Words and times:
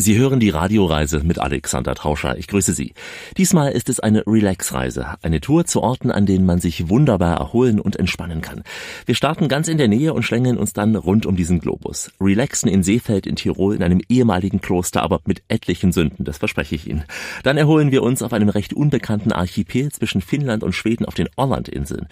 Sie 0.00 0.16
hören 0.16 0.38
die 0.38 0.50
Radioreise 0.50 1.24
mit 1.24 1.40
Alexander 1.40 1.92
Trauscher. 1.96 2.38
Ich 2.38 2.46
grüße 2.46 2.72
Sie. 2.72 2.94
Diesmal 3.36 3.72
ist 3.72 3.88
es 3.88 3.98
eine 3.98 4.24
Relax-Reise, 4.28 5.16
eine 5.22 5.40
Tour 5.40 5.64
zu 5.64 5.82
Orten, 5.82 6.12
an 6.12 6.24
denen 6.24 6.46
man 6.46 6.60
sich 6.60 6.88
wunderbar 6.88 7.36
erholen 7.36 7.80
und 7.80 7.96
entspannen 7.96 8.40
kann. 8.40 8.62
Wir 9.06 9.16
starten 9.16 9.48
ganz 9.48 9.66
in 9.66 9.76
der 9.76 9.88
Nähe 9.88 10.14
und 10.14 10.22
schlängeln 10.22 10.56
uns 10.56 10.72
dann 10.72 10.94
rund 10.94 11.26
um 11.26 11.34
diesen 11.34 11.58
Globus. 11.58 12.12
Relaxen 12.20 12.68
in 12.68 12.84
Seefeld 12.84 13.26
in 13.26 13.34
Tirol 13.34 13.74
in 13.74 13.82
einem 13.82 14.00
ehemaligen 14.08 14.60
Kloster, 14.60 15.02
aber 15.02 15.20
mit 15.24 15.42
etlichen 15.48 15.90
Sünden, 15.90 16.24
das 16.24 16.38
verspreche 16.38 16.76
ich 16.76 16.86
Ihnen. 16.86 17.02
Dann 17.42 17.56
erholen 17.56 17.90
wir 17.90 18.04
uns 18.04 18.22
auf 18.22 18.32
einem 18.32 18.50
recht 18.50 18.74
unbekannten 18.74 19.32
Archipel 19.32 19.90
zwischen 19.90 20.20
Finnland 20.20 20.62
und 20.62 20.74
Schweden 20.74 21.06
auf 21.06 21.14
den 21.14 21.28
Orland-Inseln. 21.34 22.06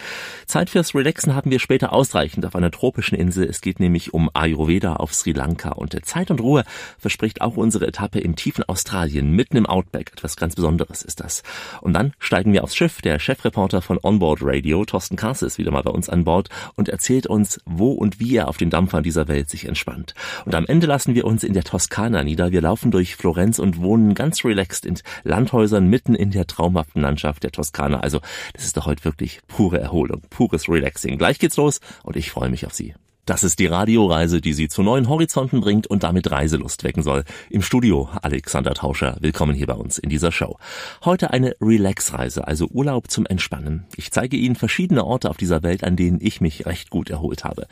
Zeit 0.46 0.70
fürs 0.70 0.92
Relaxen 0.92 1.36
haben 1.36 1.52
wir 1.52 1.60
später 1.60 1.92
ausreichend 1.92 2.46
auf 2.46 2.56
einer 2.56 2.72
tropischen 2.72 3.16
Insel. 3.16 3.44
Es 3.44 3.60
geht 3.60 3.78
nämlich 3.78 4.12
um 4.12 4.28
Ayurveda 4.34 4.96
auf 4.96 5.14
Sri 5.14 5.30
Lanka 5.30 5.70
und 5.70 5.96
Zeit 6.04 6.32
und 6.32 6.40
Ruhe 6.40 6.64
verspricht 6.98 7.42
auch 7.42 7.56
unsere 7.56 7.75
unsere 7.76 7.88
Etappe 7.88 8.20
im 8.20 8.36
tiefen 8.36 8.64
Australien, 8.64 9.32
mitten 9.32 9.58
im 9.58 9.66
Outback. 9.66 10.10
Etwas 10.14 10.36
ganz 10.36 10.54
Besonderes 10.54 11.02
ist 11.02 11.20
das. 11.20 11.42
Und 11.82 11.92
dann 11.92 12.14
steigen 12.18 12.54
wir 12.54 12.64
aufs 12.64 12.74
Schiff. 12.74 13.02
Der 13.02 13.18
Chefreporter 13.18 13.82
von 13.82 13.98
Onboard 14.02 14.38
Radio, 14.40 14.82
Thorsten 14.86 15.16
Kass, 15.16 15.42
ist 15.42 15.58
wieder 15.58 15.70
mal 15.70 15.82
bei 15.82 15.90
uns 15.90 16.08
an 16.08 16.24
Bord 16.24 16.48
und 16.74 16.88
erzählt 16.88 17.26
uns, 17.26 17.60
wo 17.66 17.92
und 17.92 18.18
wie 18.18 18.36
er 18.36 18.48
auf 18.48 18.56
den 18.56 18.70
Dampfern 18.70 19.02
dieser 19.02 19.28
Welt 19.28 19.50
sich 19.50 19.66
entspannt. 19.66 20.14
Und 20.46 20.54
am 20.54 20.64
Ende 20.64 20.86
lassen 20.86 21.14
wir 21.14 21.26
uns 21.26 21.44
in 21.44 21.52
der 21.52 21.64
Toskana 21.64 22.24
nieder. 22.24 22.50
Wir 22.50 22.62
laufen 22.62 22.90
durch 22.90 23.14
Florenz 23.14 23.58
und 23.58 23.82
wohnen 23.82 24.14
ganz 24.14 24.42
relaxed 24.42 24.86
in 24.86 24.96
Landhäusern 25.22 25.86
mitten 25.86 26.14
in 26.14 26.30
der 26.30 26.46
traumhaften 26.46 27.02
Landschaft 27.02 27.42
der 27.42 27.52
Toskana. 27.52 28.00
Also, 28.00 28.20
das 28.54 28.64
ist 28.64 28.78
doch 28.78 28.86
heute 28.86 29.04
wirklich 29.04 29.40
pure 29.48 29.78
Erholung, 29.78 30.22
pures 30.30 30.66
Relaxing. 30.66 31.18
Gleich 31.18 31.38
geht's 31.38 31.58
los 31.58 31.80
und 32.04 32.16
ich 32.16 32.30
freue 32.30 32.48
mich 32.48 32.64
auf 32.64 32.72
Sie. 32.72 32.94
Das 33.26 33.42
ist 33.42 33.58
die 33.58 33.66
Radioreise, 33.66 34.40
die 34.40 34.52
Sie 34.52 34.68
zu 34.68 34.84
neuen 34.84 35.08
Horizonten 35.08 35.60
bringt 35.60 35.88
und 35.88 36.04
damit 36.04 36.30
Reiselust 36.30 36.84
wecken 36.84 37.02
soll. 37.02 37.24
Im 37.50 37.60
Studio 37.60 38.08
Alexander 38.22 38.72
Tauscher. 38.72 39.16
Willkommen 39.18 39.52
hier 39.52 39.66
bei 39.66 39.74
uns 39.74 39.98
in 39.98 40.10
dieser 40.10 40.30
Show. 40.30 40.58
Heute 41.04 41.32
eine 41.32 41.56
Relax-Reise, 41.60 42.46
also 42.46 42.68
Urlaub 42.68 43.10
zum 43.10 43.26
Entspannen. 43.26 43.84
Ich 43.96 44.12
zeige 44.12 44.36
Ihnen 44.36 44.54
verschiedene 44.54 45.04
Orte 45.04 45.28
auf 45.28 45.38
dieser 45.38 45.64
Welt, 45.64 45.82
an 45.82 45.96
denen 45.96 46.20
ich 46.20 46.40
mich 46.40 46.66
recht 46.66 46.90
gut 46.90 47.10
erholt 47.10 47.42
habe. 47.42 47.66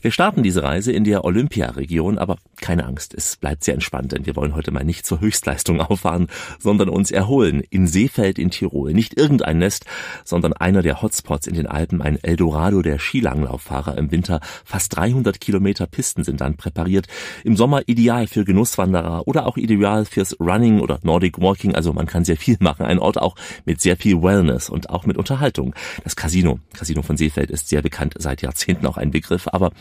Wir 0.00 0.10
starten 0.10 0.42
diese 0.42 0.62
Reise 0.62 0.90
in 0.90 1.04
der 1.04 1.26
Olympia-Region, 1.26 2.16
aber 2.16 2.38
keine 2.62 2.86
Angst, 2.86 3.12
es 3.12 3.36
bleibt 3.36 3.62
sehr 3.62 3.74
entspannt, 3.74 4.12
denn 4.12 4.24
wir 4.24 4.36
wollen 4.36 4.54
heute 4.54 4.70
mal 4.70 4.84
nicht 4.84 5.04
zur 5.04 5.20
Höchstleistung 5.20 5.80
auffahren, 5.82 6.28
sondern 6.58 6.88
uns 6.88 7.10
erholen 7.10 7.62
in 7.68 7.86
Seefeld 7.86 8.38
in 8.38 8.50
Tirol. 8.50 8.94
Nicht 8.94 9.18
irgendein 9.18 9.58
Nest, 9.58 9.84
sondern 10.24 10.54
einer 10.54 10.80
der 10.80 11.02
Hotspots 11.02 11.46
in 11.46 11.56
den 11.56 11.66
Alpen, 11.66 12.00
ein 12.00 12.18
Eldorado 12.24 12.80
der 12.80 12.98
Skilanglauffahrer 12.98 13.98
im 13.98 14.10
Winter, 14.10 14.40
fast 14.64 14.93
300 14.94 15.40
Kilometer 15.40 15.86
Pisten 15.86 16.22
sind 16.22 16.40
dann 16.40 16.56
präpariert. 16.56 17.06
Im 17.42 17.56
Sommer 17.56 17.82
ideal 17.86 18.26
für 18.26 18.44
Genusswanderer 18.44 19.26
oder 19.26 19.46
auch 19.46 19.56
ideal 19.56 20.04
fürs 20.04 20.38
Running 20.38 20.80
oder 20.80 21.00
Nordic 21.02 21.40
Walking. 21.40 21.74
Also 21.74 21.92
man 21.92 22.06
kann 22.06 22.24
sehr 22.24 22.36
viel 22.36 22.56
machen. 22.60 22.86
Ein 22.86 22.98
Ort 22.98 23.20
auch 23.20 23.34
mit 23.64 23.80
sehr 23.80 23.96
viel 23.96 24.22
Wellness 24.22 24.70
und 24.70 24.90
auch 24.90 25.06
mit 25.06 25.16
Unterhaltung. 25.16 25.74
Das 26.04 26.14
Casino, 26.14 26.60
Casino 26.72 27.02
von 27.02 27.16
Seefeld 27.16 27.50
ist 27.50 27.68
sehr 27.68 27.82
bekannt, 27.82 28.14
seit 28.18 28.42
Jahrzehnten 28.42 28.86
auch 28.86 28.96
ein 28.96 29.10
Begriff. 29.10 29.48
Aber 29.48 29.72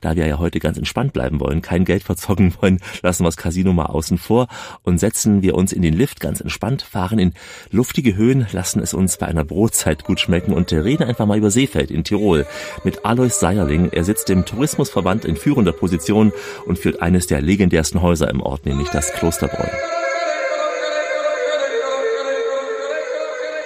da 0.00 0.16
wir 0.16 0.26
ja 0.26 0.38
heute 0.38 0.58
ganz 0.58 0.76
entspannt 0.76 1.12
bleiben 1.12 1.40
wollen, 1.40 1.62
kein 1.62 1.84
Geld 1.84 2.02
verzocken 2.04 2.54
wollen, 2.60 2.80
lassen 3.02 3.24
wir 3.24 3.28
das 3.28 3.36
Casino 3.36 3.72
mal 3.72 3.86
außen 3.86 4.18
vor 4.18 4.48
und 4.82 4.98
setzen 4.98 5.42
wir 5.42 5.54
uns 5.54 5.72
in 5.72 5.82
den 5.82 5.94
Lift 5.94 6.20
ganz 6.20 6.40
entspannt, 6.40 6.82
fahren 6.82 7.18
in 7.18 7.32
luftige 7.70 8.16
Höhen, 8.16 8.46
lassen 8.52 8.80
es 8.80 8.92
uns 8.92 9.16
bei 9.16 9.26
einer 9.26 9.44
Brotzeit 9.44 10.04
gut 10.04 10.20
schmecken 10.20 10.52
und 10.52 10.72
reden 10.72 11.04
einfach 11.04 11.26
mal 11.26 11.38
über 11.38 11.50
Seefeld 11.50 11.90
in 11.90 12.04
Tirol 12.04 12.46
mit 12.84 13.04
Alois 13.04 13.40
Seierling. 13.40 13.90
Er 13.92 14.04
sitzt 14.04 14.28
im 14.30 14.44
Tourismusverband 14.58 15.24
in 15.24 15.36
führender 15.36 15.70
Position 15.72 16.32
und 16.66 16.80
führt 16.80 17.00
eines 17.00 17.28
der 17.28 17.40
legendärsten 17.40 18.02
Häuser 18.02 18.28
im 18.28 18.40
Ort, 18.40 18.66
nämlich 18.66 18.88
das 18.88 19.12
Klosterbräu. 19.12 19.68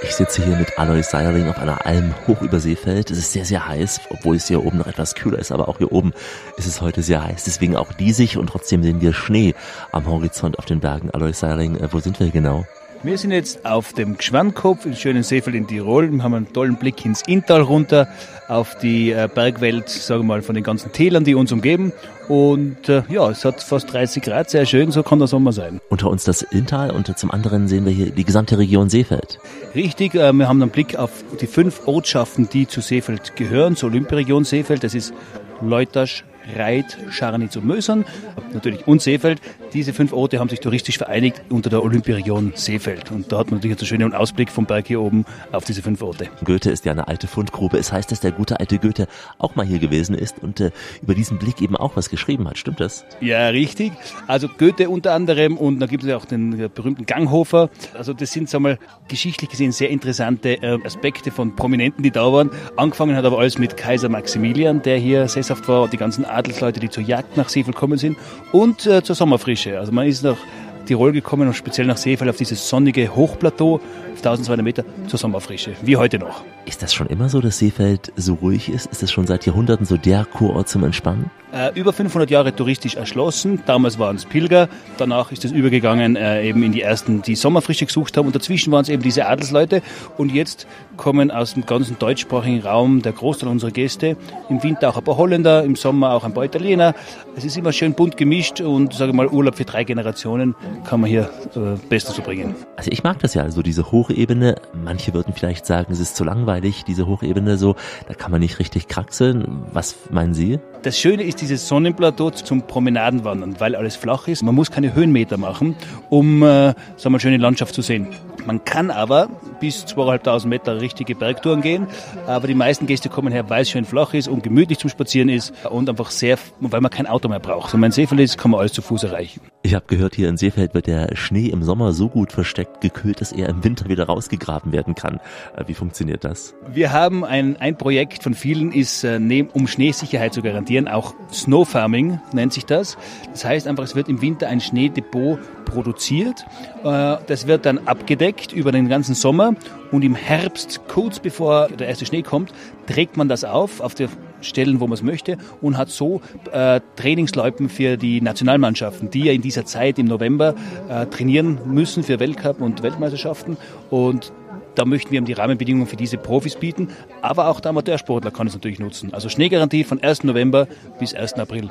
Ich 0.02 0.14
sitze 0.16 0.44
hier 0.44 0.56
mit 0.56 0.78
Alois 0.78 1.04
Seierling 1.04 1.48
auf 1.48 1.58
einer 1.58 1.86
Alm 1.86 2.12
hoch 2.26 2.42
über 2.42 2.60
Seefeld. 2.60 3.10
Es 3.10 3.16
ist 3.16 3.32
sehr, 3.32 3.46
sehr 3.46 3.66
heiß, 3.66 4.02
obwohl 4.10 4.36
es 4.36 4.48
hier 4.48 4.62
oben 4.62 4.76
noch 4.76 4.86
etwas 4.86 5.14
kühler 5.14 5.38
ist, 5.38 5.50
aber 5.50 5.68
auch 5.68 5.78
hier 5.78 5.92
oben 5.92 6.12
ist 6.58 6.66
es 6.66 6.82
heute 6.82 7.02
sehr 7.02 7.24
heiß. 7.24 7.44
Deswegen 7.44 7.74
auch 7.74 7.94
diesig 7.94 8.36
und 8.36 8.48
trotzdem 8.48 8.82
sehen 8.82 9.00
wir 9.00 9.14
Schnee 9.14 9.54
am 9.92 10.06
Horizont 10.06 10.58
auf 10.58 10.66
den 10.66 10.80
Bergen. 10.80 11.10
Alois 11.10 11.32
Seierling, 11.32 11.76
äh, 11.76 11.90
wo 11.90 12.00
sind 12.00 12.20
wir 12.20 12.28
genau? 12.30 12.66
Wir 13.04 13.18
sind 13.18 13.32
jetzt 13.32 13.66
auf 13.66 13.92
dem 13.94 14.16
Gschwankopf 14.16 14.86
im 14.86 14.94
schönen 14.94 15.24
Seefeld 15.24 15.56
in 15.56 15.66
Tirol. 15.66 16.12
Wir 16.12 16.22
haben 16.22 16.34
einen 16.34 16.52
tollen 16.52 16.76
Blick 16.76 17.04
ins 17.04 17.22
Inntal 17.26 17.62
runter 17.62 18.06
auf 18.46 18.78
die 18.78 19.10
äh, 19.10 19.28
Bergwelt, 19.32 19.88
sagen 19.88 20.20
wir 20.20 20.26
mal, 20.26 20.42
von 20.42 20.54
den 20.54 20.62
ganzen 20.62 20.92
Tälern, 20.92 21.24
die 21.24 21.34
uns 21.34 21.50
umgeben. 21.50 21.92
Und 22.28 22.88
äh, 22.88 23.02
ja, 23.08 23.28
es 23.28 23.44
hat 23.44 23.60
fast 23.60 23.92
30 23.92 24.22
Grad, 24.22 24.50
sehr 24.50 24.66
schön, 24.66 24.92
so 24.92 25.02
kann 25.02 25.18
der 25.18 25.26
Sommer 25.26 25.52
sein. 25.52 25.80
Unter 25.88 26.10
uns 26.10 26.22
das 26.22 26.42
Inntal 26.42 26.92
und 26.92 27.18
zum 27.18 27.32
anderen 27.32 27.66
sehen 27.66 27.84
wir 27.84 27.92
hier 27.92 28.10
die 28.10 28.24
gesamte 28.24 28.56
Region 28.56 28.88
Seefeld. 28.88 29.40
Richtig, 29.74 30.14
äh, 30.14 30.32
wir 30.32 30.48
haben 30.48 30.62
einen 30.62 30.70
Blick 30.70 30.94
auf 30.94 31.10
die 31.40 31.48
fünf 31.48 31.88
Ortschaften, 31.88 32.48
die 32.52 32.68
zu 32.68 32.80
Seefeld 32.80 33.34
gehören, 33.34 33.74
zur 33.74 33.90
Olympiaregion 33.90 34.44
Seefeld. 34.44 34.84
Das 34.84 34.94
ist 34.94 35.12
Leutasch, 35.60 36.24
Reit, 36.56 36.98
Scharnitz 37.10 37.56
und 37.56 37.66
Mösern, 37.66 38.04
natürlich 38.52 38.86
und 38.86 39.02
Seefeld. 39.02 39.40
Diese 39.72 39.92
fünf 39.92 40.12
Orte 40.12 40.38
haben 40.38 40.48
sich 40.48 40.60
touristisch 40.60 40.98
vereinigt 40.98 41.42
unter 41.48 41.70
der 41.70 41.82
Olympiaregion 41.82 42.52
Seefeld. 42.54 43.10
Und 43.10 43.32
da 43.32 43.38
hat 43.38 43.50
man 43.50 43.58
natürlich 43.58 43.78
einen 43.78 43.86
schönen 43.86 44.14
Ausblick 44.14 44.50
vom 44.50 44.66
Berg 44.66 44.86
hier 44.86 45.00
oben 45.00 45.24
auf 45.52 45.64
diese 45.64 45.82
fünf 45.82 46.02
Orte. 46.02 46.28
Goethe 46.44 46.70
ist 46.70 46.84
ja 46.84 46.92
eine 46.92 47.08
alte 47.08 47.26
Fundgrube. 47.26 47.78
Es 47.78 47.92
heißt, 47.92 48.10
dass 48.10 48.20
der 48.20 48.32
gute 48.32 48.60
alte 48.60 48.78
Goethe 48.78 49.06
auch 49.38 49.54
mal 49.54 49.64
hier 49.64 49.78
gewesen 49.78 50.14
ist 50.14 50.42
und 50.42 50.60
äh, 50.60 50.70
über 51.02 51.14
diesen 51.14 51.38
Blick 51.38 51.62
eben 51.62 51.76
auch 51.76 51.96
was 51.96 52.10
geschrieben 52.10 52.48
hat. 52.48 52.58
Stimmt 52.58 52.80
das? 52.80 53.04
Ja, 53.20 53.48
richtig. 53.48 53.92
Also 54.26 54.48
Goethe 54.48 54.88
unter 54.88 55.14
anderem 55.14 55.56
und 55.56 55.80
da 55.80 55.86
gibt 55.86 56.02
es 56.02 56.08
ja 56.08 56.16
auch 56.16 56.24
den 56.24 56.60
äh, 56.60 56.68
berühmten 56.68 57.06
Ganghofer. 57.06 57.70
Also 57.94 58.12
das 58.12 58.32
sind, 58.32 58.48
sagen 58.48 58.64
wir 58.64 58.70
mal, 58.70 58.78
geschichtlich 59.08 59.50
gesehen 59.50 59.72
sehr 59.72 59.90
interessante 59.90 60.62
äh, 60.62 60.78
Aspekte 60.84 61.30
von 61.30 61.56
Prominenten, 61.56 62.02
die 62.02 62.10
da 62.10 62.32
waren. 62.32 62.50
Angefangen 62.76 63.16
hat 63.16 63.24
aber 63.24 63.38
alles 63.38 63.58
mit 63.58 63.76
Kaiser 63.76 64.08
Maximilian, 64.08 64.82
der 64.82 64.98
hier 64.98 65.28
sesshaft 65.28 65.68
war, 65.68 65.88
die 65.88 65.96
ganzen 65.96 66.24
Adelsleute, 66.32 66.80
die 66.80 66.90
zur 66.90 67.02
Jagd 67.02 67.36
nach 67.36 67.48
Seefeld 67.48 67.76
gekommen 67.76 67.98
sind 67.98 68.18
und 68.52 68.86
äh, 68.86 69.02
zur 69.02 69.16
Sommerfrische. 69.16 69.78
Also 69.78 69.92
man 69.92 70.06
ist 70.06 70.22
nach 70.22 70.38
Tirol 70.82 71.12
gekommen 71.12 71.48
und 71.48 71.54
speziell 71.54 71.86
nach 71.86 71.96
Seefeld 71.96 72.30
auf 72.30 72.36
dieses 72.36 72.68
sonnige 72.68 73.14
Hochplateau 73.14 73.76
auf 73.76 74.18
1200 74.18 74.64
Meter 74.64 74.84
zur 75.06 75.18
Sommerfrische, 75.18 75.72
wie 75.82 75.96
heute 75.96 76.18
noch. 76.18 76.44
Ist 76.66 76.82
das 76.82 76.94
schon 76.94 77.08
immer 77.08 77.28
so, 77.28 77.40
dass 77.40 77.58
Seefeld 77.58 78.12
so 78.16 78.34
ruhig 78.34 78.68
ist? 78.68 78.86
Ist 78.86 79.02
das 79.02 79.10
schon 79.10 79.26
seit 79.26 79.46
Jahrhunderten 79.46 79.84
so 79.84 79.96
der 79.96 80.24
Kurort 80.24 80.68
zum 80.68 80.84
Entspannen? 80.84 81.30
Äh, 81.52 81.78
über 81.78 81.92
500 81.92 82.30
Jahre 82.30 82.56
touristisch 82.56 82.94
erschlossen. 82.94 83.62
Damals 83.66 83.98
waren 83.98 84.16
es 84.16 84.24
Pilger. 84.24 84.70
Danach 84.96 85.32
ist 85.32 85.44
es 85.44 85.52
übergegangen 85.52 86.16
äh, 86.16 86.48
eben 86.48 86.62
in 86.62 86.72
die 86.72 86.80
ersten, 86.80 87.20
die 87.20 87.34
Sommerfrische 87.34 87.84
gesucht 87.84 88.16
haben. 88.16 88.26
Und 88.26 88.34
dazwischen 88.34 88.72
waren 88.72 88.82
es 88.82 88.88
eben 88.88 89.02
diese 89.02 89.26
Adelsleute. 89.26 89.82
Und 90.16 90.32
jetzt 90.32 90.66
kommen 90.96 91.30
aus 91.30 91.52
dem 91.52 91.66
ganzen 91.66 91.98
deutschsprachigen 91.98 92.62
Raum 92.62 93.02
der 93.02 93.12
Großteil 93.12 93.50
unserer 93.50 93.70
Gäste. 93.70 94.16
Im 94.48 94.62
Winter 94.62 94.88
auch 94.88 94.96
ein 94.96 95.04
paar 95.04 95.18
Holländer, 95.18 95.62
im 95.62 95.76
Sommer 95.76 96.12
auch 96.12 96.24
ein 96.24 96.32
paar 96.32 96.44
Italiener. 96.44 96.94
Es 97.36 97.44
ist 97.44 97.58
immer 97.58 97.72
schön 97.72 97.92
bunt 97.92 98.16
gemischt 98.16 98.62
und 98.62 98.94
sage 98.94 99.12
mal 99.12 99.26
Urlaub 99.26 99.56
für 99.56 99.66
drei 99.66 99.84
Generationen 99.84 100.54
kann 100.84 101.00
man 101.00 101.10
hier 101.10 101.30
äh, 101.54 101.76
bestens 101.88 102.14
verbringen. 102.14 102.54
Also 102.76 102.90
ich 102.90 103.02
mag 103.02 103.18
das 103.20 103.34
ja, 103.34 103.42
also 103.42 103.62
diese 103.62 103.92
Hochebene. 103.92 104.56
Manche 104.72 105.14
würden 105.14 105.34
vielleicht 105.34 105.66
sagen, 105.66 105.92
es 105.92 106.00
ist 106.00 106.16
zu 106.16 106.24
langweilig, 106.24 106.84
diese 106.84 107.06
Hochebene 107.06 107.56
so. 107.56 107.76
Da 108.08 108.14
kann 108.14 108.30
man 108.30 108.40
nicht 108.40 108.58
richtig 108.58 108.88
kraxeln. 108.88 109.64
Was 109.72 109.96
meinen 110.10 110.34
Sie? 110.34 110.58
Das 110.82 110.98
Schöne 110.98 111.22
ist 111.22 111.40
dieses 111.40 111.68
Sonnenplateau 111.68 112.30
zum 112.30 112.62
Promenadenwandern, 112.66 113.60
weil 113.60 113.76
alles 113.76 113.94
flach 113.96 114.26
ist. 114.26 114.42
Man 114.42 114.54
muss 114.54 114.70
keine 114.70 114.94
Höhenmeter 114.94 115.36
machen, 115.36 115.76
um 116.10 116.42
äh, 116.42 116.46
wir, 116.46 116.74
eine 117.06 117.20
schöne 117.20 117.36
Landschaft 117.36 117.74
zu 117.74 117.82
sehen. 117.82 118.08
Man 118.46 118.64
kann 118.64 118.90
aber 118.90 119.28
bis 119.60 119.84
2.500 119.84 120.46
Meter 120.46 120.80
richtige 120.80 121.14
Bergtouren 121.14 121.60
gehen, 121.60 121.86
aber 122.26 122.46
die 122.46 122.54
meisten 122.54 122.86
Gäste 122.86 123.08
kommen 123.08 123.32
her, 123.32 123.48
weil 123.48 123.62
es 123.62 123.70
schön 123.70 123.84
flach 123.84 124.14
ist 124.14 124.28
und 124.28 124.42
gemütlich 124.42 124.78
zum 124.78 124.90
Spazieren 124.90 125.28
ist 125.28 125.52
und 125.70 125.88
einfach 125.88 126.10
sehr, 126.10 126.38
weil 126.60 126.80
man 126.80 126.90
kein 126.90 127.06
Auto 127.06 127.28
mehr 127.28 127.38
braucht. 127.38 127.72
Wenn 127.72 127.80
man 127.80 127.88
in 127.88 127.92
Seefeld 127.92 128.20
ist, 128.20 128.38
kann 128.38 128.50
man 128.50 128.60
alles 128.60 128.72
zu 128.72 128.82
Fuß 128.82 129.04
erreichen. 129.04 129.40
Ich 129.62 129.74
habe 129.74 129.86
gehört, 129.86 130.16
hier 130.16 130.28
in 130.28 130.36
Seefeld 130.36 130.74
wird 130.74 130.88
der 130.88 131.14
Schnee 131.14 131.46
im 131.46 131.62
Sommer 131.62 131.92
so 131.92 132.08
gut 132.08 132.32
versteckt 132.32 132.80
gekühlt, 132.80 133.20
dass 133.20 133.30
er 133.32 133.48
im 133.48 133.62
Winter 133.62 133.88
wieder 133.88 134.06
rausgegraben 134.06 134.72
werden 134.72 134.94
kann. 134.94 135.20
Äh, 135.56 135.64
wie 135.66 135.74
funktioniert 135.74 136.24
das? 136.24 136.54
Wir 136.68 136.92
haben 136.92 137.24
ein, 137.24 137.56
ein 137.58 137.76
Projekt 137.76 138.22
von 138.22 138.34
vielen, 138.34 138.72
ist, 138.72 139.04
äh, 139.04 139.20
um 139.52 139.68
Schneesicherheit 139.68 140.34
zu 140.34 140.42
garantieren, 140.42 140.88
auch 140.88 141.14
Snow 141.32 141.68
Farming 141.68 142.20
nennt 142.32 142.52
sich 142.52 142.66
das. 142.66 142.96
Das 143.30 143.44
heißt 143.44 143.66
einfach, 143.68 143.84
es 143.84 143.94
wird 143.94 144.08
im 144.08 144.20
Winter 144.20 144.48
ein 144.48 144.60
Schneedepot 144.60 145.38
produziert. 145.64 146.44
Äh, 146.84 147.16
das 147.26 147.46
wird 147.46 147.66
dann 147.66 147.78
abgedeckt 147.86 148.52
über 148.52 148.72
den 148.72 148.88
ganzen 148.88 149.14
Sommer 149.14 149.54
und 149.90 150.04
im 150.04 150.14
Herbst, 150.14 150.80
kurz 150.88 151.20
bevor 151.20 151.68
der 151.68 151.88
erste 151.88 152.06
Schnee 152.06 152.22
kommt, 152.22 152.52
trägt 152.86 153.16
man 153.16 153.28
das 153.28 153.44
auf, 153.44 153.80
auf 153.80 153.94
die 153.94 154.08
Stellen, 154.40 154.80
wo 154.80 154.86
man 154.86 154.94
es 154.94 155.02
möchte 155.02 155.38
und 155.60 155.76
hat 155.76 155.90
so 155.90 156.20
äh, 156.50 156.80
Trainingsloipen 156.96 157.68
für 157.68 157.96
die 157.96 158.20
Nationalmannschaften, 158.20 159.10
die 159.10 159.24
ja 159.24 159.32
in 159.32 159.42
dieser 159.42 159.64
Zeit 159.64 159.98
im 159.98 160.06
November 160.06 160.54
äh, 160.88 161.06
trainieren 161.06 161.58
müssen 161.66 162.02
für 162.02 162.18
Weltcup 162.18 162.60
und 162.60 162.82
Weltmeisterschaften 162.82 163.56
und 163.90 164.32
da 164.74 164.86
möchten 164.86 165.10
wir 165.10 165.20
die 165.20 165.34
Rahmenbedingungen 165.34 165.86
für 165.86 165.96
diese 165.96 166.16
Profis 166.16 166.56
bieten, 166.56 166.88
aber 167.20 167.48
auch 167.48 167.60
der 167.60 167.70
Amateursportler 167.70 168.30
kann 168.30 168.46
es 168.46 168.54
natürlich 168.54 168.78
nutzen. 168.78 169.12
Also 169.12 169.28
Schneegarantie 169.28 169.84
von 169.84 170.02
1. 170.02 170.24
November 170.24 170.66
bis 170.98 171.14
1. 171.14 171.34
April. 171.34 171.68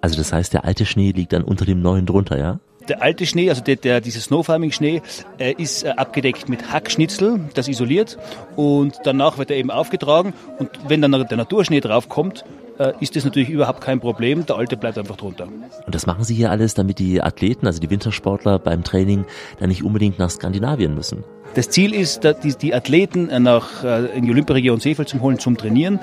Also 0.00 0.16
das 0.16 0.32
heißt, 0.32 0.54
der 0.54 0.64
alte 0.64 0.86
Schnee 0.86 1.12
liegt 1.12 1.34
dann 1.34 1.44
unter 1.44 1.66
dem 1.66 1.82
neuen 1.82 2.06
drunter, 2.06 2.38
ja? 2.38 2.60
Der 2.88 3.02
alte 3.02 3.26
Schnee, 3.26 3.48
also 3.50 3.62
der, 3.62 3.76
der, 3.76 4.00
dieser 4.00 4.20
Snowfarming-Schnee, 4.20 5.02
äh, 5.38 5.52
ist 5.52 5.84
äh, 5.84 5.90
abgedeckt 5.90 6.48
mit 6.48 6.72
Hackschnitzel, 6.72 7.40
das 7.54 7.68
isoliert 7.68 8.18
und 8.56 8.98
danach 9.04 9.38
wird 9.38 9.50
er 9.50 9.56
eben 9.56 9.70
aufgetragen 9.70 10.32
und 10.58 10.70
wenn 10.88 11.02
dann 11.02 11.12
der 11.12 11.36
Naturschnee 11.36 11.80
draufkommt, 11.80 12.44
äh, 12.80 12.94
ist 13.00 13.14
das 13.14 13.24
natürlich 13.24 13.50
überhaupt 13.50 13.82
kein 13.82 14.00
Problem. 14.00 14.46
Der 14.46 14.56
alte 14.56 14.76
bleibt 14.76 14.96
einfach 14.96 15.16
drunter. 15.16 15.46
Und 15.86 15.94
das 15.94 16.06
machen 16.06 16.24
Sie 16.24 16.34
hier 16.34 16.50
alles, 16.50 16.74
damit 16.74 16.98
die 16.98 17.22
Athleten, 17.22 17.66
also 17.66 17.78
die 17.78 17.90
Wintersportler 17.90 18.58
beim 18.58 18.82
Training 18.82 19.26
dann 19.58 19.68
nicht 19.68 19.84
unbedingt 19.84 20.18
nach 20.18 20.30
Skandinavien 20.30 20.94
müssen? 20.94 21.22
Das 21.54 21.68
Ziel 21.68 21.92
ist, 21.92 22.24
die, 22.42 22.54
die 22.54 22.74
Athleten 22.74 23.30
nach, 23.42 23.84
äh, 23.84 24.06
in 24.16 24.24
die 24.24 24.30
Olympiaregion 24.30 24.80
Seefeld 24.80 25.08
zu 25.08 25.20
holen 25.20 25.38
zum 25.38 25.56
Trainieren 25.56 26.00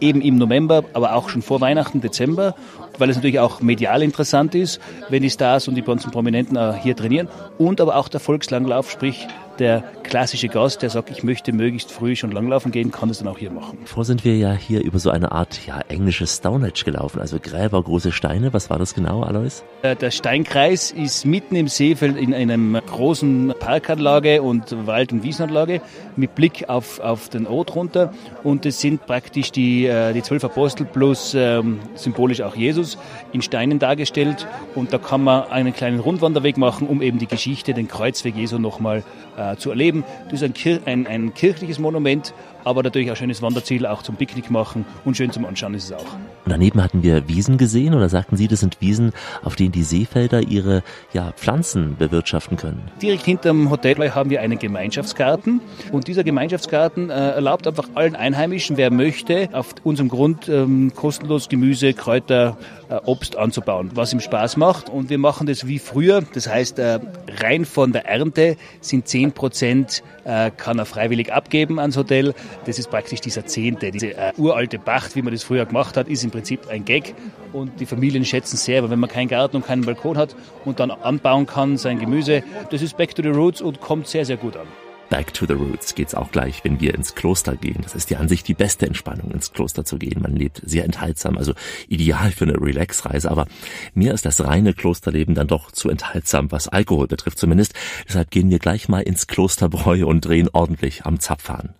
eben 0.00 0.20
im 0.20 0.36
November, 0.36 0.84
aber 0.92 1.14
auch 1.14 1.28
schon 1.28 1.42
vor 1.42 1.60
Weihnachten, 1.60 2.00
Dezember, 2.00 2.54
weil 2.98 3.10
es 3.10 3.16
natürlich 3.16 3.40
auch 3.40 3.60
medial 3.60 4.02
interessant 4.02 4.54
ist, 4.54 4.80
wenn 5.08 5.22
die 5.22 5.30
Stars 5.30 5.68
und 5.68 5.74
die 5.74 5.82
ganzen 5.82 6.10
Prominenten 6.10 6.56
äh, 6.56 6.74
hier 6.82 6.96
trainieren 6.96 7.28
und 7.58 7.80
aber 7.80 7.96
auch 7.96 8.08
der 8.08 8.20
Volkslanglauf, 8.20 8.90
sprich 8.90 9.26
der 9.58 9.82
klassische 10.02 10.48
Gast, 10.48 10.82
der 10.82 10.90
sagt, 10.90 11.10
ich 11.10 11.22
möchte 11.22 11.52
möglichst 11.52 11.90
früh 11.90 12.16
schon 12.16 12.30
langlaufen 12.30 12.72
gehen, 12.72 12.90
kann 12.90 13.08
das 13.08 13.18
dann 13.18 13.28
auch 13.28 13.38
hier 13.38 13.50
machen. 13.50 13.78
Vor 13.84 14.04
sind 14.04 14.24
wir 14.24 14.36
ja 14.36 14.52
hier 14.52 14.82
über 14.82 14.98
so 14.98 15.10
eine 15.10 15.32
Art 15.32 15.66
ja, 15.66 15.80
englisches 15.88 16.36
Stonehenge 16.36 16.84
gelaufen, 16.84 17.20
also 17.20 17.38
Gräber, 17.40 17.82
große 17.82 18.12
Steine. 18.12 18.52
Was 18.52 18.70
war 18.70 18.78
das 18.78 18.94
genau, 18.94 19.22
Alois? 19.22 19.62
Äh, 19.82 19.96
der 19.96 20.10
Steinkreis 20.10 20.90
ist 20.90 21.24
mitten 21.24 21.56
im 21.56 21.68
Seefeld 21.68 22.16
in 22.16 22.34
einem 22.34 22.78
großen 22.86 23.54
Parkanlage 23.58 24.42
und 24.42 24.86
Wald- 24.86 25.12
und 25.12 25.22
Wiesenanlage 25.22 25.80
mit 26.16 26.34
Blick 26.34 26.68
auf, 26.68 27.00
auf 27.00 27.28
den 27.28 27.46
Ort 27.46 27.74
runter. 27.74 28.12
Und 28.42 28.66
es 28.66 28.80
sind 28.80 29.06
praktisch 29.06 29.52
die, 29.52 29.86
äh, 29.86 30.12
die 30.12 30.22
zwölf 30.22 30.44
Apostel 30.44 30.86
plus 30.86 31.34
ähm, 31.34 31.80
symbolisch 31.94 32.40
auch 32.42 32.56
Jesus 32.56 32.98
in 33.32 33.42
Steinen 33.42 33.78
dargestellt. 33.78 34.46
Und 34.74 34.92
da 34.92 34.98
kann 34.98 35.22
man 35.22 35.44
einen 35.50 35.74
kleinen 35.74 36.00
Rundwanderweg 36.00 36.56
machen, 36.56 36.86
um 36.86 37.02
eben 37.02 37.18
die 37.18 37.26
Geschichte, 37.26 37.74
den 37.74 37.88
Kreuzweg 37.88 38.36
Jesu 38.36 38.58
nochmal 38.58 39.02
äh, 39.36 39.45
zu 39.54 39.70
erleben. 39.70 40.04
Das 40.30 40.42
ist 40.42 40.42
ein, 40.42 40.80
ein, 40.86 41.06
ein 41.06 41.34
kirchliches 41.34 41.78
Monument, 41.78 42.34
aber 42.66 42.82
natürlich 42.82 43.08
ein 43.08 43.16
schönes 43.16 43.42
Wanderziel 43.42 43.86
auch 43.86 44.02
zum 44.02 44.16
Picknick 44.16 44.50
machen 44.50 44.84
und 45.04 45.16
schön 45.16 45.30
zum 45.30 45.44
Anschauen 45.44 45.74
ist 45.74 45.84
es 45.84 45.92
auch. 45.92 46.00
Und 46.44 46.50
daneben 46.50 46.82
hatten 46.82 47.04
wir 47.04 47.28
Wiesen 47.28 47.58
gesehen 47.58 47.94
oder 47.94 48.08
sagten 48.08 48.36
Sie, 48.36 48.48
das 48.48 48.60
sind 48.60 48.80
Wiesen, 48.80 49.12
auf 49.44 49.54
denen 49.54 49.70
die 49.70 49.84
Seefelder 49.84 50.40
ihre 50.40 50.82
ja, 51.12 51.30
Pflanzen 51.32 51.96
bewirtschaften 51.96 52.56
können? 52.56 52.82
Direkt 53.00 53.24
hinterm 53.24 53.70
Hotel 53.70 53.96
haben 54.12 54.30
wir 54.30 54.40
einen 54.40 54.58
Gemeinschaftsgarten 54.58 55.60
und 55.92 56.08
dieser 56.08 56.24
Gemeinschaftsgarten 56.24 57.08
äh, 57.08 57.30
erlaubt 57.30 57.68
einfach 57.68 57.88
allen 57.94 58.16
Einheimischen, 58.16 58.76
wer 58.76 58.90
möchte, 58.90 59.48
auf 59.52 59.74
unserem 59.84 60.08
Grund 60.08 60.48
ähm, 60.48 60.92
kostenlos 60.94 61.48
Gemüse, 61.48 61.94
Kräuter, 61.94 62.56
äh, 62.88 62.96
Obst 63.04 63.36
anzubauen, 63.36 63.90
was 63.94 64.12
ihm 64.12 64.20
Spaß 64.20 64.56
macht. 64.56 64.88
Und 64.88 65.08
wir 65.08 65.18
machen 65.18 65.46
das 65.46 65.68
wie 65.68 65.78
früher. 65.78 66.22
Das 66.34 66.48
heißt, 66.48 66.80
äh, 66.80 66.98
rein 67.40 67.64
von 67.64 67.92
der 67.92 68.06
Ernte 68.06 68.56
sind 68.80 69.06
10 69.06 69.32
Prozent 69.32 70.02
äh, 70.26 70.50
kann 70.50 70.78
er 70.78 70.86
freiwillig 70.86 71.32
abgeben 71.32 71.78
ans 71.78 71.96
Hotel. 71.96 72.34
Das 72.64 72.78
ist 72.78 72.90
praktisch 72.90 73.20
dieser 73.20 73.46
Zehnte. 73.46 73.90
Diese 73.90 74.16
äh, 74.16 74.32
uralte 74.36 74.78
Pacht, 74.78 75.14
wie 75.16 75.22
man 75.22 75.32
das 75.32 75.42
früher 75.42 75.66
gemacht 75.66 75.96
hat, 75.96 76.08
ist 76.08 76.24
im 76.24 76.30
Prinzip 76.30 76.68
ein 76.68 76.84
Gag. 76.84 77.14
Und 77.52 77.80
die 77.80 77.86
Familien 77.86 78.24
schätzen 78.24 78.56
sehr, 78.56 78.82
weil 78.82 78.90
wenn 78.90 79.00
man 79.00 79.10
keinen 79.10 79.28
Garten 79.28 79.56
und 79.56 79.66
keinen 79.66 79.84
Balkon 79.84 80.16
hat 80.16 80.34
und 80.64 80.80
dann 80.80 80.90
anbauen 80.90 81.46
kann, 81.46 81.76
sein 81.76 81.98
Gemüse, 81.98 82.42
das 82.70 82.82
ist 82.82 82.96
back 82.96 83.14
to 83.14 83.22
the 83.22 83.28
roots 83.28 83.60
und 83.60 83.80
kommt 83.80 84.08
sehr, 84.08 84.24
sehr 84.24 84.36
gut 84.36 84.56
an. 84.56 84.66
Back 85.08 85.32
to 85.34 85.46
the 85.46 85.52
Roots 85.52 85.94
geht's 85.94 86.14
auch 86.14 86.32
gleich, 86.32 86.64
wenn 86.64 86.80
wir 86.80 86.94
ins 86.94 87.14
Kloster 87.14 87.54
gehen. 87.54 87.78
Das 87.82 87.94
ist 87.94 88.10
ja 88.10 88.18
an 88.18 88.28
sich 88.28 88.42
die 88.42 88.54
beste 88.54 88.86
Entspannung, 88.86 89.30
ins 89.30 89.52
Kloster 89.52 89.84
zu 89.84 89.98
gehen. 89.98 90.20
Man 90.20 90.34
lebt 90.34 90.60
sehr 90.64 90.84
enthaltsam, 90.84 91.38
also 91.38 91.52
ideal 91.88 92.32
für 92.32 92.44
eine 92.44 92.60
Relax-Reise. 92.60 93.30
Aber 93.30 93.46
mir 93.94 94.12
ist 94.12 94.26
das 94.26 94.42
reine 94.44 94.74
Klosterleben 94.74 95.36
dann 95.36 95.46
doch 95.46 95.70
zu 95.70 95.90
enthaltsam, 95.90 96.50
was 96.50 96.66
Alkohol 96.68 97.06
betrifft 97.06 97.38
zumindest. 97.38 97.74
Deshalb 98.08 98.32
gehen 98.32 98.50
wir 98.50 98.58
gleich 98.58 98.88
mal 98.88 99.00
ins 99.00 99.28
Klosterbräu 99.28 100.06
und 100.06 100.24
drehen 100.24 100.48
ordentlich 100.52 101.06
am 101.06 101.20
Zapfhahn. 101.20 101.75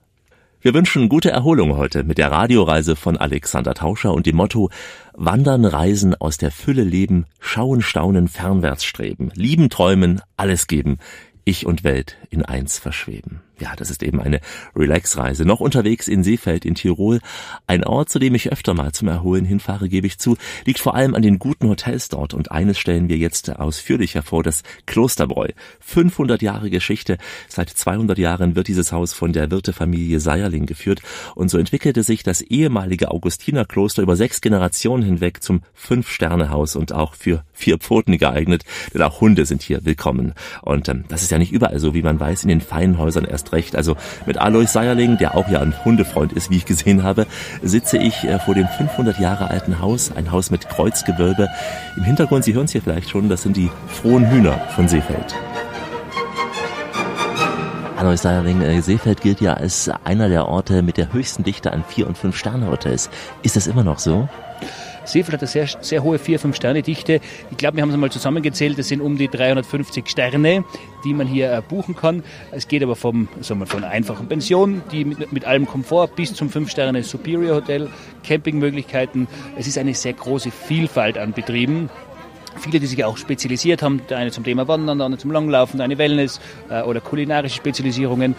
Wir 0.66 0.74
wünschen 0.74 1.08
gute 1.08 1.30
Erholung 1.30 1.76
heute 1.76 2.02
mit 2.02 2.18
der 2.18 2.32
Radioreise 2.32 2.96
von 2.96 3.16
Alexander 3.16 3.72
Tauscher 3.72 4.12
und 4.12 4.26
dem 4.26 4.34
Motto 4.34 4.68
Wandern, 5.12 5.64
Reisen, 5.64 6.16
aus 6.16 6.38
der 6.38 6.50
Fülle 6.50 6.82
leben, 6.82 7.26
schauen, 7.38 7.82
staunen, 7.82 8.26
fernwärts 8.26 8.84
streben, 8.84 9.30
lieben, 9.36 9.70
träumen, 9.70 10.22
alles 10.36 10.66
geben. 10.66 10.98
Ich 11.44 11.66
und 11.66 11.84
Welt 11.84 12.16
in 12.30 12.44
eins 12.44 12.78
verschweben. 12.78 13.40
Ja, 13.58 13.74
das 13.74 13.88
ist 13.88 14.02
eben 14.02 14.20
eine 14.20 14.40
Relax-Reise. 14.74 15.46
Noch 15.46 15.60
unterwegs 15.60 16.08
in 16.08 16.22
Seefeld 16.22 16.66
in 16.66 16.74
Tirol. 16.74 17.20
Ein 17.66 17.84
Ort, 17.84 18.10
zu 18.10 18.18
dem 18.18 18.34
ich 18.34 18.52
öfter 18.52 18.74
mal 18.74 18.92
zum 18.92 19.08
Erholen 19.08 19.46
hinfahre, 19.46 19.88
gebe 19.88 20.06
ich 20.06 20.18
zu, 20.18 20.36
liegt 20.66 20.78
vor 20.78 20.94
allem 20.94 21.14
an 21.14 21.22
den 21.22 21.38
guten 21.38 21.68
Hotels 21.70 22.08
dort. 22.08 22.34
Und 22.34 22.50
eines 22.52 22.78
stellen 22.78 23.08
wir 23.08 23.16
jetzt 23.16 23.48
ausführlich 23.56 24.14
hervor, 24.14 24.42
das 24.42 24.62
Klosterbräu. 24.84 25.48
500 25.80 26.42
Jahre 26.42 26.68
Geschichte. 26.68 27.16
Seit 27.48 27.70
200 27.70 28.18
Jahren 28.18 28.56
wird 28.56 28.68
dieses 28.68 28.92
Haus 28.92 29.14
von 29.14 29.32
der 29.32 29.50
Wirtefamilie 29.50 30.20
Seierling 30.20 30.66
geführt. 30.66 31.00
Und 31.34 31.48
so 31.50 31.56
entwickelte 31.56 32.02
sich 32.02 32.22
das 32.22 32.42
ehemalige 32.42 33.10
Augustinerkloster 33.10 34.02
über 34.02 34.16
sechs 34.16 34.42
Generationen 34.42 35.02
hinweg 35.02 35.42
zum 35.42 35.62
Fünf-Sterne-Haus 35.72 36.76
und 36.76 36.92
auch 36.92 37.14
für 37.14 37.42
vier 37.54 37.78
Pfoten 37.78 38.18
geeignet. 38.18 38.64
Denn 38.92 39.00
auch 39.00 39.22
Hunde 39.22 39.46
sind 39.46 39.62
hier 39.62 39.86
willkommen. 39.86 40.34
Und 40.60 40.90
ähm, 40.90 41.04
das 41.08 41.22
ist 41.22 41.30
ja 41.30 41.38
nicht 41.38 41.52
überall 41.52 41.80
so, 41.80 41.94
wie 41.94 42.02
man 42.02 42.15
weiß, 42.18 42.42
in 42.42 42.48
den 42.48 42.60
feinen 42.60 42.98
Häusern 42.98 43.24
erst 43.24 43.52
recht. 43.52 43.76
Also 43.76 43.96
mit 44.26 44.38
Alois 44.38 44.66
Seierling, 44.66 45.18
der 45.18 45.36
auch 45.36 45.48
ja 45.48 45.60
ein 45.60 45.74
Hundefreund 45.84 46.32
ist, 46.32 46.50
wie 46.50 46.56
ich 46.56 46.66
gesehen 46.66 47.02
habe, 47.02 47.26
sitze 47.62 47.98
ich 47.98 48.24
äh, 48.24 48.38
vor 48.38 48.54
dem 48.54 48.68
500 48.68 49.18
Jahre 49.18 49.50
alten 49.50 49.80
Haus, 49.80 50.12
ein 50.14 50.30
Haus 50.30 50.50
mit 50.50 50.68
Kreuzgewölbe. 50.68 51.48
Im 51.96 52.04
Hintergrund, 52.04 52.44
Sie 52.44 52.54
hören 52.54 52.66
es 52.66 52.72
hier 52.72 52.82
vielleicht 52.82 53.10
schon, 53.10 53.28
das 53.28 53.42
sind 53.42 53.56
die 53.56 53.70
frohen 53.88 54.30
Hühner 54.30 54.58
von 54.74 54.88
Seefeld. 54.88 55.34
Alois 57.96 58.18
Seierling, 58.18 58.60
äh, 58.60 58.82
Seefeld 58.82 59.22
gilt 59.22 59.40
ja 59.40 59.54
als 59.54 59.90
einer 60.04 60.28
der 60.28 60.46
Orte 60.46 60.82
mit 60.82 60.98
der 60.98 61.12
höchsten 61.12 61.44
Dichte 61.44 61.72
an 61.72 61.82
Vier- 61.82 62.06
und 62.06 62.18
Fünf-Sterne-Hotels. 62.18 63.08
Ist 63.42 63.56
das 63.56 63.66
immer 63.66 63.84
noch 63.84 63.98
so? 63.98 64.28
Seefeld 65.06 65.34
hat 65.34 65.40
eine 65.40 65.48
sehr, 65.48 65.66
sehr 65.80 66.02
hohe 66.02 66.18
4-5-Sterne-Dichte. 66.18 67.20
Ich 67.50 67.56
glaube, 67.56 67.76
wir 67.76 67.82
haben 67.82 67.90
es 67.90 67.96
mal 67.96 68.10
zusammengezählt, 68.10 68.78
das 68.78 68.88
sind 68.88 69.00
um 69.00 69.16
die 69.16 69.28
350 69.28 70.08
Sterne, 70.08 70.64
die 71.04 71.14
man 71.14 71.26
hier 71.26 71.52
äh, 71.52 71.62
buchen 71.66 71.96
kann. 71.96 72.22
Es 72.50 72.68
geht 72.68 72.82
aber 72.82 72.96
vom, 72.96 73.28
sagen 73.40 73.60
wir, 73.60 73.66
von 73.66 73.84
einfachen 73.84 74.28
Pension, 74.28 74.82
die 74.92 75.04
mit, 75.04 75.32
mit 75.32 75.44
allem 75.44 75.66
Komfort, 75.66 76.08
bis 76.16 76.34
zum 76.34 76.48
5-Sterne 76.48 77.02
Superior 77.02 77.56
Hotel, 77.56 77.88
Campingmöglichkeiten. 78.24 79.28
Es 79.56 79.66
ist 79.66 79.78
eine 79.78 79.94
sehr 79.94 80.12
große 80.12 80.50
Vielfalt 80.50 81.18
an 81.18 81.32
Betrieben 81.32 81.88
viele, 82.58 82.80
die 82.80 82.86
sich 82.86 83.04
auch 83.04 83.16
spezialisiert 83.16 83.82
haben, 83.82 84.00
der 84.08 84.18
eine 84.18 84.30
zum 84.30 84.44
Thema 84.44 84.68
Wandern, 84.68 84.98
der 84.98 85.04
andere 85.04 85.20
zum 85.20 85.30
Langlaufen, 85.30 85.78
der 85.78 85.84
eine 85.84 85.98
Wellness 85.98 86.40
äh, 86.70 86.82
oder 86.82 87.00
kulinarische 87.00 87.56
Spezialisierungen. 87.56 88.34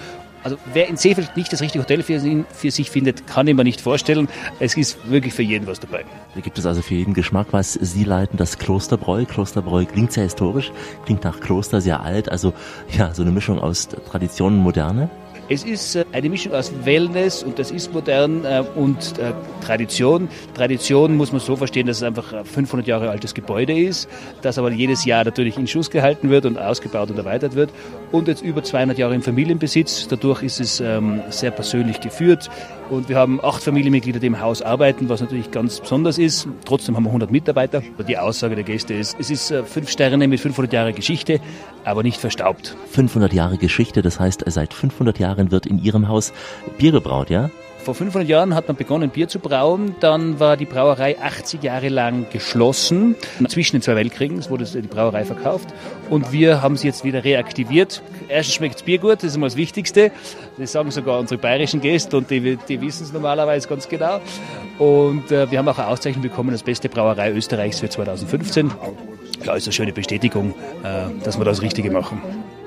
Also 0.48 0.58
wer 0.72 0.88
in 0.88 0.96
Seefeld 0.96 1.36
nicht 1.36 1.52
das 1.52 1.60
richtige 1.60 1.84
Hotel 1.84 2.04
für, 2.04 2.22
für 2.54 2.72
sich 2.72 2.90
findet, 2.90 3.28
kann 3.28 3.50
ich 3.50 3.54
mir 3.54 3.66
nicht 3.66 3.82
vorstellen. 3.82 4.30
Es 4.62 4.78
ist 4.78 4.98
wirklich 5.12 5.34
für 5.34 5.42
jeden 5.42 5.68
was 5.68 5.82
dabei. 5.82 6.06
Da 6.36 6.40
gibt 6.40 6.58
es 6.58 6.66
also 6.66 6.82
für 6.82 6.94
jeden 6.94 7.14
Geschmack 7.14 7.48
was. 7.52 7.74
Sie 7.74 8.06
leiten 8.06 8.38
das 8.38 8.58
Klosterbräu. 8.58 9.26
Klosterbräu 9.26 9.84
klingt 9.84 10.14
sehr 10.14 10.24
historisch, 10.24 10.72
klingt 11.04 11.26
nach 11.26 11.42
Kloster 11.42 11.82
sehr 11.82 12.00
alt. 12.00 12.32
Also 12.32 12.54
ja, 12.98 13.14
so 13.14 13.24
eine 13.24 13.32
Mischung 13.32 13.60
aus 13.60 13.90
Tradition 13.90 14.54
und 14.54 14.60
Moderne. 14.60 15.10
Es 15.50 15.64
ist 15.64 15.96
äh, 15.96 16.04
eine 16.12 16.30
Mischung 16.30 16.54
aus 16.54 16.74
Wellness 16.84 17.42
und 17.42 17.58
das 17.58 17.72
ist 17.72 17.94
modern 17.94 18.44
äh, 18.44 18.64
und 18.76 19.18
äh, 19.18 19.32
Tradition. 19.66 20.28
Tradition 20.54 21.16
muss 21.16 21.32
man 21.32 21.40
so 21.40 21.56
verstehen, 21.56 21.88
dass 21.88 21.98
es 21.98 22.04
einfach 22.04 22.34
ein 22.34 22.44
500 22.44 22.86
Jahre 22.86 23.10
altes 23.10 23.34
Gebäude 23.34 23.78
ist, 23.78 24.10
das 24.42 24.58
aber 24.58 24.72
jedes 24.72 25.06
Jahr 25.06 25.24
natürlich 25.24 25.58
in 25.58 25.66
Schuss 25.66 25.90
gehalten 25.90 26.30
wird 26.30 26.46
und 26.46 26.58
ausgebaut 26.58 27.12
und 27.12 27.18
erweitert 27.18 27.56
wird 27.56 27.70
und 28.12 28.28
jetzt 28.28 28.44
über 28.44 28.62
200 28.62 28.98
Jahre 28.98 29.16
im 29.16 29.22
Familienbesitz. 29.22 30.10
Dadurch 30.10 30.44
ist 30.44 30.60
es 30.60 30.82
ähm, 30.82 31.22
sehr 31.30 31.52
persönlich 31.52 32.02
geführt 32.02 32.50
und 32.90 33.08
wir 33.08 33.16
haben 33.16 33.40
acht 33.42 33.64
Familienmitglieder, 33.64 34.20
die 34.20 34.28
im 34.28 34.42
Haus 34.42 34.62
arbeiten, 34.62 35.08
was 35.08 35.22
natürlich 35.22 35.52
ganz 35.52 35.80
besonders 35.80 36.18
ist. 36.18 36.48
Trotzdem 36.66 36.96
haben 36.96 37.04
wir 37.04 37.10
100 37.10 37.32
Mitarbeiter. 37.32 37.82
Die 38.08 38.18
Aussage 38.18 38.56
der 38.56 38.64
Gäste 38.64 38.94
ist, 38.94 39.18
es 39.20 39.30
ist 39.30 39.54
fünf 39.66 39.90
Sterne 39.90 40.28
mit 40.28 40.40
500 40.40 40.72
Jahre 40.72 40.94
Geschichte, 40.94 41.40
aber 41.84 42.04
nicht 42.04 42.20
verstaubt. 42.20 42.76
500 42.92 43.34
Jahre 43.34 43.58
Geschichte, 43.58 44.02
das 44.02 44.20
heißt, 44.20 44.44
seit 44.48 44.74
500 44.74 45.20
Jahren 45.20 45.37
Jahren 45.38 45.52
wird 45.52 45.66
in 45.66 45.84
Ihrem 45.84 46.08
Haus 46.08 46.34
Bier 46.78 46.92
gebraut, 46.92 47.30
ja? 47.30 47.50
Vor 47.80 47.96
500 47.96 48.28
Jahren 48.28 48.54
hat 48.54 48.68
man 48.68 48.76
begonnen, 48.76 49.10
Bier 49.12 49.30
zu 49.30 49.40
brauen. 49.40 49.96
Dann 50.02 50.42
war 50.42 50.58
die 50.58 50.66
Brauerei 50.66 51.18
80 51.22 51.64
Jahre 51.64 51.88
lang 51.88 52.26
geschlossen. 52.34 53.16
Zwischen 53.48 53.78
den 53.78 53.82
zwei 53.82 53.96
Weltkriegen 53.96 54.44
wurde 54.50 54.66
die 54.66 54.82
Brauerei 54.82 55.24
verkauft. 55.24 55.70
Und 56.10 56.34
wir 56.34 56.62
haben 56.62 56.76
sie 56.76 56.88
jetzt 56.88 57.06
wieder 57.06 57.24
reaktiviert. 57.24 58.02
Erstens 58.28 58.56
schmeckt 58.56 58.76
das 58.76 58.84
Bier 58.84 58.98
gut, 58.98 59.18
das 59.18 59.26
ist 59.26 59.36
immer 59.38 59.46
das 59.46 59.56
Wichtigste. 59.56 60.12
Das 60.58 60.74
sagen 60.74 60.92
sogar 60.92 61.18
unsere 61.18 61.40
bayerischen 61.40 61.80
Gäste 61.80 62.18
und 62.18 62.30
die, 62.30 62.58
die 62.58 62.82
wissen 62.82 63.04
es 63.06 63.14
normalerweise 63.14 63.70
ganz 63.70 63.88
genau. 63.88 64.20
Und 64.80 65.32
äh, 65.32 65.50
wir 65.50 65.58
haben 65.58 65.70
auch 65.70 65.78
eine 65.78 65.88
Auszeichnung 65.88 66.24
bekommen 66.24 66.50
als 66.50 66.64
beste 66.64 66.90
Brauerei 66.90 67.32
Österreichs 67.32 67.80
für 67.80 67.88
2015. 67.88 68.70
Ja, 69.46 69.56
ist 69.56 69.66
eine 69.66 69.72
schöne 69.72 69.94
Bestätigung, 69.94 70.54
äh, 70.84 71.24
dass 71.24 71.38
wir 71.38 71.46
das 71.46 71.62
Richtige 71.62 71.90
machen. 71.90 72.22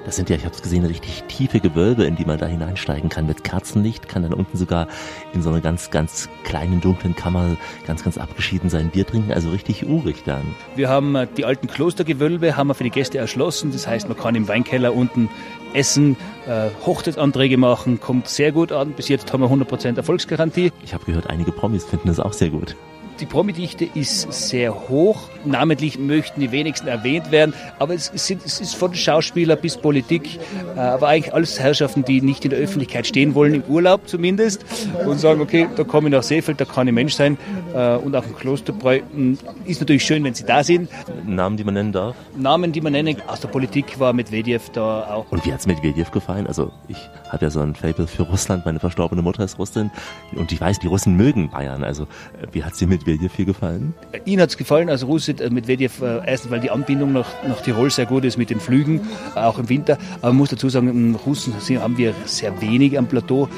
Das 0.04 0.16
sind 0.16 0.30
ja, 0.30 0.36
ich 0.36 0.44
habe 0.44 0.54
es 0.54 0.62
gesehen, 0.62 0.84
richtig 0.86 1.24
tiefe 1.28 1.60
Gewölbe, 1.60 2.04
in 2.04 2.16
die 2.16 2.24
man 2.24 2.38
da 2.38 2.46
hineinsteigen 2.46 3.10
kann. 3.10 3.26
Mit 3.26 3.44
Kerzenlicht 3.44 4.08
kann 4.08 4.22
dann 4.22 4.32
unten 4.32 4.56
sogar 4.56 4.88
in 5.34 5.42
so 5.42 5.50
einer 5.50 5.60
ganz, 5.60 5.90
ganz 5.90 6.28
kleinen, 6.44 6.80
dunklen 6.80 7.14
Kammer 7.14 7.56
ganz, 7.86 8.02
ganz 8.02 8.16
abgeschieden 8.16 8.70
sein 8.70 8.88
Bier 8.88 9.06
trinken. 9.06 9.32
Also 9.32 9.50
richtig 9.50 9.86
urig 9.86 10.24
dann. 10.24 10.54
Wir 10.74 10.88
haben 10.88 11.14
äh, 11.14 11.26
die 11.36 11.44
alten 11.44 11.66
Klostergewölbe 11.66 12.56
haben 12.56 12.68
wir 12.68 12.74
für 12.74 12.84
die 12.84 12.90
Gäste 12.90 13.18
erschlossen. 13.18 13.72
Das 13.72 13.86
heißt, 13.86 14.08
man 14.08 14.16
kann 14.16 14.34
im 14.34 14.48
Weinkeller 14.48 14.94
unten 14.94 15.28
essen, 15.74 16.16
äh, 16.46 16.70
Hochzeitsanträge 16.84 17.56
machen, 17.56 18.00
kommt 18.00 18.28
sehr 18.28 18.52
gut 18.52 18.72
an. 18.72 18.92
Bis 18.92 19.08
jetzt 19.08 19.32
haben 19.32 19.42
wir 19.42 19.50
100% 19.50 19.96
Erfolgsgarantie. 19.96 20.72
Ich 20.82 20.94
habe 20.94 21.04
gehört, 21.04 21.28
einige 21.28 21.52
Promis 21.52 21.84
finden 21.84 22.08
das 22.08 22.20
auch 22.20 22.32
sehr 22.32 22.50
gut. 22.50 22.74
Die 23.20 23.26
Promidichte 23.26 23.86
ist 23.94 24.32
sehr 24.32 24.88
hoch. 24.88 25.28
Namentlich 25.44 25.98
möchten 25.98 26.40
die 26.40 26.52
wenigsten 26.52 26.88
erwähnt 26.88 27.30
werden, 27.30 27.54
aber 27.78 27.92
es, 27.92 28.10
sind, 28.14 28.44
es 28.46 28.60
ist 28.60 28.74
von 28.74 28.94
Schauspieler 28.94 29.56
bis 29.56 29.76
Politik, 29.76 30.38
äh, 30.74 30.80
aber 30.80 31.08
eigentlich 31.08 31.34
alles 31.34 31.60
Herrschaften, 31.60 32.02
die 32.02 32.22
nicht 32.22 32.44
in 32.44 32.50
der 32.50 32.58
Öffentlichkeit 32.58 33.06
stehen 33.06 33.34
wollen, 33.34 33.54
im 33.54 33.62
Urlaub 33.64 34.08
zumindest, 34.08 34.64
und 35.06 35.20
sagen, 35.20 35.42
okay, 35.42 35.68
da 35.76 35.84
komme 35.84 36.08
ich 36.08 36.12
nach 36.14 36.22
Seefeld, 36.22 36.60
da 36.60 36.64
kann 36.64 36.88
ich 36.88 36.94
Mensch 36.94 37.14
sein. 37.14 37.36
Äh, 37.74 37.96
und 37.96 38.16
auch 38.16 38.24
im 38.24 38.34
Klosterbräu 38.34 39.00
hm, 39.12 39.38
ist 39.66 39.80
natürlich 39.80 40.04
schön, 40.04 40.24
wenn 40.24 40.34
sie 40.34 40.44
da 40.44 40.64
sind. 40.64 40.88
Namen, 41.26 41.58
die 41.58 41.64
man 41.64 41.74
nennen 41.74 41.92
darf? 41.92 42.16
Namen, 42.36 42.72
die 42.72 42.80
man 42.80 42.92
nennen. 42.92 43.16
Aus 43.26 43.40
der 43.40 43.48
Politik 43.48 44.00
war 44.00 44.14
Medvedev 44.14 44.70
da 44.72 45.14
auch. 45.14 45.30
Und 45.30 45.44
wie 45.44 45.52
hat 45.52 45.60
es 45.60 45.66
Medvedev 45.66 46.10
gefallen? 46.10 46.46
Also 46.46 46.72
ich 46.88 46.98
habe 47.28 47.44
ja 47.44 47.50
so 47.50 47.60
ein 47.60 47.74
Fable 47.74 48.06
für 48.06 48.22
Russland, 48.22 48.64
meine 48.64 48.80
verstorbene 48.80 49.20
Mutter 49.20 49.44
ist 49.44 49.58
Russin 49.58 49.90
und 50.36 50.52
ich 50.52 50.60
weiß, 50.60 50.78
die 50.78 50.86
Russen 50.86 51.16
mögen 51.16 51.50
Bayern. 51.50 51.84
Also 51.84 52.06
wie 52.52 52.64
hat 52.64 52.80
dir 52.80 52.86
Medvedev 52.86 53.09
Medvedev 53.10 53.34
hier 53.34 53.44
gefallen? 53.44 53.94
Ihnen 54.24 54.42
hat 54.42 54.50
es 54.50 54.56
gefallen, 54.56 54.88
also 54.88 55.06
Russe 55.06 55.32
äh, 55.32 55.50
Medvedev, 55.50 56.00
äh, 56.02 56.20
erstens, 56.26 56.50
weil 56.50 56.60
die 56.60 56.70
Anbindung 56.70 57.12
nach, 57.12 57.28
nach 57.46 57.60
Tirol 57.60 57.90
sehr 57.90 58.06
gut 58.06 58.24
ist 58.24 58.36
mit 58.36 58.50
den 58.50 58.60
Flügen, 58.60 59.00
äh, 59.34 59.40
auch 59.40 59.58
im 59.58 59.68
Winter. 59.68 59.98
Aber 60.20 60.28
man 60.28 60.36
muss 60.36 60.50
dazu 60.50 60.68
sagen, 60.68 61.16
Russen 61.26 61.54
haben 61.80 61.98
wir 61.98 62.14
sehr 62.24 62.60
wenig 62.60 62.98
am 62.98 63.06
Plateau, 63.06 63.48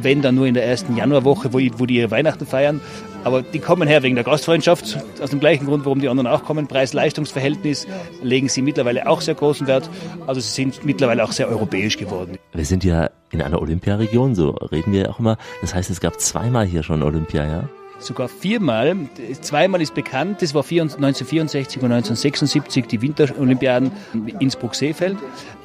wenn 0.00 0.22
dann 0.22 0.34
nur 0.34 0.46
in 0.46 0.54
der 0.54 0.64
ersten 0.64 0.96
Januarwoche, 0.96 1.52
wo, 1.52 1.60
wo 1.78 1.86
die 1.86 1.96
ihre 1.96 2.10
Weihnachten 2.10 2.46
feiern. 2.46 2.80
Aber 3.24 3.42
die 3.42 3.60
kommen 3.60 3.86
her 3.86 4.02
wegen 4.02 4.16
der 4.16 4.24
Gastfreundschaft, 4.24 4.98
aus 5.22 5.30
dem 5.30 5.38
gleichen 5.38 5.66
Grund, 5.66 5.84
warum 5.84 6.00
die 6.00 6.08
anderen 6.08 6.26
auch 6.26 6.42
kommen. 6.42 6.66
Preis-Leistungs-Verhältnis 6.66 7.86
legen 8.20 8.48
sie 8.48 8.62
mittlerweile 8.62 9.06
auch 9.08 9.20
sehr 9.20 9.36
großen 9.36 9.68
Wert. 9.68 9.88
Also 10.26 10.40
sie 10.40 10.50
sind 10.50 10.84
mittlerweile 10.84 11.22
auch 11.22 11.30
sehr 11.30 11.48
europäisch 11.48 11.98
geworden. 11.98 12.36
Wir 12.52 12.64
sind 12.64 12.82
ja 12.82 13.10
in 13.30 13.40
einer 13.40 13.62
Olympiaregion, 13.62 14.34
so 14.34 14.50
reden 14.50 14.92
wir 14.92 15.08
auch 15.08 15.20
immer. 15.20 15.36
Das 15.60 15.72
heißt, 15.72 15.88
es 15.88 16.00
gab 16.00 16.18
zweimal 16.20 16.66
hier 16.66 16.82
schon 16.82 17.02
Olympia, 17.02 17.46
ja? 17.46 17.68
Sogar 18.04 18.28
viermal. 18.28 18.96
Zweimal 19.40 19.80
ist 19.80 19.94
bekannt, 19.94 20.42
das 20.42 20.54
war 20.54 20.62
1964 20.62 21.82
und 21.82 21.92
1976 21.92 22.86
die 22.86 23.02
Winterolympiaden 23.02 23.92
Innsbruck-Seefeld. 24.38 25.16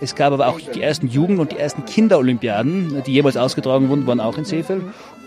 Es 0.01 0.15
gab 0.15 0.33
aber 0.33 0.47
auch 0.47 0.59
die 0.59 0.81
ersten 0.81 1.07
Jugend- 1.07 1.39
und 1.39 1.51
die 1.51 1.57
ersten 1.57 1.85
Kinderolympiaden, 1.85 3.03
die 3.05 3.13
jeweils 3.13 3.37
ausgetragen 3.37 3.89
wurden, 3.89 4.07
waren 4.07 4.19
auch 4.19 4.37
in 4.37 4.45
Seefeld. 4.45 4.83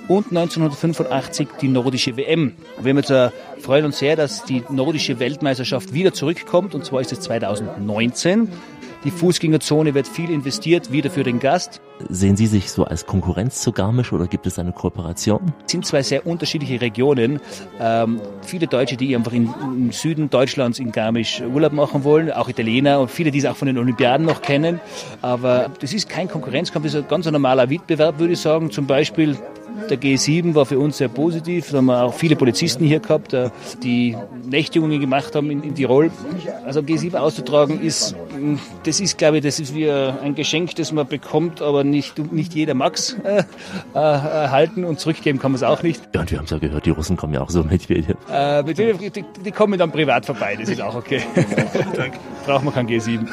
Und 0.09 0.29
1985 0.33 1.49
die 1.61 1.69
nordische 1.69 2.17
WM. 2.17 2.55
Wir 2.81 2.95
jetzt, 2.95 3.11
äh, 3.11 3.31
freuen 3.61 3.85
uns 3.85 3.99
sehr, 3.99 4.17
dass 4.17 4.45
die 4.45 4.65
nordische 4.69 5.21
Weltmeisterschaft 5.21 5.93
wieder 5.93 6.13
zurückkommt, 6.13 6.75
und 6.75 6.85
zwar 6.85 7.01
ist 7.01 7.13
es 7.13 7.21
2019. 7.21 8.49
Die 9.05 9.11
Fußgängerzone 9.11 9.95
wird 9.95 10.07
viel 10.07 10.31
investiert, 10.31 10.93
wieder 10.93 11.11
für 11.11 11.25
den 11.25 11.41
Gast. 11.41 11.81
Sehen 12.11 12.37
Sie 12.37 12.47
sich 12.47 12.71
so 12.71 12.85
als 12.85 13.07
Konkurrenz 13.07 13.63
zu 13.63 13.73
Garmisch 13.73 14.13
oder 14.13 14.27
gibt 14.27 14.47
es 14.47 14.59
eine 14.59 14.73
Kooperation? 14.73 15.55
Es 15.65 15.73
sind 15.73 15.87
zwei 15.87 16.03
sehr 16.03 16.27
unterschiedliche 16.27 16.83
Regionen. 16.83 17.41
Ähm, 17.81 18.21
viele 18.43 18.67
Deutsche, 18.67 18.99
die 18.99 19.17
einfach 19.17 19.33
in, 19.33 19.49
im 19.63 19.91
Süden 19.93 20.29
Deutschlands 20.29 20.79
in 20.79 20.93
Garmisch 20.93 21.41
Urlaub 21.41 21.73
machen 21.73 22.05
wollen, 22.05 22.31
auch 22.31 22.51
Italiener 22.51 23.01
und 23.01 23.11
viele, 23.11 23.31
die 23.31 23.39
es 23.39 23.47
auch 23.47 23.57
von 23.57 23.67
den 23.67 23.79
Olympiaden 23.79 24.27
noch 24.27 24.43
kennen. 24.43 24.81
Aber 25.23 25.71
das 25.81 25.95
ist 25.95 26.11
kein 26.11 26.29
Konkurrenzkampf, 26.29 26.85
das 26.85 26.95
ist 26.95 27.03
ein 27.05 27.09
ganz 27.09 27.25
normaler 27.25 27.71
Wettbewerb, 27.71 28.19
würde 28.19 28.35
ich 28.35 28.41
sagen. 28.41 28.71
Zum 28.71 28.87
Beispiel 28.87 29.35
der 29.89 29.99
G7 29.99 30.55
war 30.55 30.67
für 30.67 30.79
uns 30.79 30.99
sehr 30.99 31.09
positiv. 31.09 31.71
Da 31.71 31.79
haben 31.79 31.87
wir 31.87 32.03
auch 32.03 32.15
viele 32.15 32.37
Polizisten 32.37 32.85
hier 32.85 33.01
gehabt, 33.01 33.33
äh, 33.33 33.51
die 33.83 34.17
Nächtigungen 34.45 35.01
gemacht 35.01 35.35
haben 35.35 35.51
in, 35.51 35.63
in 35.63 35.75
Tirol. 35.75 36.11
Also 36.65 36.81
G7 36.81 37.17
auszutragen 37.17 37.81
ist, 37.81 38.15
das 38.85 39.01
ist, 39.01 39.19
glaube 39.19 39.39
ich, 39.39 39.43
das 39.43 39.61
ist 39.61 39.75
wie 39.75 39.91
ein 39.91 40.35
Geschenk, 40.35 40.75
das 40.77 40.93
man 40.93 41.07
bekommt, 41.07 41.63
aber 41.63 41.85
nicht, 41.85 42.19
nicht 42.33 42.55
jeder 42.55 42.75
mag 42.75 42.95
es 42.95 43.17
äh, 43.25 43.45
äh, 43.95 43.99
erhalten 43.99 44.85
und 44.85 45.01
zurückgeben 45.01 45.39
kann 45.39 45.53
man 45.53 45.57
es 45.57 45.63
auch 45.63 45.83
nicht. 45.83 46.03
Ja, 46.15 46.21
und 46.21 46.31
wir 46.31 46.39
haben 46.39 46.45
es 46.45 46.51
ja 46.51 46.59
gehört, 46.59 46.87
die 46.87 46.91
Russen 46.91 47.17
kommen 47.17 47.35
ja 47.35 47.41
auch 47.41 47.51
so 47.51 47.63
mit. 47.63 47.89
Äh, 47.91 48.65
die, 48.65 49.25
die, 49.45 49.53
kommen 49.53 49.79
dann 49.79 49.91
privat 49.93 50.27
vorbei, 50.27 50.57
das 50.59 50.69
ist 50.69 50.81
auch 50.81 50.95
okay. 50.95 51.23
Braucht 52.47 52.65
man 52.65 52.75
kein 52.75 52.89
G7. 52.89 53.27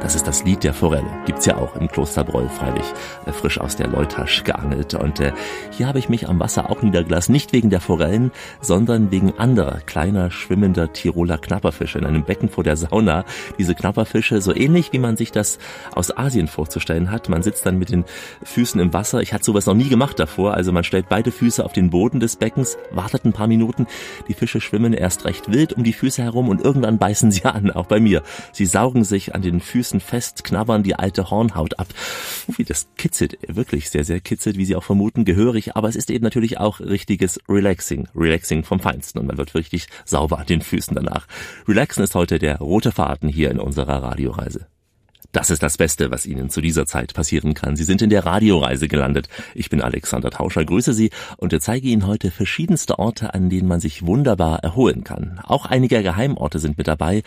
Das 0.00 0.14
ist 0.14 0.26
das 0.26 0.44
Lied 0.44 0.62
der 0.62 0.74
Forelle. 0.74 1.08
Gibt's 1.24 1.46
ja 1.46 1.56
auch 1.56 1.74
im 1.74 1.88
Klosterbräu, 1.88 2.48
freilich, 2.48 2.84
äh, 3.24 3.32
frisch 3.32 3.58
aus 3.58 3.76
der 3.76 3.88
Leutasch 3.88 4.44
geangelt. 4.44 4.94
Und 4.94 5.20
äh, 5.20 5.32
hier 5.70 5.88
habe 5.88 5.98
ich 5.98 6.08
mich 6.08 6.28
am 6.28 6.38
Wasser 6.38 6.70
auch 6.70 6.82
niedergelassen, 6.82 7.32
nicht 7.32 7.52
wegen 7.52 7.70
der 7.70 7.80
Forellen, 7.80 8.30
sondern 8.60 9.10
wegen 9.10 9.38
anderer 9.38 9.80
kleiner, 9.80 10.30
schwimmender 10.30 10.92
Tiroler 10.92 11.38
Knapperfische 11.38 11.98
in 11.98 12.04
einem 12.04 12.24
Becken 12.24 12.50
vor 12.50 12.62
der 12.62 12.76
Sauna. 12.76 13.24
Diese 13.58 13.74
Knapperfische, 13.74 14.40
so 14.42 14.54
ähnlich 14.54 14.92
wie 14.92 14.98
man 14.98 15.16
sich 15.16 15.32
das 15.32 15.58
aus 15.94 16.16
Asien 16.16 16.46
vorzustellen 16.46 17.10
hat. 17.10 17.28
Man 17.28 17.42
sitzt 17.42 17.64
dann 17.64 17.78
mit 17.78 17.90
den 17.90 18.04
Füßen 18.44 18.80
im 18.80 18.92
Wasser. 18.92 19.22
Ich 19.22 19.32
hatte 19.32 19.44
sowas 19.44 19.66
noch 19.66 19.74
nie 19.74 19.88
gemacht 19.88 20.20
davor. 20.20 20.54
Also 20.54 20.72
man 20.72 20.84
stellt 20.84 21.08
beide 21.08 21.32
Füße 21.32 21.64
auf 21.64 21.72
den 21.72 21.90
Boden 21.90 22.20
des 22.20 22.36
Beckens, 22.36 22.76
wartet 22.90 23.24
ein 23.24 23.32
paar 23.32 23.48
Minuten. 23.48 23.86
Die 24.28 24.34
Fische 24.34 24.60
schwimmen 24.60 24.92
erst 24.92 25.24
recht 25.24 25.50
wild 25.50 25.72
um 25.72 25.84
die 25.84 25.94
Füße 25.94 26.22
herum 26.22 26.48
und 26.48 26.60
irgendwann 26.60 26.98
beißen 26.98 27.30
sie 27.30 27.44
an, 27.44 27.70
auch 27.70 27.86
bei 27.86 27.98
mir. 27.98 28.22
Sie 28.52 28.66
saugen 28.66 29.02
sich 29.02 29.34
an 29.34 29.42
den 29.42 29.60
Füßen 29.60 29.85
Füßen 29.86 30.00
fest, 30.00 30.42
knabbern 30.42 30.82
die 30.82 30.96
alte 30.96 31.30
Hornhaut 31.30 31.78
ab. 31.78 31.86
Ui, 32.48 32.64
das 32.64 32.88
kitzelt 32.96 33.38
wirklich 33.46 33.88
sehr, 33.88 34.04
sehr 34.04 34.20
kitzelt, 34.20 34.58
wie 34.58 34.64
Sie 34.64 34.74
auch 34.74 34.82
vermuten, 34.82 35.24
gehörig, 35.24 35.76
aber 35.76 35.88
es 35.88 35.94
ist 35.94 36.10
eben 36.10 36.24
natürlich 36.24 36.58
auch 36.58 36.80
richtiges 36.80 37.38
Relaxing. 37.48 38.08
Relaxing 38.16 38.64
vom 38.64 38.80
Feinsten 38.80 39.20
und 39.20 39.26
man 39.26 39.38
wird 39.38 39.54
richtig 39.54 39.86
sauber 40.04 40.38
an 40.38 40.46
den 40.46 40.60
Füßen 40.60 40.96
danach. 40.96 41.28
Relaxen 41.68 42.02
ist 42.02 42.16
heute 42.16 42.40
der 42.40 42.58
rote 42.58 42.90
Faden 42.90 43.28
hier 43.28 43.50
in 43.52 43.60
unserer 43.60 44.02
Radioreise. 44.02 44.66
Das 45.36 45.50
ist 45.50 45.62
das 45.62 45.76
Beste, 45.76 46.10
was 46.10 46.24
Ihnen 46.24 46.48
zu 46.48 46.62
dieser 46.62 46.86
Zeit 46.86 47.12
passieren 47.12 47.52
kann. 47.52 47.76
Sie 47.76 47.84
sind 47.84 48.00
in 48.00 48.08
der 48.08 48.24
Radioreise 48.24 48.88
gelandet. 48.88 49.28
Ich 49.54 49.68
bin 49.68 49.82
Alexander 49.82 50.30
Tauscher, 50.30 50.64
grüße 50.64 50.94
Sie 50.94 51.10
und 51.36 51.54
zeige 51.60 51.88
Ihnen 51.88 52.06
heute 52.06 52.30
verschiedenste 52.30 52.98
Orte, 52.98 53.34
an 53.34 53.50
denen 53.50 53.68
man 53.68 53.78
sich 53.78 54.06
wunderbar 54.06 54.60
erholen 54.60 55.04
kann. 55.04 55.38
Auch 55.44 55.66
einige 55.66 56.02
Geheimorte 56.02 56.58
sind 56.58 56.78
mit 56.78 56.88
dabei. 56.88 57.22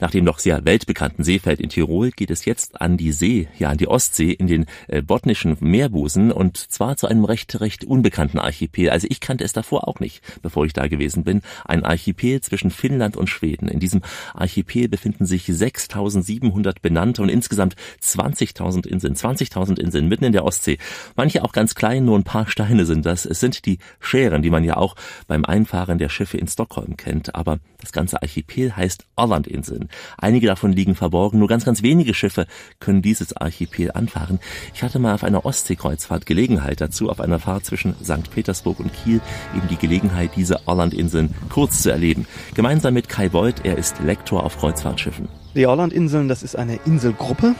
Nach 0.00 0.10
dem 0.10 0.24
doch 0.24 0.38
sehr 0.38 0.64
weltbekannten 0.64 1.22
Seefeld 1.22 1.60
in 1.60 1.68
Tirol 1.68 2.12
geht 2.12 2.30
es 2.30 2.46
jetzt 2.46 2.80
an 2.80 2.96
die 2.96 3.12
See, 3.12 3.46
ja 3.58 3.68
an 3.68 3.76
die 3.76 3.88
Ostsee, 3.88 4.30
in 4.30 4.46
den 4.46 4.64
äh, 4.88 5.02
botnischen 5.02 5.58
Meerbusen 5.60 6.32
und 6.32 6.56
zwar 6.56 6.96
zu 6.96 7.08
einem 7.08 7.26
recht, 7.26 7.60
recht 7.60 7.84
unbekannten 7.84 8.38
Archipel. 8.38 8.88
Also 8.88 9.06
ich 9.10 9.20
kannte 9.20 9.44
es 9.44 9.52
davor 9.52 9.86
auch 9.86 10.00
nicht, 10.00 10.22
bevor 10.40 10.64
ich 10.64 10.72
da 10.72 10.88
gewesen 10.88 11.24
bin. 11.24 11.42
Ein 11.66 11.84
Archipel 11.84 12.40
zwischen 12.40 12.70
Finnland 12.70 13.18
und 13.18 13.28
Schweden. 13.28 13.68
In 13.68 13.80
diesem 13.80 14.00
Archipel 14.32 14.88
befinden 14.88 15.26
sich 15.26 15.44
6700 15.44 16.80
benannte 16.80 17.20
und 17.20 17.28
insgesamt 17.28 17.49
20.000 17.50 18.86
Inseln, 18.86 19.14
20.000 19.14 19.78
Inseln 19.78 20.08
mitten 20.08 20.24
in 20.24 20.32
der 20.32 20.44
Ostsee. 20.44 20.78
Manche 21.16 21.44
auch 21.44 21.52
ganz 21.52 21.74
klein, 21.74 22.04
nur 22.04 22.18
ein 22.18 22.24
paar 22.24 22.48
Steine 22.48 22.84
sind 22.86 23.06
das. 23.06 23.24
Es 23.24 23.40
sind 23.40 23.66
die 23.66 23.78
Schären, 24.00 24.42
die 24.42 24.50
man 24.50 24.64
ja 24.64 24.76
auch 24.76 24.96
beim 25.26 25.44
Einfahren 25.44 25.98
der 25.98 26.08
Schiffe 26.08 26.38
in 26.38 26.48
Stockholm 26.48 26.96
kennt. 26.96 27.34
Aber 27.34 27.58
das 27.80 27.92
ganze 27.92 28.20
Archipel 28.22 28.76
heißt 28.76 29.06
Orlandinseln. 29.16 29.88
Einige 30.18 30.46
davon 30.46 30.72
liegen 30.72 30.94
verborgen. 30.94 31.38
Nur 31.38 31.48
ganz, 31.48 31.64
ganz 31.64 31.82
wenige 31.82 32.14
Schiffe 32.14 32.46
können 32.78 33.02
dieses 33.02 33.36
Archipel 33.36 33.90
anfahren. 33.92 34.38
Ich 34.74 34.82
hatte 34.82 34.98
mal 34.98 35.14
auf 35.14 35.24
einer 35.24 35.44
Ostseekreuzfahrt 35.44 36.26
Gelegenheit 36.26 36.80
dazu, 36.80 37.10
auf 37.10 37.20
einer 37.20 37.38
Fahrt 37.38 37.64
zwischen 37.64 37.94
St. 38.02 38.30
Petersburg 38.30 38.80
und 38.80 38.92
Kiel 38.92 39.20
eben 39.56 39.68
die 39.68 39.76
Gelegenheit, 39.76 40.32
diese 40.36 40.66
Orlandinseln 40.66 41.34
kurz 41.48 41.82
zu 41.82 41.90
erleben. 41.90 42.26
Gemeinsam 42.54 42.94
mit 42.94 43.08
Kai 43.08 43.28
Beuth, 43.28 43.64
er 43.64 43.78
ist 43.78 44.00
Lektor 44.00 44.44
auf 44.44 44.58
Kreuzfahrtschiffen. 44.58 45.39
Die 45.54 45.66
Orlandinseln, 45.66 46.28
das 46.28 46.44
ist 46.44 46.56
eine 46.56 46.78
Inselgruppe. 46.86 47.54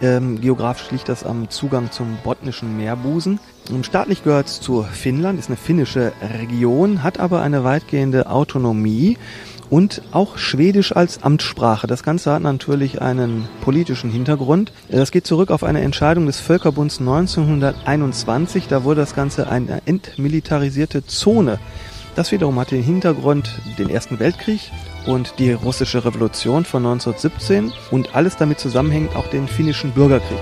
Ähm, 0.00 0.40
geografisch 0.40 0.90
liegt 0.92 1.08
das 1.08 1.24
am 1.24 1.50
Zugang 1.50 1.90
zum 1.90 2.18
botnischen 2.22 2.76
Meerbusen. 2.76 3.40
Staatlich 3.82 4.22
gehört 4.22 4.46
es 4.46 4.60
zu 4.60 4.82
Finnland, 4.82 5.38
ist 5.38 5.48
eine 5.48 5.56
finnische 5.56 6.12
Region, 6.40 7.02
hat 7.02 7.18
aber 7.18 7.42
eine 7.42 7.64
weitgehende 7.64 8.28
Autonomie 8.28 9.16
und 9.70 10.02
auch 10.12 10.38
Schwedisch 10.38 10.94
als 10.94 11.22
Amtssprache. 11.22 11.86
Das 11.86 12.02
Ganze 12.02 12.32
hat 12.32 12.42
natürlich 12.42 13.00
einen 13.00 13.48
politischen 13.60 14.10
Hintergrund. 14.10 14.72
Das 14.88 15.10
geht 15.10 15.26
zurück 15.26 15.50
auf 15.50 15.64
eine 15.64 15.80
Entscheidung 15.80 16.26
des 16.26 16.40
Völkerbunds 16.40 17.00
1921. 17.00 18.68
Da 18.68 18.84
wurde 18.84 19.00
das 19.00 19.14
Ganze 19.14 19.48
eine 19.48 19.82
entmilitarisierte 19.86 21.06
Zone. 21.06 21.58
Das 22.14 22.30
wiederum 22.30 22.58
hat 22.60 22.70
den 22.70 22.82
Hintergrund 22.82 23.58
den 23.78 23.88
Ersten 23.88 24.18
Weltkrieg 24.18 24.70
und 25.06 25.38
die 25.38 25.52
russische 25.52 26.04
Revolution 26.04 26.64
von 26.64 26.84
1917 26.84 27.72
und 27.90 28.14
alles 28.14 28.36
damit 28.36 28.58
zusammenhängt 28.58 29.16
auch 29.16 29.26
den 29.28 29.48
finnischen 29.48 29.92
Bürgerkrieg. 29.92 30.38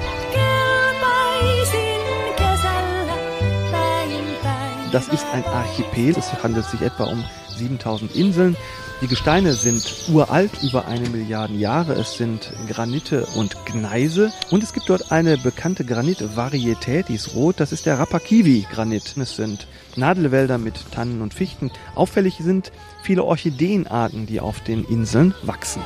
Das 4.92 5.06
ist 5.06 5.24
ein 5.32 5.44
Archipel, 5.44 6.16
es 6.18 6.32
handelt 6.42 6.66
sich 6.66 6.80
etwa 6.82 7.04
um 7.04 7.24
7000 7.56 8.16
Inseln. 8.16 8.56
Die 9.02 9.06
Gesteine 9.06 9.54
sind 9.54 9.82
uralt, 10.12 10.50
über 10.62 10.86
eine 10.86 11.08
Milliarde 11.08 11.54
Jahre. 11.54 11.94
Es 11.94 12.14
sind 12.14 12.52
Granite 12.68 13.24
und 13.34 13.56
Gneise. 13.64 14.30
Und 14.50 14.62
es 14.62 14.74
gibt 14.74 14.90
dort 14.90 15.10
eine 15.10 15.38
bekannte 15.38 15.86
Granitvarietät, 15.86 17.08
die 17.08 17.14
ist 17.14 17.34
rot. 17.34 17.60
Das 17.60 17.72
ist 17.72 17.86
der 17.86 17.98
Rapakivi-Granit. 17.98 19.16
Es 19.16 19.36
sind 19.36 19.66
Nadelwälder 19.96 20.58
mit 20.58 20.90
Tannen 20.92 21.22
und 21.22 21.34
Fichten. 21.34 21.70
Auffällig 21.94 22.38
sind 22.40 22.72
viele 23.02 23.24
Orchideenarten, 23.24 24.26
die 24.26 24.40
auf 24.40 24.60
den 24.60 24.84
Inseln 24.84 25.34
wachsen. 25.42 25.82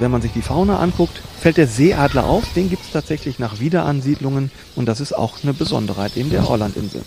Wenn 0.00 0.10
man 0.10 0.22
sich 0.22 0.32
die 0.32 0.42
Fauna 0.42 0.80
anguckt, 0.80 1.22
fällt 1.40 1.56
der 1.56 1.66
Seeadler 1.66 2.24
auf. 2.26 2.52
Den 2.54 2.68
gibt 2.68 2.84
es 2.84 2.90
tatsächlich 2.90 3.38
nach 3.38 3.60
Wiederansiedlungen 3.60 4.50
und 4.76 4.86
das 4.86 5.00
ist 5.00 5.12
auch 5.12 5.42
eine 5.42 5.54
Besonderheit 5.54 6.16
eben 6.16 6.30
der 6.30 6.48
Orlandinseln. 6.48 7.04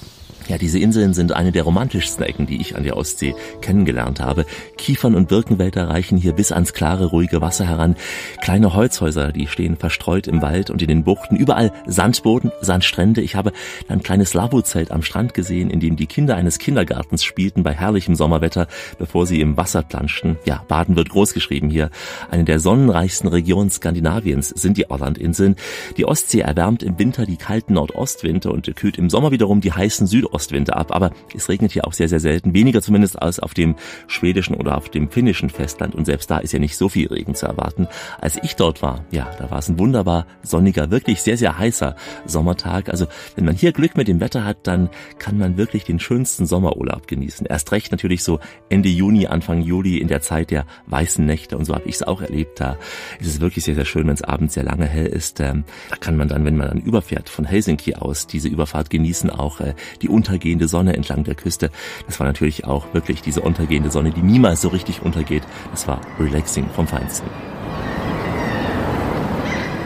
Ja, 0.47 0.57
diese 0.57 0.79
Inseln 0.79 1.13
sind 1.13 1.33
eine 1.33 1.51
der 1.51 1.63
romantischsten 1.63 2.23
Ecken, 2.23 2.45
die 2.45 2.61
ich 2.61 2.77
an 2.77 2.83
der 2.83 2.95
Ostsee 2.95 3.35
kennengelernt 3.59 4.21
habe. 4.21 4.45
Kiefern 4.77 5.13
und 5.13 5.27
Birkenwälder 5.27 5.89
reichen 5.89 6.17
hier 6.17 6.31
bis 6.31 6.53
ans 6.53 6.71
klare, 6.71 7.07
ruhige 7.07 7.41
Wasser 7.41 7.67
heran. 7.67 7.97
Kleine 8.41 8.73
Holzhäuser, 8.73 9.33
die 9.33 9.47
stehen 9.47 9.75
verstreut 9.75 10.25
im 10.25 10.41
Wald 10.41 10.69
und 10.69 10.81
in 10.81 10.87
den 10.87 11.03
Buchten. 11.03 11.35
Überall 11.35 11.73
Sandboden, 11.85 12.53
Sandstrände. 12.61 13.19
Ich 13.21 13.35
habe 13.35 13.51
ein 13.89 14.01
kleines 14.01 14.33
Labozelt 14.33 14.91
am 14.91 15.01
Strand 15.01 15.33
gesehen, 15.33 15.69
in 15.69 15.81
dem 15.81 15.97
die 15.97 16.05
Kinder 16.05 16.37
eines 16.37 16.59
Kindergartens 16.59 17.25
spielten 17.25 17.63
bei 17.63 17.73
herrlichem 17.73 18.15
Sommerwetter, 18.15 18.67
bevor 18.97 19.25
sie 19.25 19.41
im 19.41 19.57
Wasser 19.57 19.83
planschten. 19.83 20.37
Ja, 20.45 20.63
Baden 20.69 20.95
wird 20.95 21.09
großgeschrieben 21.09 21.69
hier. 21.69 21.89
Eine 22.31 22.45
der 22.45 22.59
sonnenreichsten 22.59 23.27
Regionen 23.27 23.69
Skandinaviens 23.69 24.47
sind 24.49 24.77
die 24.77 24.89
Orlandinseln. 24.89 25.57
Die 25.97 26.05
Ostsee 26.05 26.39
erwärmt 26.39 26.83
im 26.83 26.97
Winter 26.97 27.25
die 27.25 27.35
kalten 27.35 27.73
Nordostwinde 27.73 28.49
und 28.49 28.73
kühlt 28.77 28.97
im 28.97 29.09
Sommer 29.09 29.31
wiederum 29.31 29.59
die 29.59 29.73
heißen 29.73 30.07
Südostwinde 30.07 30.36
Ostwinde 30.37 30.75
ab. 30.75 30.91
Aber 30.91 31.11
es 31.35 31.49
regnet 31.49 31.71
hier 31.71 31.87
auch 31.87 31.93
sehr, 31.93 32.07
sehr 32.07 32.19
selten. 32.19 32.53
Weniger 32.53 32.81
zumindest 32.81 33.19
als 33.19 33.39
auf 33.39 33.55
dem 33.55 33.75
schwedischen 34.05 34.53
oder 34.53 34.77
auf 34.77 34.89
dem 34.89 35.09
finnischen 35.09 35.49
Festland. 35.49 35.95
Und 35.95 36.05
selbst 36.05 36.29
da 36.29 36.37
ist 36.37 36.53
ja 36.53 36.59
nicht 36.59 36.77
so 36.77 36.89
viel 36.89 37.07
Regen 37.07 37.33
zu 37.33 37.47
erwarten. 37.47 37.87
Als 38.21 38.37
ich 38.43 38.55
dort 38.55 38.83
war, 38.83 39.03
ja, 39.09 39.31
da 39.39 39.49
war 39.49 39.57
es 39.57 39.67
ein 39.67 39.79
wunderbar 39.79 40.27
sonniger, 40.43 40.91
wirklich 40.91 41.23
sehr, 41.23 41.37
sehr 41.37 41.57
heißer 41.57 41.95
Sommertag. 42.25 42.89
Also 42.89 43.07
wenn 43.35 43.45
man 43.45 43.55
hier 43.55 43.71
Glück 43.71 43.97
mit 43.97 44.07
dem 44.07 44.19
Wetter 44.19 44.45
hat, 44.45 44.67
dann 44.67 44.89
kann 45.17 45.39
man 45.39 45.57
wirklich 45.57 45.83
den 45.83 45.99
schönsten 45.99 46.45
Sommerurlaub 46.45 47.07
genießen. 47.07 47.47
Erst 47.47 47.71
recht 47.71 47.91
natürlich 47.91 48.23
so 48.23 48.39
Ende 48.69 48.89
Juni, 48.89 49.25
Anfang 49.25 49.61
Juli 49.61 49.97
in 49.97 50.07
der 50.07 50.21
Zeit 50.21 50.51
der 50.51 50.65
weißen 50.85 51.25
Nächte. 51.25 51.57
Und 51.57 51.65
so 51.65 51.73
habe 51.73 51.89
ich 51.89 51.95
es 51.95 52.03
auch 52.03 52.21
erlebt. 52.21 52.59
Da 52.59 52.77
ist 53.19 53.27
es 53.27 53.41
wirklich 53.41 53.65
sehr, 53.65 53.75
sehr 53.75 53.85
schön, 53.85 54.07
wenn 54.07 54.13
es 54.13 54.21
abends 54.21 54.53
sehr 54.53 54.63
lange 54.63 54.85
hell 54.85 55.07
ist. 55.07 55.39
Ähm, 55.39 55.63
da 55.89 55.95
kann 55.95 56.15
man 56.15 56.27
dann, 56.27 56.45
wenn 56.45 56.57
man 56.57 56.67
dann 56.67 56.81
überfährt 56.81 57.29
von 57.29 57.45
Helsinki 57.45 57.95
aus, 57.95 58.27
diese 58.27 58.47
Überfahrt 58.47 58.89
genießen, 58.89 59.29
auch 59.29 59.59
äh, 59.61 59.73
die 60.01 60.09
untergehende 60.27 60.67
Sonne 60.67 60.93
entlang 60.93 61.23
der 61.23 61.35
Küste. 61.35 61.71
Das 62.05 62.19
war 62.19 62.27
natürlich 62.27 62.65
auch 62.65 62.93
wirklich 62.93 63.21
diese 63.21 63.41
untergehende 63.41 63.91
Sonne, 63.91 64.11
die 64.11 64.21
niemals 64.21 64.61
so 64.61 64.67
richtig 64.67 65.01
untergeht. 65.01 65.43
Das 65.71 65.87
war 65.87 66.01
relaxing 66.19 66.69
vom 66.75 66.85
Feinsten. 66.85 67.29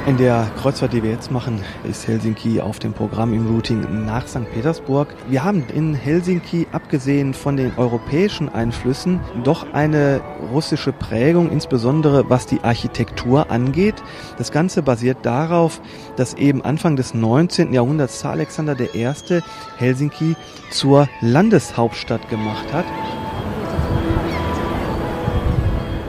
In 0.07 0.17
der 0.17 0.49
Kreuzfahrt, 0.59 0.93
die 0.93 1.03
wir 1.03 1.11
jetzt 1.11 1.29
machen, 1.29 1.63
ist 1.87 2.07
Helsinki 2.07 2.59
auf 2.59 2.79
dem 2.79 2.91
Programm 2.91 3.35
im 3.35 3.45
Routing 3.45 4.03
nach 4.03 4.27
St. 4.27 4.51
Petersburg. 4.51 5.07
Wir 5.29 5.43
haben 5.43 5.63
in 5.75 5.93
Helsinki, 5.93 6.65
abgesehen 6.71 7.35
von 7.35 7.55
den 7.55 7.71
europäischen 7.77 8.49
Einflüssen, 8.49 9.19
doch 9.43 9.73
eine 9.73 10.19
russische 10.51 10.91
Prägung, 10.91 11.51
insbesondere 11.51 12.27
was 12.31 12.47
die 12.47 12.61
Architektur 12.61 13.51
angeht. 13.51 14.01
Das 14.39 14.51
Ganze 14.51 14.81
basiert 14.81 15.19
darauf, 15.21 15.79
dass 16.15 16.33
eben 16.33 16.63
Anfang 16.63 16.95
des 16.95 17.13
19. 17.13 17.71
Jahrhunderts 17.71 18.25
Alexander 18.25 18.75
I. 18.79 19.07
Helsinki 19.77 20.35
zur 20.71 21.09
Landeshauptstadt 21.21 22.27
gemacht 22.27 22.73
hat. 22.73 22.85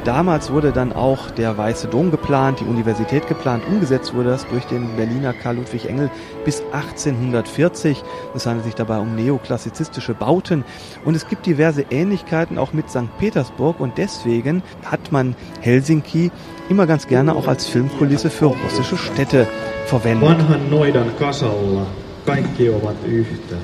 Damals 0.04 0.50
wurde 0.50 0.72
dann 0.72 0.92
auch 0.92 1.30
der 1.30 1.56
Weiße 1.56 1.86
Dom 1.86 2.10
geplant, 2.10 2.58
die 2.58 2.64
Universität 2.64 3.28
geplant. 3.28 3.62
Umgesetzt 3.68 4.14
wurde 4.14 4.30
das 4.30 4.46
durch 4.48 4.64
den 4.64 4.96
Berliner 4.96 5.32
Karl 5.32 5.56
Ludwig 5.56 5.88
Engel 5.88 6.10
bis 6.44 6.60
1840. 6.72 8.02
Es 8.34 8.46
handelt 8.46 8.64
sich 8.64 8.74
dabei 8.74 8.98
um 8.98 9.14
neoklassizistische 9.14 10.14
Bauten. 10.14 10.64
Und 11.04 11.14
es 11.14 11.28
gibt 11.28 11.46
diverse 11.46 11.84
Ähnlichkeiten 11.90 12.58
auch 12.58 12.72
mit 12.72 12.90
St. 12.90 13.16
Petersburg. 13.18 13.78
Und 13.78 13.96
deswegen 13.96 14.64
hat 14.84 15.12
man 15.12 15.36
Helsinki 15.60 16.32
immer 16.68 16.86
ganz 16.86 17.06
gerne 17.06 17.36
auch 17.36 17.46
als 17.46 17.68
Filmkulisse 17.68 18.30
für 18.30 18.46
russische 18.46 18.96
Städte 18.96 19.46
verwendet. 19.86 20.28
Vanhan 20.28 20.68
noidan 20.68 21.16
kasalla 21.18 21.86
kaikki 22.26 22.70
ovat 22.70 23.04
yhtä. 23.06 23.56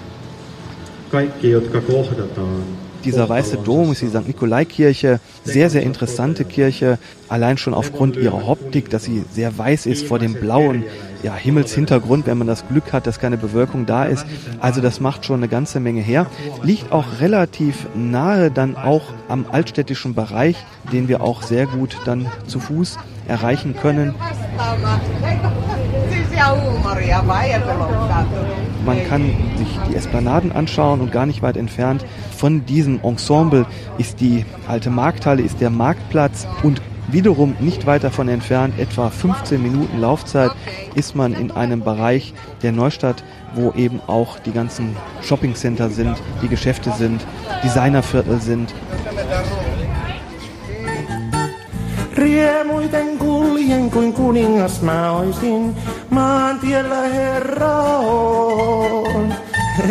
Kaikki, 1.11 1.51
jotka 1.51 1.81
kohdataan, 1.81 2.63
dieser 3.05 3.29
weiße 3.29 3.59
Dom 3.59 3.93
ist 3.93 4.03
die 4.03 4.09
St. 4.09 4.27
Nikolai-Kirche, 4.27 5.21
sehr, 5.45 5.71
sehr 5.71 5.83
interessante 5.83 6.45
Kirche, 6.45 6.99
allein 7.29 7.59
schon 7.59 7.75
aufgrund 7.75 8.17
ihrer 8.17 8.49
Optik, 8.49 8.91
dass 8.91 9.05
sie 9.05 9.25
sehr 9.33 9.57
weiß 9.57 9.87
ist 9.87 10.07
vor 10.07 10.19
dem 10.19 10.35
blauen 10.35 10.85
ja, 11.23 11.35
Himmelshintergrund, 11.35 12.27
wenn 12.27 12.39
man 12.39 12.47
das 12.47 12.67
Glück 12.69 12.93
hat, 12.93 13.07
dass 13.07 13.19
keine 13.19 13.37
Bewölkung 13.37 13.87
da 13.87 14.05
ist. 14.05 14.25
Also 14.61 14.81
das 14.81 15.01
macht 15.01 15.25
schon 15.25 15.41
eine 15.41 15.49
ganze 15.49 15.81
Menge 15.81 16.01
her. 16.01 16.27
Liegt 16.63 16.93
auch 16.93 17.21
relativ 17.21 17.87
nahe 17.95 18.51
dann 18.51 18.77
auch 18.77 19.03
am 19.29 19.47
altstädtischen 19.51 20.15
Bereich, 20.15 20.57
den 20.93 21.09
wir 21.09 21.21
auch 21.21 21.43
sehr 21.43 21.67
gut 21.67 21.97
dann 22.05 22.27
zu 22.47 22.61
Fuß 22.61 22.99
erreichen 23.27 23.77
können. 23.77 24.15
Man 28.87 29.09
kann 29.09 29.23
sich 29.57 29.69
die 29.89 29.97
Esplanaden 29.97 30.53
anschauen 30.53 31.01
und 31.01 31.13
gar 31.13 31.27
nicht 31.27 31.43
weit 31.43 31.57
entfernt 31.57 32.05
von 32.39 32.65
diesem 32.65 33.01
Ensemble 33.03 33.67
ist 33.99 34.21
die 34.21 34.45
alte 34.69 34.91
Markthalle, 34.91 35.43
ist 35.43 35.61
der 35.61 35.71
Marktplatz 35.71 36.47
und 36.63 36.81
wiederum 37.09 37.57
nicht 37.59 37.85
weit 37.87 38.05
davon 38.05 38.29
entfernt, 38.29 38.79
etwa 38.79 39.11
15 39.11 39.61
Minuten 39.61 40.01
Laufzeit, 40.01 40.53
ist 40.95 41.17
man 41.17 41.35
in 41.35 41.51
einem 41.51 41.83
Bereich 41.83 42.33
der 42.63 42.71
Neustadt, 42.71 43.25
wo 43.55 43.73
eben 43.73 44.01
auch 44.07 44.39
die 44.39 44.53
ganzen 44.53 44.97
Shoppingcenter 45.23 45.91
sind, 45.91 46.17
die 46.43 46.49
Geschäfte 46.49 46.93
sind, 46.93 47.27
Designerviertel 47.65 48.41
sind. 48.41 48.73
Riemuiten 52.19 53.19
kuljen 53.19 53.91
kuin 53.91 54.13
kuningas 54.13 54.83
mä 54.83 55.13
oisin, 55.13 55.77
maantiellä 56.11 57.09
herra 57.09 57.99
on. 57.99 59.35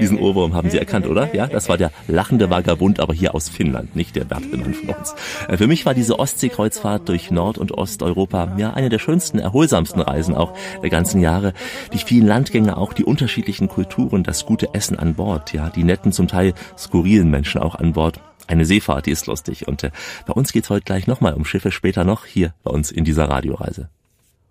Diesen 0.00 0.18
Ohrwurm 0.18 0.54
haben 0.54 0.70
Sie 0.70 0.78
erkannt, 0.78 1.06
oder? 1.06 1.32
Ja, 1.34 1.46
das 1.46 1.68
war 1.68 1.78
der 1.78 1.92
lachende 2.08 2.50
Vagabund, 2.50 2.98
aber 2.98 3.14
hier 3.14 3.34
aus 3.34 3.48
Finnland, 3.48 3.94
nicht 3.94 4.16
der 4.16 4.24
Bergmann 4.24 4.74
von 4.74 4.88
uns. 4.88 5.14
Äh, 5.48 5.56
für 5.56 5.68
mich 5.68 5.86
war 5.86 5.94
diese 5.94 6.18
Ostseekreuzfahrt 6.18 7.08
durch 7.08 7.30
Nord- 7.30 7.58
und 7.58 7.72
Osteuropa 7.72 8.56
ja 8.56 8.72
eine 8.72 8.88
der 8.88 8.98
schönsten, 8.98 9.38
erholsamsten 9.38 10.00
Reisen 10.00 10.34
auch 10.34 10.52
der 10.82 10.90
ganzen 10.90 11.20
Jahre. 11.20 11.52
Die 11.92 11.98
vielen 11.98 12.26
Landgänge, 12.26 12.76
auch 12.76 12.92
die 12.92 13.04
unterschiedlichen 13.04 13.68
Kulturen, 13.68 14.24
das 14.24 14.44
gute 14.44 14.74
Essen 14.74 14.98
an 14.98 15.14
Bord, 15.14 15.52
ja, 15.52 15.70
die 15.70 15.84
netten, 15.84 16.10
zum 16.10 16.26
Teil 16.26 16.54
skurrilen 16.76 17.30
Menschen 17.30 17.60
auch 17.60 17.76
an 17.76 17.92
Bord. 17.92 18.20
Eine 18.52 18.66
Seefahrt, 18.66 19.06
die 19.06 19.12
ist 19.12 19.28
lustig. 19.28 19.66
Und 19.66 19.82
äh, 19.82 19.90
bei 20.26 20.34
uns 20.34 20.52
geht's 20.52 20.68
heute 20.68 20.84
gleich 20.84 21.06
nochmal 21.06 21.32
um 21.32 21.46
Schiffe, 21.46 21.72
später 21.72 22.04
noch 22.04 22.26
hier 22.26 22.52
bei 22.62 22.70
uns 22.70 22.90
in 22.90 23.02
dieser 23.02 23.30
Radioreise. 23.30 23.88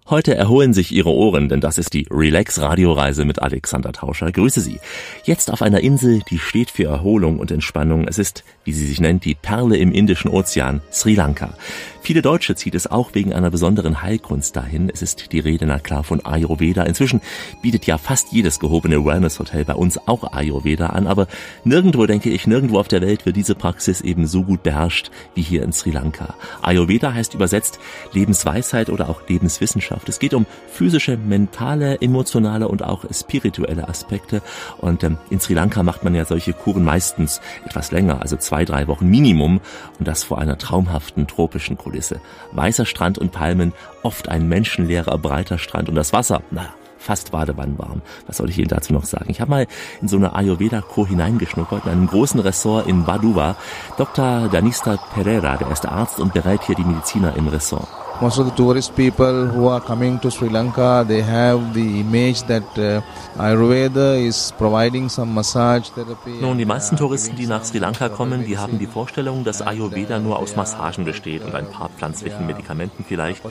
Heute 0.09 0.35
erholen 0.35 0.73
sich 0.73 0.91
Ihre 0.91 1.11
Ohren, 1.11 1.47
denn 1.47 1.61
das 1.61 1.77
ist 1.77 1.93
die 1.93 2.07
Relax 2.09 2.59
Radioreise 2.59 3.23
mit 3.23 3.41
Alexander 3.41 3.93
Tauscher. 3.93 4.31
Grüße 4.31 4.59
Sie. 4.59 4.79
Jetzt 5.23 5.51
auf 5.51 5.61
einer 5.61 5.81
Insel, 5.81 6.21
die 6.29 6.39
steht 6.39 6.71
für 6.71 6.85
Erholung 6.85 7.39
und 7.39 7.51
Entspannung. 7.51 8.07
Es 8.07 8.17
ist, 8.17 8.43
wie 8.65 8.73
sie 8.73 8.87
sich 8.87 8.99
nennt, 8.99 9.23
die 9.23 9.35
Perle 9.35 9.77
im 9.77 9.93
Indischen 9.93 10.29
Ozean, 10.29 10.81
Sri 10.91 11.13
Lanka. 11.13 11.53
Viele 12.01 12.23
Deutsche 12.23 12.55
zieht 12.55 12.73
es 12.73 12.87
auch 12.87 13.11
wegen 13.13 13.31
einer 13.31 13.51
besonderen 13.51 14.01
Heilkunst 14.01 14.55
dahin. 14.55 14.89
Es 14.91 15.03
ist 15.03 15.31
die 15.31 15.39
Rede, 15.39 15.67
na 15.67 15.77
klar, 15.77 16.03
von 16.03 16.25
Ayurveda. 16.25 16.83
Inzwischen 16.83 17.21
bietet 17.61 17.85
ja 17.85 17.99
fast 17.99 18.31
jedes 18.31 18.59
gehobene 18.59 19.05
Wellness-Hotel 19.05 19.65
bei 19.65 19.75
uns 19.75 19.99
auch 20.07 20.33
Ayurveda 20.33 20.87
an, 20.87 21.05
aber 21.05 21.27
nirgendwo, 21.63 22.07
denke 22.07 22.31
ich, 22.31 22.47
nirgendwo 22.47 22.79
auf 22.79 22.87
der 22.87 23.01
Welt 23.01 23.27
wird 23.27 23.35
diese 23.35 23.53
Praxis 23.53 24.01
eben 24.01 24.25
so 24.25 24.43
gut 24.43 24.63
beherrscht 24.63 25.11
wie 25.35 25.43
hier 25.43 25.61
in 25.61 25.73
Sri 25.73 25.91
Lanka. 25.91 26.33
Ayurveda 26.63 27.13
heißt 27.13 27.35
übersetzt 27.35 27.79
Lebensweisheit 28.13 28.89
oder 28.89 29.07
auch 29.07 29.21
Lebenswissenschaft. 29.29 29.90
Es 30.06 30.19
geht 30.19 30.34
um 30.34 30.45
physische, 30.69 31.17
mentale, 31.17 31.99
emotionale 32.01 32.67
und 32.67 32.84
auch 32.84 33.06
spirituelle 33.12 33.88
Aspekte. 33.88 34.41
Und 34.77 35.04
ähm, 35.04 35.17
in 35.30 35.39
Sri 35.39 35.54
Lanka 35.54 35.84
macht 35.84 36.04
man 36.04 36.15
ja 36.15 36.25
solche 36.25 36.54
Kuren 36.54 36.84
meistens 36.84 37.41
etwas 37.65 37.91
länger, 37.91 38.21
also 38.21 38.38
zwei, 38.38 38.65
drei 38.65 38.88
Wochen 38.88 39.08
Minimum. 39.08 39.60
Und 39.99 40.08
das 40.08 40.23
vor 40.23 40.38
einer 40.39 40.58
traumhaften 40.58 41.27
tropischen. 41.27 41.77
Kulisse. 41.82 42.21
Weißer 42.51 42.86
Strand 42.86 43.17
und 43.17 43.32
Palmen, 43.32 43.73
oft 44.04 44.30
ein 44.30 44.47
menschenleerer, 44.47 45.17
breiter 45.17 45.58
Strand 45.58 45.89
und 45.89 45.95
das 45.95 46.13
Wasser, 46.13 46.41
naja, 46.51 46.73
fast 46.97 47.32
badewannenwarm. 47.32 48.01
Was 48.27 48.38
soll 48.38 48.49
ich 48.49 48.60
Ihnen 48.60 48.67
dazu 48.67 48.93
noch 48.93 49.06
sagen? 49.06 49.30
Ich 49.30 49.41
habe 49.41 49.49
mal 49.49 49.67
in 50.01 50.08
so 50.08 50.17
eine 50.17 50.36
Ayurveda-Kur 50.36 51.08
hineingeschnuppert, 51.08 51.86
in 51.86 51.91
einem 51.91 52.08
großen 52.08 52.39
Ressort 52.39 52.88
in 52.88 53.06
Baduva. 53.06 53.56
Dr. 53.97 54.49
Danista 54.49 54.97
Pereira, 55.13 55.58
der 55.58 55.69
erste 55.69 55.91
Arzt 55.91 56.19
und 56.19 56.34
berät 56.34 56.62
hier 56.63 56.75
die 56.75 56.84
Mediziner 56.84 57.36
im 57.36 57.47
Ressort. 57.47 57.88
Most 58.21 58.38
of 58.38 58.45
the 58.45 58.55
tourist 58.55 58.95
people 58.95 59.47
who 59.47 59.67
are 59.67 59.81
coming 59.81 60.19
to 60.19 60.29
Sri 60.29 60.47
Lanka, 60.47 61.03
they 61.07 61.21
have 61.21 61.73
the 61.73 62.01
image 62.01 62.43
that 62.43 62.63
uh, 62.77 63.01
Ayurveda 63.36 64.23
is 64.23 64.53
providing 64.57 65.10
some 65.10 65.34
massage 65.34 65.89
therapy. 65.89 66.39
Nun, 66.39 66.57
die 66.60 66.65
meisten 66.65 66.97
Touristen, 66.97 67.36
die 67.36 67.47
nach 67.47 67.63
Sri 67.63 67.79
Lanka 67.79 68.10
kommen, 68.10 68.45
die 68.45 68.57
haben 68.60 68.77
die 68.77 68.86
Vorstellung, 68.86 69.43
dass 69.43 69.62
Ayurveda 69.62 70.19
nur 70.19 70.38
aus 70.38 70.55
Massagen 70.55 71.03
besteht 71.03 71.43
und 71.43 71.55
ein 71.55 71.69
paar 71.69 71.89
pflanzlichen 71.89 72.45
Medikamenten 72.45 73.03
vielleicht 73.03 73.41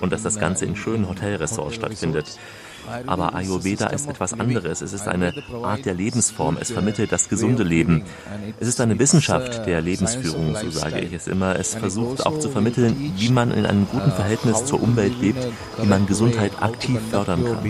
und 0.00 0.10
dass 0.10 0.22
das 0.22 0.38
Ganze 0.38 0.64
in 0.64 0.74
schönen 0.74 1.06
Hotelresorts 1.06 1.74
stattfindet. 1.74 2.38
Aber 3.06 3.34
Ayurveda 3.34 3.88
ist 3.88 4.08
etwas 4.08 4.32
anderes. 4.32 4.80
Es 4.82 4.92
ist 4.92 5.08
eine 5.08 5.32
Art 5.62 5.84
der 5.84 5.94
Lebensform. 5.94 6.58
Es 6.60 6.70
vermittelt 6.70 7.12
das 7.12 7.28
gesunde 7.28 7.62
Leben. 7.62 8.04
Es 8.60 8.68
ist 8.68 8.80
eine 8.80 8.98
Wissenschaft 8.98 9.66
der 9.66 9.80
Lebensführung, 9.80 10.56
so 10.56 10.70
sage 10.70 11.00
ich 11.00 11.12
es 11.12 11.26
immer. 11.26 11.58
Es 11.58 11.74
versucht 11.74 12.24
auch 12.26 12.38
zu 12.38 12.48
vermitteln, 12.48 13.12
wie 13.16 13.28
man 13.30 13.50
in 13.52 13.66
einem 13.66 13.86
guten 13.90 14.12
Verhältnis 14.12 14.64
zur 14.64 14.82
Umwelt 14.82 15.20
lebt, 15.20 15.46
wie 15.78 15.86
man 15.86 16.06
Gesundheit 16.06 16.52
aktiv 16.62 17.00
fördern 17.10 17.44
kann. 17.44 17.64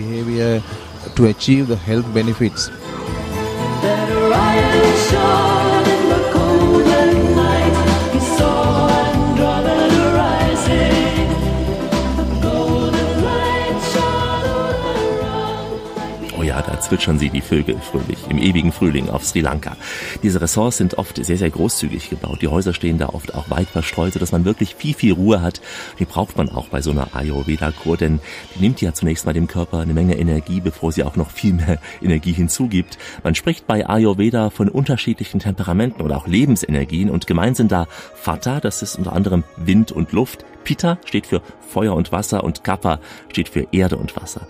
Benefits. 16.45 16.67
da 16.67 16.79
zwitschern 16.79 17.19
sie 17.19 17.29
die 17.29 17.41
Vögel 17.41 17.77
fröhlich 17.79 18.19
im 18.29 18.37
ewigen 18.37 18.71
Frühling 18.71 19.09
auf 19.09 19.23
Sri 19.25 19.41
Lanka. 19.41 19.75
Diese 20.23 20.41
Ressorts 20.41 20.77
sind 20.77 20.97
oft 20.97 21.23
sehr, 21.23 21.37
sehr 21.37 21.49
großzügig 21.49 22.09
gebaut. 22.09 22.41
Die 22.41 22.47
Häuser 22.47 22.73
stehen 22.73 22.97
da 22.97 23.09
oft 23.09 23.33
auch 23.33 23.49
weit 23.49 23.67
verstreut, 23.67 24.13
sodass 24.13 24.31
man 24.31 24.45
wirklich 24.45 24.75
viel, 24.75 24.93
viel 24.93 25.13
Ruhe 25.13 25.41
hat. 25.41 25.61
Die 25.99 26.05
braucht 26.05 26.37
man 26.37 26.49
auch 26.49 26.67
bei 26.67 26.81
so 26.81 26.91
einer 26.91 27.15
Ayurveda-Kur, 27.15 27.97
denn 27.97 28.19
die 28.55 28.61
nimmt 28.61 28.81
ja 28.81 28.93
zunächst 28.93 29.25
mal 29.25 29.33
dem 29.33 29.47
Körper 29.47 29.79
eine 29.79 29.93
Menge 29.93 30.17
Energie, 30.17 30.61
bevor 30.61 30.91
sie 30.91 31.03
auch 31.03 31.15
noch 31.15 31.31
viel 31.31 31.53
mehr 31.53 31.79
Energie 32.01 32.33
hinzugibt. 32.33 32.97
Man 33.23 33.35
spricht 33.35 33.67
bei 33.67 33.87
Ayurveda 33.87 34.49
von 34.49 34.69
unterschiedlichen 34.69 35.39
Temperamenten 35.39 36.01
oder 36.01 36.17
auch 36.17 36.27
Lebensenergien 36.27 37.09
und 37.09 37.27
gemeint 37.27 37.57
sind 37.57 37.71
da 37.71 37.87
Vata, 38.23 38.59
das 38.59 38.81
ist 38.81 38.97
unter 38.97 39.13
anderem 39.13 39.43
Wind 39.57 39.91
und 39.91 40.11
Luft, 40.11 40.45
Pitta 40.63 40.97
steht 41.05 41.27
für 41.27 41.41
Feuer 41.61 41.95
und 41.95 42.11
Wasser 42.11 42.43
und 42.43 42.63
Kappa 42.63 42.99
steht 43.31 43.49
für 43.49 43.67
Erde 43.71 43.97
und 43.97 44.15
Wasser. 44.15 44.47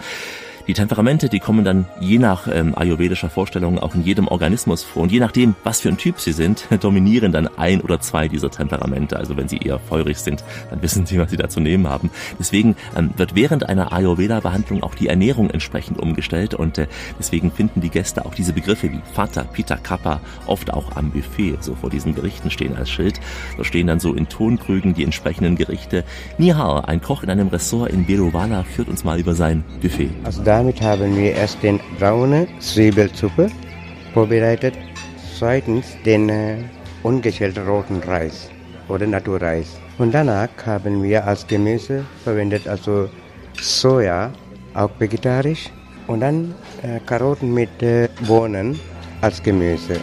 Die 0.67 0.73
Temperamente, 0.73 1.29
die 1.29 1.39
kommen 1.39 1.63
dann 1.63 1.85
je 1.99 2.17
nach 2.17 2.47
ähm, 2.51 2.73
ayurvedischer 2.75 3.29
Vorstellung 3.29 3.77
auch 3.77 3.93
in 3.93 4.03
jedem 4.03 4.27
Organismus 4.27 4.83
vor. 4.83 5.03
Und 5.03 5.11
je 5.11 5.19
nachdem, 5.19 5.55
was 5.63 5.81
für 5.81 5.89
ein 5.89 5.97
Typ 5.97 6.19
sie 6.19 6.31
sind, 6.31 6.67
dominieren 6.81 7.31
dann 7.31 7.47
ein 7.57 7.81
oder 7.81 7.99
zwei 7.99 8.27
dieser 8.27 8.49
Temperamente. 8.49 9.17
Also 9.17 9.37
wenn 9.37 9.47
sie 9.47 9.57
eher 9.57 9.77
feurig 9.77 10.17
sind, 10.17 10.43
dann 10.71 10.81
wissen 10.81 11.05
sie, 11.05 11.19
was 11.19 11.29
sie 11.29 11.37
da 11.37 11.49
zu 11.49 11.59
nehmen 11.59 11.87
haben. 11.87 12.09
Deswegen 12.39 12.75
ähm, 12.97 13.11
wird 13.15 13.35
während 13.35 13.69
einer 13.69 13.93
Ayurveda-Behandlung 13.93 14.81
auch 14.81 14.95
die 14.95 15.07
Ernährung 15.07 15.51
entsprechend 15.51 15.99
umgestellt. 15.99 16.55
Und 16.55 16.79
äh, 16.79 16.87
deswegen 17.19 17.51
finden 17.51 17.81
die 17.81 17.89
Gäste 17.89 18.25
auch 18.25 18.33
diese 18.33 18.53
Begriffe 18.53 18.91
wie 18.91 19.01
Vata, 19.13 19.43
Pitta, 19.43 19.77
Kappa 19.77 20.19
oft 20.47 20.73
auch 20.73 20.95
am 20.95 21.11
Buffet, 21.11 21.57
so 21.59 21.75
vor 21.75 21.91
diesen 21.91 22.15
Gerichten 22.15 22.49
stehen 22.49 22.75
als 22.75 22.89
Schild. 22.89 23.19
Da 23.57 23.63
stehen 23.63 23.85
dann 23.85 23.99
so 23.99 24.15
in 24.15 24.29
Tonkrügen 24.29 24.95
die 24.95 25.03
entsprechenden 25.03 25.57
Gerichte. 25.57 26.03
Nihar, 26.39 26.87
ein 26.87 27.01
Koch 27.01 27.21
in 27.21 27.29
einem 27.29 27.49
Ressort 27.49 27.91
in 27.91 28.07
Beruvala, 28.07 28.63
führt 28.63 28.89
uns 28.89 29.03
mal 29.03 29.19
über 29.19 29.35
sein 29.35 29.63
Buffet. 29.81 30.09
Also 30.23 30.41
damit 30.55 30.81
haben 30.81 31.17
wir 31.17 31.33
erst 31.33 31.61
den 31.63 31.81
braune 31.99 32.47
Zwiebelsuppe 32.59 33.51
vorbereitet, 34.13 34.73
zweitens 35.37 35.85
den 36.05 36.29
äh, 36.29 36.55
ungeschälten 37.03 37.67
roten 37.67 37.99
Reis 38.07 38.49
oder 38.87 39.05
Naturreis. 39.05 39.67
Und 39.97 40.13
danach 40.13 40.47
haben 40.65 41.03
wir 41.03 41.27
als 41.27 41.45
Gemüse 41.45 42.05
verwendet 42.23 42.69
also 42.69 43.09
Soja, 43.59 44.31
auch 44.73 44.91
vegetarisch, 44.97 45.69
und 46.07 46.21
dann 46.21 46.55
äh, 46.83 47.01
Karotten 47.05 47.53
mit 47.53 47.83
äh, 47.83 48.07
Bohnen 48.25 48.79
als 49.19 49.43
Gemüse. 49.43 49.99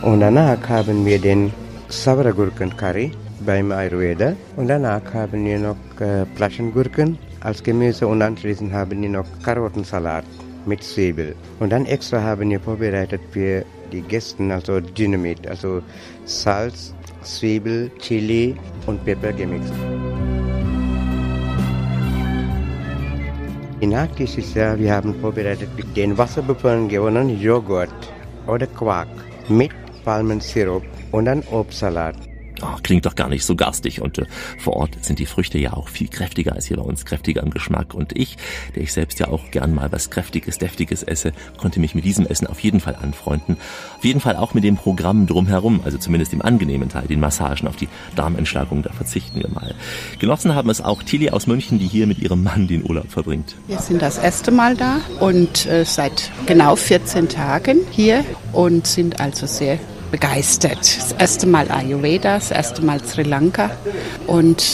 Und 0.00 0.20
danach 0.20 0.66
haben 0.66 1.04
wir 1.04 1.18
den 1.18 1.52
Sauergurken-Curry 1.90 3.12
beim 3.46 3.72
Ayurveda. 3.72 4.34
Und 4.56 4.68
danach 4.68 5.02
haben 5.14 5.44
wir 5.44 5.58
noch 5.58 6.00
äh, 6.00 6.26
Flaschengurken 6.34 7.18
als 7.40 7.62
Gemüse 7.62 8.06
und 8.06 8.22
anschließend 8.22 8.72
haben 8.72 9.02
wir 9.02 9.08
noch 9.08 9.26
Karottensalat 9.42 10.24
mit 10.66 10.82
Zwiebel. 10.82 11.34
Und 11.58 11.70
dann 11.70 11.86
extra 11.86 12.20
haben 12.20 12.50
wir 12.50 12.60
vorbereitet 12.60 13.20
für 13.30 13.64
die 13.92 14.02
Gäste, 14.02 14.42
also 14.52 14.80
Dynamit, 14.80 15.46
also 15.48 15.82
Salz, 16.24 16.94
Zwiebel, 17.22 17.90
Chili 17.98 18.56
und 18.86 19.02
Pfeffer 19.02 19.32
gemixt. 19.32 19.72
Die 23.80 23.86
Nachtisch 23.86 24.36
ist 24.36 24.54
ja, 24.54 24.78
wir 24.78 24.92
haben 24.94 25.14
vorbereitet 25.20 25.70
den 25.96 26.16
wasserbefallenen 26.18 26.88
gewonnenen 26.88 27.40
Joghurt 27.40 27.88
oder 28.46 28.66
Quark 28.66 29.08
mit 29.48 29.72
Palmensirup 30.04 30.82
und 31.12 31.24
dann 31.24 31.42
Obstsalat. 31.50 32.29
Oh, 32.62 32.76
klingt 32.82 33.06
doch 33.06 33.14
gar 33.14 33.28
nicht 33.28 33.44
so 33.44 33.56
garstig 33.56 34.02
und 34.02 34.18
äh, 34.18 34.26
vor 34.58 34.74
Ort 34.76 35.02
sind 35.02 35.18
die 35.18 35.26
Früchte 35.26 35.58
ja 35.58 35.72
auch 35.72 35.88
viel 35.88 36.08
kräftiger 36.08 36.52
als 36.54 36.66
hier 36.66 36.76
bei 36.76 36.82
uns, 36.82 37.04
kräftiger 37.04 37.42
im 37.42 37.50
Geschmack. 37.50 37.94
Und 37.94 38.16
ich, 38.16 38.36
der 38.74 38.82
ich 38.82 38.92
selbst 38.92 39.18
ja 39.18 39.28
auch 39.28 39.50
gern 39.50 39.74
mal 39.74 39.90
was 39.92 40.10
kräftiges, 40.10 40.58
deftiges 40.58 41.02
esse, 41.02 41.32
konnte 41.56 41.80
mich 41.80 41.94
mit 41.94 42.04
diesem 42.04 42.26
Essen 42.26 42.46
auf 42.46 42.60
jeden 42.60 42.80
Fall 42.80 42.96
anfreunden. 42.96 43.56
Auf 43.96 44.04
jeden 44.04 44.20
Fall 44.20 44.36
auch 44.36 44.54
mit 44.54 44.64
dem 44.64 44.76
Programm 44.76 45.26
drumherum, 45.26 45.80
also 45.84 45.98
zumindest 45.98 46.32
im 46.32 46.42
angenehmen 46.42 46.88
Teil, 46.88 47.06
den 47.06 47.20
Massagen 47.20 47.68
auf 47.68 47.76
die 47.76 47.88
Darmentschlagung, 48.16 48.82
da 48.82 48.92
verzichten 48.92 49.40
wir 49.40 49.48
mal. 49.48 49.74
Genossen 50.18 50.54
haben 50.54 50.70
es 50.70 50.80
auch 50.80 51.02
Tilly 51.02 51.30
aus 51.30 51.46
München, 51.46 51.78
die 51.78 51.86
hier 51.86 52.06
mit 52.06 52.18
ihrem 52.18 52.42
Mann 52.42 52.68
den 52.68 52.88
Urlaub 52.88 53.10
verbringt. 53.10 53.56
Wir 53.66 53.78
sind 53.78 54.02
das 54.02 54.18
erste 54.18 54.50
Mal 54.50 54.76
da 54.76 55.00
und 55.20 55.66
äh, 55.66 55.84
seit 55.84 56.30
genau 56.46 56.76
14 56.76 57.28
Tagen 57.28 57.78
hier 57.90 58.24
und 58.52 58.86
sind 58.86 59.20
also 59.20 59.46
sehr 59.46 59.78
begeistert. 60.10 60.78
Das 60.80 61.12
erste 61.12 61.46
Mal 61.46 61.70
Ayurveda, 61.70 62.34
das 62.34 62.50
erste 62.50 62.82
Mal 62.82 63.02
Sri 63.04 63.22
Lanka 63.22 63.70
und 64.26 64.64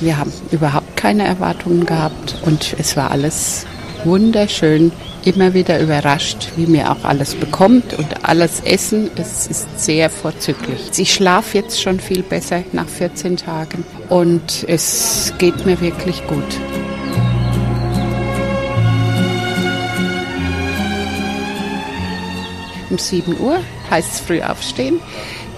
wir 0.00 0.18
haben 0.18 0.32
überhaupt 0.50 0.96
keine 0.96 1.24
Erwartungen 1.24 1.86
gehabt 1.86 2.36
und 2.44 2.76
es 2.78 2.96
war 2.96 3.10
alles 3.10 3.66
wunderschön. 4.04 4.92
Immer 5.24 5.54
wieder 5.54 5.80
überrascht, 5.80 6.50
wie 6.54 6.66
mir 6.66 6.92
auch 6.92 7.02
alles 7.02 7.34
bekommt 7.34 7.94
und 7.94 8.28
alles 8.28 8.60
Essen. 8.60 9.10
Es 9.16 9.48
ist 9.48 9.84
sehr 9.84 10.08
vorzüglich. 10.08 10.90
Ich 10.96 11.12
schlafe 11.12 11.58
jetzt 11.58 11.82
schon 11.82 11.98
viel 11.98 12.22
besser 12.22 12.62
nach 12.72 12.88
14 12.88 13.36
Tagen 13.36 13.84
und 14.08 14.64
es 14.68 15.32
geht 15.38 15.66
mir 15.66 15.80
wirklich 15.80 16.24
gut. 16.28 16.44
Um 22.90 22.98
7 22.98 23.38
Uhr 23.40 23.60
heißt 23.90 24.14
es 24.14 24.20
früh 24.20 24.42
aufstehen, 24.42 25.00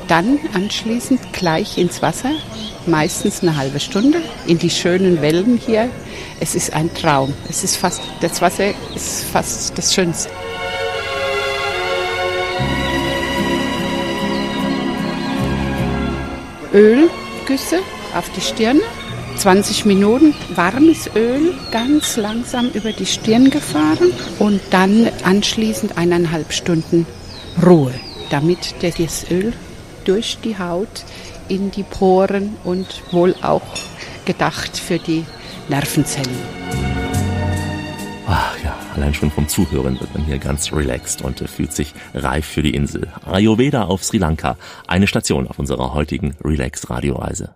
dann 0.08 0.38
anschließend 0.54 1.32
gleich 1.32 1.78
ins 1.78 2.00
Wasser, 2.02 2.30
meistens 2.86 3.42
eine 3.42 3.56
halbe 3.56 3.78
Stunde, 3.78 4.22
in 4.46 4.58
die 4.58 4.70
schönen 4.70 5.20
Wellen 5.20 5.60
hier. 5.64 5.90
Es 6.40 6.54
ist 6.54 6.72
ein 6.72 6.92
Traum. 6.94 7.34
Es 7.48 7.62
ist 7.62 7.76
fast, 7.76 8.00
das 8.20 8.40
Wasser 8.40 8.72
ist 8.94 9.24
fast 9.24 9.76
das 9.76 9.94
Schönste. 9.94 10.30
Ölgüsse 16.72 17.80
auf 18.14 18.30
die 18.30 18.40
Stirn, 18.40 18.80
20 19.36 19.84
Minuten 19.84 20.34
warmes 20.54 21.10
Öl 21.14 21.54
ganz 21.70 22.16
langsam 22.16 22.70
über 22.70 22.92
die 22.92 23.06
Stirn 23.06 23.50
gefahren 23.50 24.12
und 24.38 24.60
dann 24.70 25.08
anschließend 25.24 25.96
eineinhalb 25.96 26.52
Stunden 26.52 27.06
Ruhe, 27.64 27.92
damit 28.30 28.74
das 28.82 29.30
Öl 29.30 29.52
durch 30.04 30.38
die 30.42 30.58
Haut 30.58 31.04
in 31.48 31.70
die 31.70 31.82
Poren 31.82 32.56
und 32.64 32.86
wohl 33.12 33.34
auch 33.42 33.62
gedacht 34.24 34.76
für 34.76 34.98
die 34.98 35.24
Nervenzellen. 35.68 36.36
Ach 38.26 38.56
ja, 38.62 38.78
allein 38.94 39.14
schon 39.14 39.30
vom 39.30 39.48
Zuhören 39.48 39.98
wird 39.98 40.14
man 40.14 40.24
hier 40.24 40.38
ganz 40.38 40.72
relaxed 40.72 41.22
und 41.22 41.40
fühlt 41.48 41.72
sich 41.72 41.94
reif 42.14 42.46
für 42.46 42.62
die 42.62 42.74
Insel. 42.74 43.08
Ayurveda 43.24 43.84
auf 43.84 44.04
Sri 44.04 44.18
Lanka, 44.18 44.56
eine 44.86 45.06
Station 45.06 45.48
auf 45.48 45.58
unserer 45.58 45.94
heutigen 45.94 46.36
Relax-Radioreise. 46.44 47.54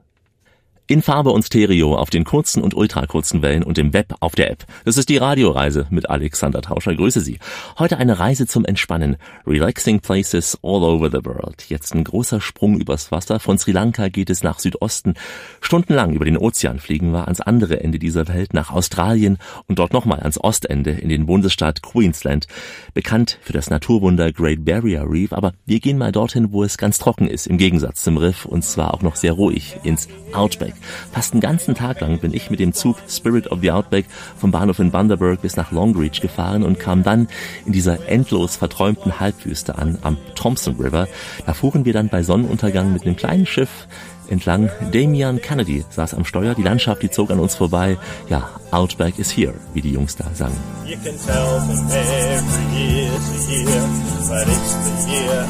In 0.93 1.01
Farbe 1.01 1.31
und 1.31 1.43
Stereo 1.43 1.97
auf 1.97 2.11
den 2.11 2.25
kurzen 2.25 2.63
und 2.63 2.75
ultrakurzen 2.75 3.41
Wellen 3.41 3.63
und 3.63 3.79
im 3.79 3.95
Web 3.95 4.15
auf 4.21 4.35
der 4.35 4.51
App. 4.51 4.67
Das 4.85 4.99
ist 4.99 5.09
die 5.09 5.17
Radioreise 5.17 5.87
mit 5.89 6.11
Alexander 6.11 6.61
Tauscher. 6.61 6.95
Grüße 6.95 7.23
Sie. 7.23 7.39
Heute 7.79 7.97
eine 7.97 8.19
Reise 8.19 8.47
zum 8.47 8.67
Entspannen. 8.67 9.17
Relaxing 9.47 10.01
Places 10.01 10.59
all 10.63 10.83
over 10.83 11.09
the 11.11 11.25
world. 11.25 11.65
Jetzt 11.71 11.95
ein 11.95 12.05
großer 12.05 12.43
Sprung 12.43 12.79
übers 12.79 13.11
Wasser. 13.11 13.41
Von 13.41 13.57
Sri 13.57 13.73
Lanka 13.73 14.11
geht 14.11 14.29
es 14.29 14.43
nach 14.43 14.59
Südosten. 14.59 15.15
Stundenlang 15.63 16.13
über 16.13 16.27
den 16.27 16.37
Ozean 16.37 16.79
fliegen 16.79 17.13
wir 17.13 17.25
ans 17.25 17.41
andere 17.41 17.83
Ende 17.83 17.99
dieser 17.99 18.29
Welt, 18.29 18.53
nach 18.53 18.71
Australien 18.71 19.39
und 19.69 19.79
dort 19.79 19.95
nochmal 19.95 20.21
ans 20.21 20.39
Ostende 20.39 20.91
in 20.91 21.09
den 21.09 21.25
Bundesstaat 21.25 21.81
Queensland. 21.81 22.49
Bekannt 22.93 23.39
für 23.41 23.55
das 23.55 23.71
Naturwunder 23.71 24.31
Great 24.31 24.67
Barrier 24.67 25.07
Reef, 25.09 25.33
aber 25.33 25.55
wir 25.65 25.81
gehen 25.81 25.97
mal 25.97 26.13
dorthin, 26.13 26.53
wo 26.53 26.63
es 26.63 26.77
ganz 26.77 26.99
trocken 26.99 27.29
ist, 27.29 27.47
im 27.47 27.57
Gegensatz 27.57 28.03
zum 28.03 28.19
Riff 28.19 28.45
und 28.45 28.63
zwar 28.63 28.93
auch 28.93 29.01
noch 29.01 29.17
sehr 29.17 29.33
ruhig, 29.33 29.79
ins 29.85 30.07
Outback. 30.35 30.75
Fast 31.12 31.33
einen 31.33 31.40
ganzen 31.40 31.75
Tag 31.75 32.01
lang 32.01 32.18
bin 32.18 32.35
ich 32.35 32.51
mit 32.51 32.61
dem 32.61 32.73
Zug 32.73 32.97
Spirit 33.09 33.51
of 33.51 33.61
the 33.61 33.71
Outback 33.71 34.07
vom 34.37 34.51
Bahnhof 34.51 34.79
in 34.79 34.90
Bundaberg 34.90 35.42
bis 35.42 35.57
nach 35.57 35.73
Longreach 35.73 36.21
gefahren 36.21 36.62
und 36.62 36.79
kam 36.79 37.03
dann 37.03 37.29
in 37.66 37.73
dieser 37.73 38.09
endlos 38.09 38.57
verträumten 38.57 39.21
Halbwüste 39.21 39.77
an, 39.77 39.99
am 40.03 40.16
Thompson 40.35 40.77
River. 40.77 41.09
Da 41.47 41.55
fuhren 41.55 41.85
wir 41.85 41.92
dann 41.92 42.09
bei 42.09 42.23
Sonnenuntergang 42.23 42.92
mit 42.92 43.03
einem 43.03 43.16
kleinen 43.16 43.47
Schiff 43.47 43.87
entlang. 44.29 44.71
Damian 44.92 45.40
Kennedy 45.40 45.85
saß 45.90 46.14
am 46.14 46.25
Steuer, 46.25 46.55
die 46.55 46.62
Landschaft, 46.62 47.03
die 47.03 47.11
zog 47.11 47.31
an 47.31 47.38
uns 47.38 47.55
vorbei. 47.55 47.99
Ja, 48.29 48.49
Outback 48.71 49.18
is 49.18 49.31
here, 49.31 49.55
wie 49.75 49.83
die 49.83 49.92
Jungs 49.92 50.16
da 50.16 50.25
sangen. 50.35 50.57
You 50.87 50.97
can 51.05 51.16
tell 51.27 51.61
from 51.61 51.90
every 51.90 52.66
year 52.77 53.11
to 53.11 53.53
year, 53.53 53.88
but 54.29 54.49
it's 54.49 54.75
the 54.85 55.12
year 55.12 55.47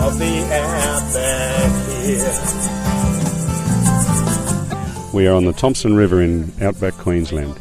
of 0.00 0.18
the 0.18 0.42
outback 0.52 1.72
here. 2.04 3.33
We 5.14 5.28
are 5.28 5.36
on 5.36 5.46
the 5.46 5.52
Thompson 5.52 5.94
River 5.94 6.20
in 6.22 6.52
outback 6.60 6.98
Queensland. 6.98 7.54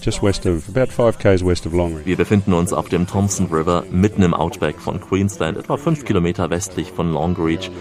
Just 0.00 0.22
west 0.22 0.46
of, 0.46 0.68
about 0.68 0.92
5 0.92 1.18
k's 1.18 1.42
west 1.42 1.66
of 1.66 1.72
Longreach. 1.72 2.06
Wir 2.06 2.16
befinden 2.16 2.52
uns 2.52 2.72
auf 2.72 2.88
dem 2.88 3.08
Thompson 3.08 3.46
River 3.46 3.82
mitten 3.90 4.22
im 4.22 4.32
Outback 4.32 4.78
von 4.78 5.00
Queensland, 5.00 5.58
etwa 5.58 5.76
fünf 5.76 6.04
Kilometer 6.04 6.50
westlich 6.50 6.92
von 6.92 7.12
Longreach. 7.12 7.72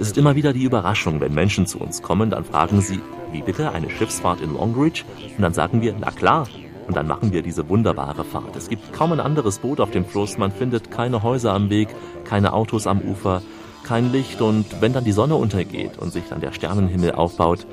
Es 0.00 0.06
ist 0.06 0.18
immer 0.18 0.36
wieder 0.36 0.52
die 0.52 0.62
Überraschung, 0.62 1.20
wenn 1.20 1.34
Menschen 1.34 1.66
zu 1.66 1.80
uns 1.80 2.00
kommen, 2.00 2.30
dann 2.30 2.44
fragen 2.44 2.80
sie, 2.80 3.00
wie 3.32 3.42
bitte, 3.42 3.72
eine 3.72 3.90
Schiffsfahrt 3.90 4.40
in 4.40 4.54
Longreach? 4.54 5.04
Und 5.36 5.42
dann 5.42 5.52
sagen 5.52 5.82
wir, 5.82 5.92
na 5.98 6.12
klar, 6.12 6.46
und 6.86 6.96
dann 6.96 7.08
machen 7.08 7.32
wir 7.32 7.42
diese 7.42 7.68
wunderbare 7.68 8.22
Fahrt. 8.22 8.54
Es 8.54 8.68
gibt 8.68 8.92
kaum 8.92 9.10
ein 9.10 9.20
anderes 9.20 9.58
Boot 9.58 9.80
auf 9.80 9.90
dem 9.90 10.04
Fluss, 10.04 10.38
man 10.38 10.52
findet 10.52 10.92
keine 10.92 11.24
Häuser 11.24 11.52
am 11.52 11.70
Weg, 11.70 11.88
keine 12.22 12.52
Autos 12.52 12.86
am 12.86 13.00
Ufer, 13.00 13.42
kein 13.84 14.12
Licht 14.12 14.40
und 14.40 14.80
wenn 14.80 14.92
dann 14.92 15.04
die 15.04 15.12
Sonne 15.12 15.34
untergeht 15.34 15.98
und 15.98 16.12
sich 16.12 16.24
dann 16.30 16.40
der 16.40 16.52
Sternenhimmel 16.52 17.12
aufbaut, 17.12 17.66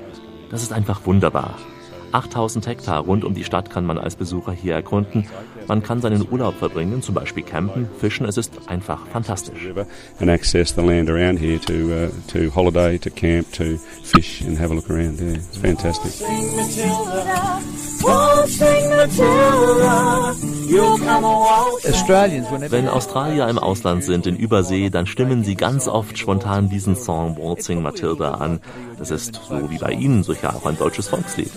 das 0.52 0.62
ist 0.64 0.74
einfach 0.74 1.06
wunderbar. 1.06 1.56
8000 2.12 2.68
Hektar 2.68 3.00
rund 3.00 3.24
um 3.24 3.34
die 3.34 3.44
Stadt 3.44 3.70
kann 3.70 3.86
man 3.86 3.98
als 3.98 4.16
Besucher 4.16 4.52
hier 4.52 4.74
erkunden. 4.74 5.28
Man 5.68 5.84
kann 5.84 6.02
seinen 6.02 6.28
Urlaub 6.30 6.56
verbringen, 6.58 7.02
zum 7.02 7.16
Beispiel 7.16 7.44
campen, 7.44 7.88
fischen. 8.00 8.26
Es 8.26 8.38
ist 8.38 8.52
einfach 8.68 9.06
fantastisch. 9.08 9.68
And 10.20 10.30
access 10.30 10.74
the 10.76 10.82
land 10.82 11.10
around 11.10 11.40
here 11.40 11.60
to 11.60 11.74
uh, 11.74 12.10
to 12.28 12.54
holiday, 12.54 12.98
to 12.98 13.10
camp, 13.10 13.52
to 13.54 13.78
fish 14.04 14.42
and 14.42 14.60
have 14.60 14.72
a 14.72 14.76
look 14.76 14.90
around. 14.90 15.20
Yeah, 15.20 15.36
it's 15.36 15.58
fantastic. 15.58 16.12
Wenn 22.70 22.88
Australier 22.88 23.48
im 23.48 23.60
Ausland 23.60 24.04
sind, 24.04 24.26
in 24.26 24.36
Übersee, 24.36 24.90
dann 24.90 25.06
stimmen 25.06 25.44
sie 25.44 25.56
ganz 25.56 25.88
oft 25.88 26.18
spontan 26.18 26.70
diesen 26.70 26.96
Song 26.96 27.38
Waltzing 27.38 27.82
Matilda 27.82 28.36
an. 28.36 28.60
Das 28.98 29.12
ist 29.12 29.36
so 29.48 29.70
wie 29.70 29.78
bei 29.78 29.92
Ihnen 29.92 30.24
sicher 30.24 30.56
auch 30.56 30.66
ein 30.66 30.78
deutsches 30.78 31.10
Volkslied. 31.10 31.52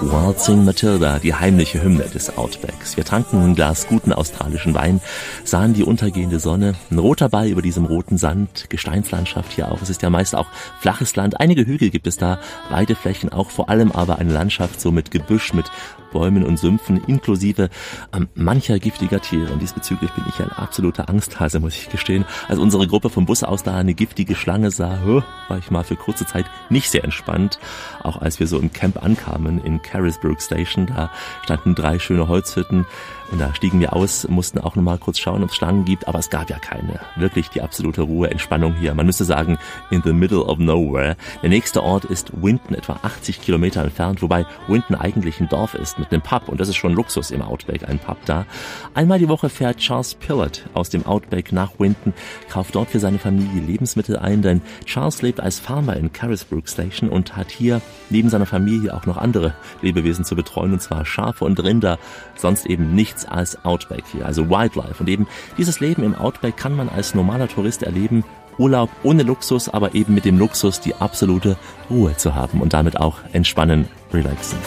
Waltzing 0.00 0.64
Matilda, 0.64 1.20
die 1.20 1.34
heimliche 1.34 1.80
Hymne 1.82 2.04
des 2.04 2.36
Outbacks. 2.36 2.96
Wir 2.96 3.04
tranken 3.04 3.40
ein 3.40 3.54
Glas 3.54 3.86
guten 3.86 4.12
australischen 4.12 4.74
Wein, 4.74 5.00
sahen 5.44 5.74
die 5.74 5.84
untergehende 5.84 6.40
Sonne, 6.40 6.74
ein 6.90 6.98
roter 6.98 7.28
Ball 7.28 7.48
über 7.48 7.62
diesem 7.62 7.84
roten 7.84 8.18
Sand, 8.18 8.68
Gesteinslandschaft 8.68 9.52
hier 9.52 9.70
auch. 9.70 9.80
Es 9.80 9.90
ist 9.90 10.02
ja 10.02 10.10
meist 10.10 10.34
auch 10.34 10.48
flaches 10.80 11.14
Land. 11.14 11.38
Einige 11.38 11.64
Hügel 11.64 11.90
gibt 11.90 12.08
es 12.08 12.16
da, 12.16 12.40
Weideflächen 12.70 13.32
auch, 13.32 13.50
vor 13.50 13.68
allem 13.68 13.92
aber 13.92 14.18
eine 14.18 14.32
Landschaft 14.32 14.80
so 14.80 14.90
mit 14.90 15.12
Gebüsch, 15.12 15.52
mit 15.52 15.70
Bäumen 16.12 16.44
und 16.44 16.58
Sümpfen, 16.58 17.02
inklusive 17.06 17.70
ähm, 18.14 18.28
mancher 18.34 18.78
giftiger 18.78 19.20
Tiere. 19.20 19.52
Und 19.52 19.60
diesbezüglich 19.60 20.10
bin 20.12 20.24
ich 20.28 20.40
ein 20.40 20.50
absoluter 20.50 21.08
Angsthase, 21.08 21.60
muss 21.60 21.76
ich 21.76 21.88
gestehen. 21.88 22.24
Als 22.48 22.58
unsere 22.58 22.86
Gruppe 22.86 23.10
vom 23.10 23.26
Bus 23.26 23.42
aus 23.42 23.62
da 23.62 23.76
eine 23.76 23.94
giftige 23.94 24.34
Schlange 24.34 24.70
sah, 24.70 25.00
war 25.48 25.58
ich 25.58 25.70
mal 25.70 25.84
für 25.84 25.96
kurze 25.96 26.26
Zeit 26.26 26.46
nicht 26.68 26.90
sehr 26.90 27.04
entspannt. 27.04 27.58
Auch 28.02 28.20
als 28.20 28.40
wir 28.40 28.46
so 28.46 28.58
im 28.58 28.72
Camp 28.72 29.02
ankamen 29.02 29.62
in 29.64 29.82
Carisbrooke 29.82 30.40
Station, 30.40 30.86
da 30.86 31.10
standen 31.44 31.74
drei 31.74 31.98
schöne 31.98 32.28
Holzhütten 32.28 32.86
und 33.30 33.38
da 33.40 33.54
stiegen 33.54 33.80
wir 33.80 33.94
aus, 33.94 34.26
mussten 34.28 34.58
auch 34.58 34.74
nochmal 34.74 34.98
kurz 34.98 35.18
schauen, 35.18 35.42
ob 35.42 35.50
es 35.50 35.56
Schlangen 35.56 35.84
gibt, 35.84 36.08
aber 36.08 36.18
es 36.18 36.30
gab 36.30 36.50
ja 36.50 36.58
keine. 36.58 37.00
Wirklich 37.16 37.48
die 37.48 37.62
absolute 37.62 38.02
Ruhe, 38.02 38.30
Entspannung 38.30 38.74
hier. 38.74 38.94
Man 38.94 39.06
müsste 39.06 39.24
sagen, 39.24 39.58
in 39.90 40.02
the 40.04 40.12
middle 40.12 40.44
of 40.44 40.58
nowhere. 40.58 41.16
Der 41.42 41.48
nächste 41.48 41.82
Ort 41.82 42.04
ist 42.04 42.32
Winton, 42.42 42.74
etwa 42.74 42.98
80 43.02 43.40
Kilometer 43.40 43.82
entfernt, 43.82 44.22
wobei 44.22 44.46
Winton 44.68 44.96
eigentlich 44.96 45.40
ein 45.40 45.48
Dorf 45.48 45.74
ist 45.74 45.98
mit 45.98 46.12
einem 46.12 46.22
Pub 46.22 46.48
und 46.48 46.60
das 46.60 46.68
ist 46.68 46.76
schon 46.76 46.92
Luxus 46.92 47.30
im 47.30 47.42
Outback, 47.42 47.88
ein 47.88 47.98
Pub 47.98 48.18
da. 48.24 48.46
Einmal 48.94 49.18
die 49.18 49.28
Woche 49.28 49.48
fährt 49.48 49.78
Charles 49.78 50.14
Pillard 50.14 50.68
aus 50.74 50.90
dem 50.90 51.06
Outback 51.06 51.52
nach 51.52 51.78
Winton, 51.78 52.12
kauft 52.48 52.74
dort 52.74 52.90
für 52.90 53.00
seine 53.00 53.18
Familie 53.18 53.62
Lebensmittel 53.62 54.16
ein, 54.16 54.42
denn 54.42 54.62
Charles 54.86 55.22
lebt 55.22 55.40
als 55.40 55.60
Farmer 55.60 55.96
in 55.96 56.12
Carisbrooke 56.12 56.68
Station 56.68 57.08
und 57.08 57.36
hat 57.36 57.50
hier 57.50 57.80
neben 58.10 58.28
seiner 58.28 58.46
Familie 58.46 58.94
auch 58.94 59.06
noch 59.06 59.16
andere 59.16 59.54
Lebewesen 59.82 60.24
zu 60.24 60.34
betreuen, 60.34 60.72
und 60.72 60.82
zwar 60.82 61.04
Schafe 61.04 61.44
und 61.44 61.62
Rinder, 61.62 61.98
sonst 62.34 62.66
eben 62.66 62.94
nichts 62.94 63.19
nichts 63.20 63.24
als 63.26 63.64
Outback 63.64 64.04
hier, 64.12 64.26
also 64.26 64.48
Wildlife. 64.48 65.00
Und 65.00 65.08
eben 65.08 65.26
dieses 65.58 65.80
Leben 65.80 66.02
im 66.02 66.14
Outback 66.14 66.56
kann 66.56 66.74
man 66.74 66.88
als 66.88 67.14
normaler 67.14 67.48
Tourist 67.48 67.82
erleben. 67.82 68.24
Urlaub 68.58 68.90
ohne 69.02 69.22
Luxus, 69.22 69.68
aber 69.68 69.94
eben 69.94 70.14
mit 70.14 70.24
dem 70.24 70.38
Luxus, 70.38 70.80
die 70.80 70.94
absolute 70.94 71.56
Ruhe 71.88 72.16
zu 72.16 72.34
haben 72.34 72.60
und 72.60 72.72
damit 72.72 72.98
auch 72.98 73.18
entspannen, 73.32 73.88
relaxen. 74.12 74.58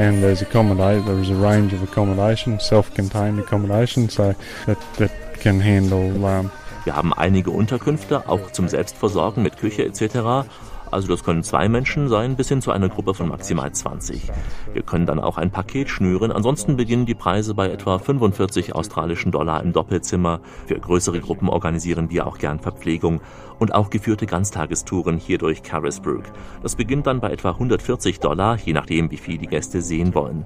and 0.00 0.22
there's 0.22 0.42
accommodation. 0.42 1.06
There 1.06 1.18
is 1.18 1.30
a 1.30 1.34
range 1.34 1.72
of 1.72 1.82
accommodation, 1.82 2.60
self-contained 2.60 3.38
accommodation, 3.38 4.08
so 4.08 4.34
that 4.66 4.78
that 4.96 5.23
can 5.44 5.62
handle. 5.62 6.14
Um, 6.14 6.50
Wir 6.84 6.96
haben 6.96 7.12
einige 7.12 7.50
Unterkünfte, 7.50 8.28
auch 8.28 8.50
zum 8.50 8.68
Selbstversorgen 8.68 9.42
mit 9.42 9.58
Küche 9.58 9.84
etc. 9.84 10.48
Also 10.90 11.08
das 11.08 11.24
können 11.24 11.42
zwei 11.42 11.68
Menschen 11.68 12.08
sein, 12.08 12.36
bis 12.36 12.48
hin 12.48 12.62
zu 12.62 12.70
einer 12.70 12.88
Gruppe 12.88 13.14
von 13.14 13.28
maximal 13.28 13.72
20. 13.72 14.30
Wir 14.72 14.82
können 14.82 15.06
dann 15.06 15.18
auch 15.18 15.36
ein 15.36 15.50
Paket 15.50 15.88
schnüren. 15.90 16.30
Ansonsten 16.30 16.76
beginnen 16.76 17.04
die 17.04 17.14
Preise 17.14 17.54
bei 17.54 17.70
etwa 17.70 17.98
45 17.98 18.74
australischen 18.74 19.32
Dollar 19.32 19.62
im 19.62 19.72
Doppelzimmer. 19.72 20.40
Für 20.66 20.78
größere 20.78 21.20
Gruppen 21.20 21.48
organisieren 21.48 22.10
wir 22.10 22.26
auch 22.26 22.38
gern 22.38 22.60
Verpflegung 22.60 23.20
und 23.58 23.74
auch 23.74 23.90
geführte 23.90 24.26
Ganztagestouren 24.26 25.18
hier 25.18 25.38
durch 25.38 25.62
Carisbrooke. 25.62 26.32
Das 26.62 26.76
beginnt 26.76 27.06
dann 27.06 27.20
bei 27.20 27.30
etwa 27.30 27.50
140 27.50 28.20
Dollar, 28.20 28.56
je 28.56 28.72
nachdem, 28.72 29.10
wie 29.10 29.18
viel 29.18 29.38
die 29.38 29.48
Gäste 29.48 29.82
sehen 29.82 30.14
wollen. 30.14 30.44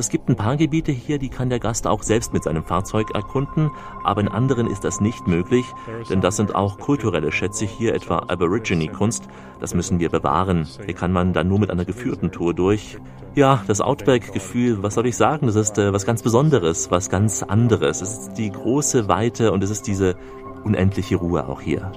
Es 0.00 0.08
gibt 0.08 0.30
ein 0.30 0.34
paar 0.34 0.56
Gebiete 0.56 0.92
hier, 0.92 1.18
die 1.18 1.28
kann 1.28 1.50
der 1.50 1.58
Gast 1.58 1.86
auch 1.86 2.02
selbst 2.02 2.32
mit 2.32 2.42
seinem 2.42 2.64
Fahrzeug 2.64 3.10
erkunden, 3.14 3.70
aber 4.02 4.22
in 4.22 4.28
anderen 4.28 4.66
ist 4.66 4.82
das 4.82 5.02
nicht 5.02 5.26
möglich, 5.26 5.66
denn 6.08 6.22
das 6.22 6.36
sind 6.36 6.54
auch 6.54 6.78
kulturelle 6.78 7.30
Schätze 7.30 7.66
hier, 7.66 7.94
etwa 7.94 8.20
Aborigine-Kunst. 8.28 9.28
Das 9.60 9.74
müssen 9.74 10.00
wir 10.00 10.08
bewahren. 10.08 10.66
Hier 10.86 10.94
kann 10.94 11.12
man 11.12 11.34
dann 11.34 11.48
nur 11.48 11.58
mit 11.58 11.70
einer 11.70 11.84
geführten 11.84 12.32
Tour 12.32 12.54
durch. 12.54 12.96
Ja, 13.34 13.62
das 13.66 13.82
Outback-Gefühl, 13.82 14.82
was 14.82 14.94
soll 14.94 15.06
ich 15.06 15.18
sagen, 15.18 15.46
das 15.46 15.56
ist 15.56 15.76
äh, 15.76 15.92
was 15.92 16.06
ganz 16.06 16.22
Besonderes, 16.22 16.90
was 16.90 17.10
ganz 17.10 17.42
anderes. 17.42 18.00
Es 18.00 18.12
ist 18.20 18.38
die 18.38 18.50
große 18.50 19.06
Weite 19.06 19.52
und 19.52 19.62
es 19.62 19.68
ist 19.68 19.86
diese 19.86 20.16
unendliche 20.64 21.16
Ruhe 21.16 21.46
auch 21.46 21.60
hier. 21.60 21.92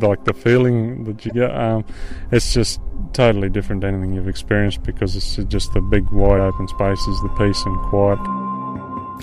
Like 0.00 0.24
the 0.24 0.32
feeling 0.32 1.04
that 1.04 1.24
you 1.24 1.32
get, 1.32 1.50
um, 1.54 1.84
it's 2.30 2.52
just 2.52 2.80
totally 3.12 3.48
different 3.48 3.82
to 3.82 3.88
anything 3.88 4.12
you've 4.12 4.28
experienced 4.28 4.82
because 4.82 5.16
it's 5.16 5.36
just 5.48 5.72
the 5.72 5.80
big 5.80 6.10
wide 6.10 6.40
open 6.40 6.68
spaces, 6.68 7.20
the 7.22 7.28
peace 7.38 7.62
and 7.64 7.78
quiet. 7.90 8.18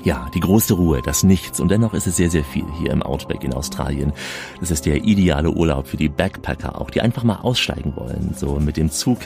Ja, 0.04 0.28
die 0.34 0.40
große 0.40 0.74
Ruhe, 0.74 1.02
das 1.04 1.24
Nichts 1.24 1.60
und 1.60 1.70
dennoch 1.70 1.94
ist 1.94 2.08
es 2.08 2.16
sehr, 2.16 2.32
sehr 2.32 2.44
viel 2.44 2.66
hier 2.80 2.92
im 2.92 3.04
Outback 3.04 3.44
in 3.44 3.54
Australien. 3.54 4.14
Das 4.60 4.72
ist 4.72 4.88
der 4.88 5.04
ideale 5.04 5.52
Urlaub 5.52 5.88
für 5.88 5.98
die 5.98 6.10
Backpacker 6.10 6.82
auch, 6.82 6.90
die 6.90 7.02
einfach 7.02 7.24
mal 7.24 7.36
aussteigen 7.42 7.94
wollen, 7.96 8.34
so 8.36 8.60
mit 8.60 8.78
dem 8.78 8.90
Zug 8.90 9.20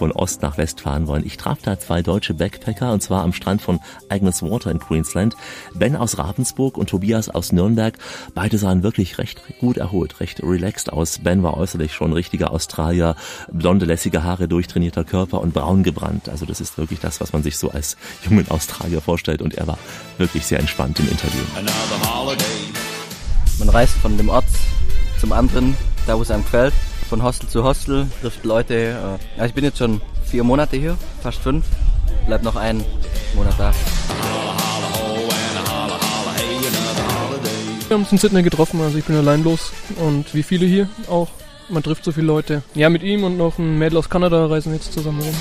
von 0.00 0.12
Ost 0.12 0.40
nach 0.40 0.56
West 0.56 0.80
fahren 0.80 1.06
wollen. 1.08 1.26
Ich 1.26 1.36
traf 1.36 1.58
da 1.62 1.78
zwei 1.78 2.00
deutsche 2.00 2.32
Backpacker 2.32 2.90
und 2.90 3.02
zwar 3.02 3.22
am 3.22 3.34
Strand 3.34 3.60
von 3.60 3.80
Agnes 4.08 4.42
Water 4.42 4.70
in 4.70 4.78
Queensland. 4.78 5.36
Ben 5.74 5.94
aus 5.94 6.16
Ravensburg 6.16 6.78
und 6.78 6.88
Tobias 6.88 7.28
aus 7.28 7.52
Nürnberg. 7.52 7.98
Beide 8.34 8.56
sahen 8.56 8.82
wirklich 8.82 9.18
recht 9.18 9.42
gut 9.58 9.76
erholt, 9.76 10.20
recht 10.20 10.42
relaxed 10.42 10.90
aus. 10.90 11.18
Ben 11.18 11.42
war 11.42 11.58
äußerlich 11.58 11.92
schon 11.92 12.14
richtiger 12.14 12.50
Australier, 12.50 13.14
blonde, 13.52 13.84
lässige 13.84 14.22
Haare, 14.24 14.48
durchtrainierter 14.48 15.04
Körper 15.04 15.42
und 15.42 15.52
braun 15.52 15.82
gebrannt. 15.82 16.30
Also 16.30 16.46
das 16.46 16.62
ist 16.62 16.78
wirklich 16.78 17.00
das, 17.00 17.20
was 17.20 17.34
man 17.34 17.42
sich 17.42 17.58
so 17.58 17.70
als 17.70 17.98
jungen 18.24 18.50
Australier 18.50 19.02
vorstellt 19.02 19.42
und 19.42 19.52
er 19.52 19.66
war 19.66 19.78
wirklich 20.16 20.46
sehr 20.46 20.60
entspannt 20.60 20.98
im 20.98 21.10
Interview. 21.10 21.42
Man 23.58 23.68
reist 23.68 23.98
von 23.98 24.16
dem 24.16 24.30
Ort 24.30 24.46
zum 25.20 25.32
anderen, 25.32 25.76
da 26.06 26.16
wo 26.16 26.22
es 26.22 26.30
einem 26.30 26.42
gefällt, 26.42 26.72
von 27.10 27.24
Hostel 27.24 27.48
zu 27.48 27.64
Hostel, 27.64 28.06
trifft 28.20 28.44
Leute. 28.44 29.18
Ja, 29.36 29.44
ich 29.44 29.52
bin 29.52 29.64
jetzt 29.64 29.78
schon 29.78 30.00
vier 30.24 30.44
Monate 30.44 30.76
hier, 30.76 30.96
fast 31.20 31.40
fünf, 31.40 31.66
bleib 32.26 32.44
noch 32.44 32.54
einen 32.54 32.84
Monat 33.34 33.54
da. 33.58 33.72
Wir 37.88 37.94
haben 37.94 38.02
uns 38.02 38.12
in 38.12 38.18
Sydney 38.18 38.44
getroffen, 38.44 38.80
also 38.80 38.96
ich 38.96 39.04
bin 39.04 39.16
allein 39.16 39.42
los 39.42 39.72
und 39.96 40.32
wie 40.34 40.44
viele 40.44 40.66
hier 40.66 40.88
auch. 41.08 41.28
Man 41.68 41.82
trifft 41.82 42.04
so 42.04 42.12
viele 42.12 42.28
Leute. 42.28 42.62
Ja, 42.74 42.88
mit 42.88 43.02
ihm 43.02 43.24
und 43.24 43.36
noch 43.36 43.58
ein 43.58 43.76
Mädel 43.76 43.98
aus 43.98 44.08
Kanada 44.08 44.46
reisen 44.46 44.70
wir 44.70 44.76
jetzt 44.76 44.92
zusammen 44.92 45.20
rum. 45.20 45.34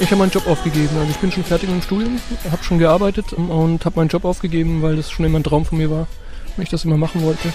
Ich 0.00 0.06
habe 0.12 0.20
meinen 0.20 0.30
Job 0.30 0.46
aufgegeben. 0.46 0.96
Also 0.96 1.10
ich 1.10 1.16
bin 1.16 1.32
schon 1.32 1.42
fertig 1.42 1.68
mit 1.68 1.80
dem 1.80 1.82
Studium, 1.82 2.20
habe 2.50 2.62
schon 2.62 2.78
gearbeitet 2.78 3.32
und 3.32 3.84
habe 3.84 3.96
meinen 3.96 4.08
Job 4.08 4.24
aufgegeben, 4.24 4.80
weil 4.80 4.94
das 4.94 5.10
schon 5.10 5.24
immer 5.24 5.40
ein 5.40 5.44
Traum 5.44 5.64
von 5.64 5.76
mir 5.76 5.90
war 5.90 6.06
und 6.56 6.62
ich 6.62 6.68
das 6.68 6.84
immer 6.84 6.96
machen 6.96 7.22
wollte. 7.22 7.52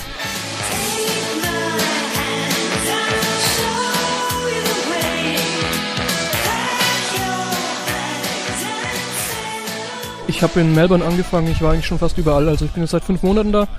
Ich 10.27 10.43
habe 10.43 10.59
in 10.59 10.75
Melbourne 10.75 11.05
angefangen, 11.05 11.49
ich 11.49 11.61
war 11.61 11.71
eigentlich 11.71 11.85
schon 11.85 11.99
fast 11.99 12.17
überall. 12.17 12.49
Also 12.49 12.65
ich 12.65 12.71
bin 12.71 12.83
jetzt 12.83 12.91
seit 12.91 13.05
fünf 13.05 13.23
Monaten 13.23 13.53
da. 13.53 13.69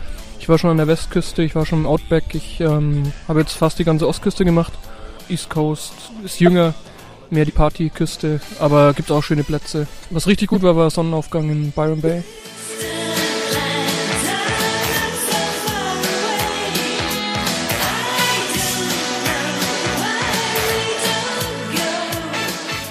Ich 0.41 0.49
war 0.49 0.59
schon 0.59 0.71
an 0.71 0.79
der 0.79 0.87
Westküste, 0.87 1.43
ich 1.43 1.55
war 1.55 1.67
schon 1.67 1.81
im 1.81 1.87
Outback, 1.87 2.35
ich 2.35 2.61
ähm, 2.61 3.13
habe 3.29 3.41
jetzt 3.41 3.53
fast 3.53 3.79
die 3.79 3.85
ganze 3.85 4.09
Ostküste 4.09 4.47
gemacht. 4.47 4.73
East 5.29 5.51
Coast 5.51 5.93
ist 6.25 6.41
jünger, 6.41 6.75
mehr 7.31 7.45
die 7.45 7.53
Partyküste, 7.53 8.41
aber 8.59 8.93
gibt 8.95 9.11
auch 9.11 9.23
schöne 9.23 9.45
Plätze. 9.45 9.87
Was 10.11 10.27
richtig 10.27 10.49
gut 10.49 10.63
war, 10.63 10.77
war 10.77 10.91
Sonnenaufgang 10.91 11.51
in 11.51 11.73
Byron 11.73 12.01
Bay. 12.01 12.23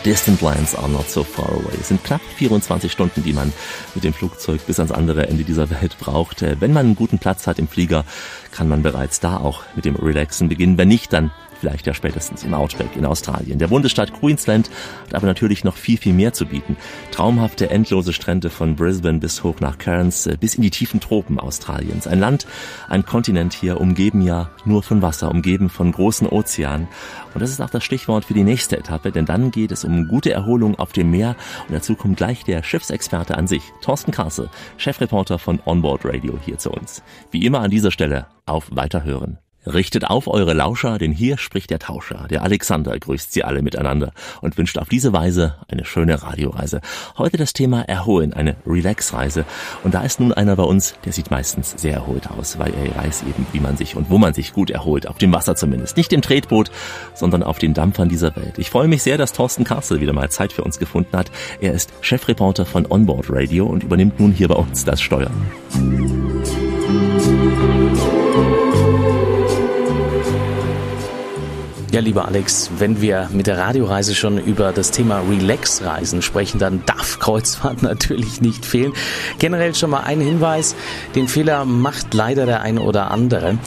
Distant 0.05 0.41
lands 0.41 0.75
are 0.75 0.89
not 0.89 1.09
so 1.09 1.23
far 1.23 1.49
away. 1.49 1.77
Es 1.79 1.87
sind 1.87 2.03
knapp 2.03 2.19
24 2.35 2.91
Stunden, 2.91 3.23
die 3.23 3.31
man 3.31 3.53
mit 3.95 4.03
dem 4.03 4.13
Flugzeug 4.13 4.65
bis 4.65 4.77
ans 4.77 4.91
andere 4.91 5.27
Ende 5.27 5.45
dieser 5.45 5.69
Welt 5.69 5.97
braucht. 5.97 6.41
Wenn 6.41 6.73
man 6.73 6.87
einen 6.87 6.95
guten 6.97 7.19
Platz 7.19 7.47
hat 7.47 7.57
im 7.57 7.69
Flieger, 7.69 8.03
kann 8.51 8.67
man 8.67 8.83
bereits 8.83 9.21
da 9.21 9.37
auch 9.37 9.63
mit 9.77 9.85
dem 9.85 9.95
Relaxen 9.95 10.49
beginnen. 10.49 10.77
Wenn 10.77 10.89
nicht, 10.89 11.13
dann 11.13 11.31
vielleicht 11.63 11.87
ja 11.87 11.93
spätestens 11.93 12.43
im 12.43 12.53
Outback 12.53 12.97
in 12.97 13.05
Australien. 13.05 13.57
Der 13.57 13.69
Bundesstaat 13.69 14.11
Queensland 14.11 14.69
hat 15.05 15.15
aber 15.15 15.27
natürlich 15.27 15.63
noch 15.63 15.77
viel, 15.77 15.97
viel 15.97 16.11
mehr 16.11 16.33
zu 16.33 16.45
bieten. 16.45 16.75
Traumhafte, 17.11 17.69
endlose 17.69 18.11
Strände 18.11 18.49
von 18.49 18.75
Brisbane 18.75 19.19
bis 19.19 19.45
hoch 19.45 19.61
nach 19.61 19.77
Cairns, 19.77 20.27
äh, 20.27 20.35
bis 20.37 20.55
in 20.55 20.61
die 20.61 20.71
tiefen 20.71 20.99
Tropen 20.99 21.39
Australiens. 21.39 22.05
Ein 22.05 22.19
Land, 22.19 22.47
ein 22.89 23.05
Kontinent 23.05 23.53
hier, 23.53 23.79
umgeben 23.79 24.19
ja 24.19 24.49
nur 24.65 24.83
von 24.83 25.01
Wasser, 25.01 25.31
umgeben 25.31 25.69
von 25.69 25.93
großen 25.93 26.27
Ozeanen. 26.27 26.89
Und 27.33 27.41
das 27.41 27.49
ist 27.49 27.61
auch 27.61 27.69
das 27.69 27.85
Stichwort 27.85 28.25
für 28.25 28.33
die 28.33 28.43
nächste 28.43 28.77
Etappe, 28.77 29.13
denn 29.13 29.25
dann 29.25 29.49
geht 29.49 29.71
es 29.71 29.85
um 29.85 30.09
gute 30.09 30.33
Erholung 30.33 30.77
auf 30.77 30.91
dem 30.91 31.11
Meer 31.11 31.37
und 31.69 31.75
dazu 31.75 31.95
kommt 31.95 32.17
gleich 32.17 32.43
der 32.43 32.61
Schiffsexperte 32.61 33.37
an 33.37 33.47
sich, 33.47 33.63
Thorsten 33.81 34.11
Kassel, 34.11 34.49
Chefreporter 34.75 35.39
von 35.39 35.61
Onboard 35.63 36.03
Radio 36.03 36.37
hier 36.43 36.57
zu 36.57 36.71
uns. 36.71 37.03
Wie 37.31 37.45
immer 37.45 37.61
an 37.61 37.71
dieser 37.71 37.91
Stelle 37.91 38.27
auf 38.45 38.67
Weiterhören. 38.69 39.37
Richtet 39.65 40.05
auf 40.05 40.27
eure 40.27 40.53
Lauscher, 40.53 40.97
denn 40.97 41.11
hier 41.11 41.37
spricht 41.37 41.69
der 41.69 41.79
Tauscher. 41.79 42.27
Der 42.29 42.43
Alexander 42.43 42.97
grüßt 42.99 43.31
sie 43.31 43.43
alle 43.43 43.61
miteinander 43.61 44.11
und 44.41 44.57
wünscht 44.57 44.77
auf 44.77 44.89
diese 44.89 45.13
Weise 45.13 45.55
eine 45.69 45.85
schöne 45.85 46.21
Radioreise. 46.21 46.81
Heute 47.17 47.37
das 47.37 47.53
Thema 47.53 47.81
Erholen, 47.81 48.33
eine 48.33 48.55
Relax-Reise. 48.65 49.45
Und 49.83 49.93
da 49.93 50.03
ist 50.03 50.19
nun 50.19 50.33
einer 50.33 50.55
bei 50.55 50.63
uns, 50.63 50.95
der 51.05 51.13
sieht 51.13 51.31
meistens 51.31 51.75
sehr 51.77 51.93
erholt 51.93 52.29
aus, 52.29 52.59
weil 52.59 52.73
er 52.73 53.03
weiß 53.03 53.23
eben, 53.23 53.45
wie 53.53 53.59
man 53.59 53.77
sich 53.77 53.95
und 53.95 54.09
wo 54.09 54.17
man 54.17 54.33
sich 54.33 54.53
gut 54.53 54.69
erholt. 54.69 55.07
Auf 55.07 55.17
dem 55.17 55.31
Wasser 55.31 55.55
zumindest. 55.55 55.95
Nicht 55.97 56.11
im 56.13 56.21
Tretboot, 56.21 56.69
sondern 57.13 57.43
auf 57.43 57.57
den 57.57 57.73
Dampfern 57.73 58.09
dieser 58.09 58.35
Welt. 58.35 58.57
Ich 58.57 58.69
freue 58.69 58.87
mich 58.87 59.03
sehr, 59.03 59.17
dass 59.17 59.33
Thorsten 59.33 59.63
Kassel 59.63 60.01
wieder 60.01 60.13
mal 60.13 60.29
Zeit 60.29 60.51
für 60.51 60.63
uns 60.63 60.77
gefunden 60.77 61.15
hat. 61.17 61.31
Er 61.61 61.73
ist 61.73 61.91
Chefreporter 62.01 62.65
von 62.65 62.85
Onboard 62.85 63.27
Radio 63.29 63.65
und 63.65 63.83
übernimmt 63.83 64.19
nun 64.19 64.31
hier 64.33 64.49
bei 64.49 64.55
uns 64.55 64.83
das 64.83 65.01
Steuern. 65.01 65.33
Ja, 71.93 71.99
lieber 71.99 72.27
Alex, 72.27 72.71
wenn 72.79 73.01
wir 73.01 73.29
mit 73.31 73.45
der 73.45 73.59
Radioreise 73.59 74.15
schon 74.15 74.39
über 74.39 74.71
das 74.71 74.89
Thema 74.89 75.21
Relax-Reisen 75.29 76.23
sprechen, 76.23 76.57
dann 76.57 76.81
darf 76.87 77.19
Kreuzfahrt 77.19 77.83
natürlich 77.83 78.41
nicht 78.41 78.65
fehlen. 78.65 78.93
Generell 79.37 79.75
schon 79.75 79.91
mal 79.91 79.99
ein 79.99 80.19
Hinweis, 80.19 80.73
den 81.13 81.27
Fehler 81.27 81.65
macht 81.65 82.15
leider 82.15 82.47
der 82.47 82.63
eine 82.63 82.81
oder 82.81 83.11
andere. 83.11 83.59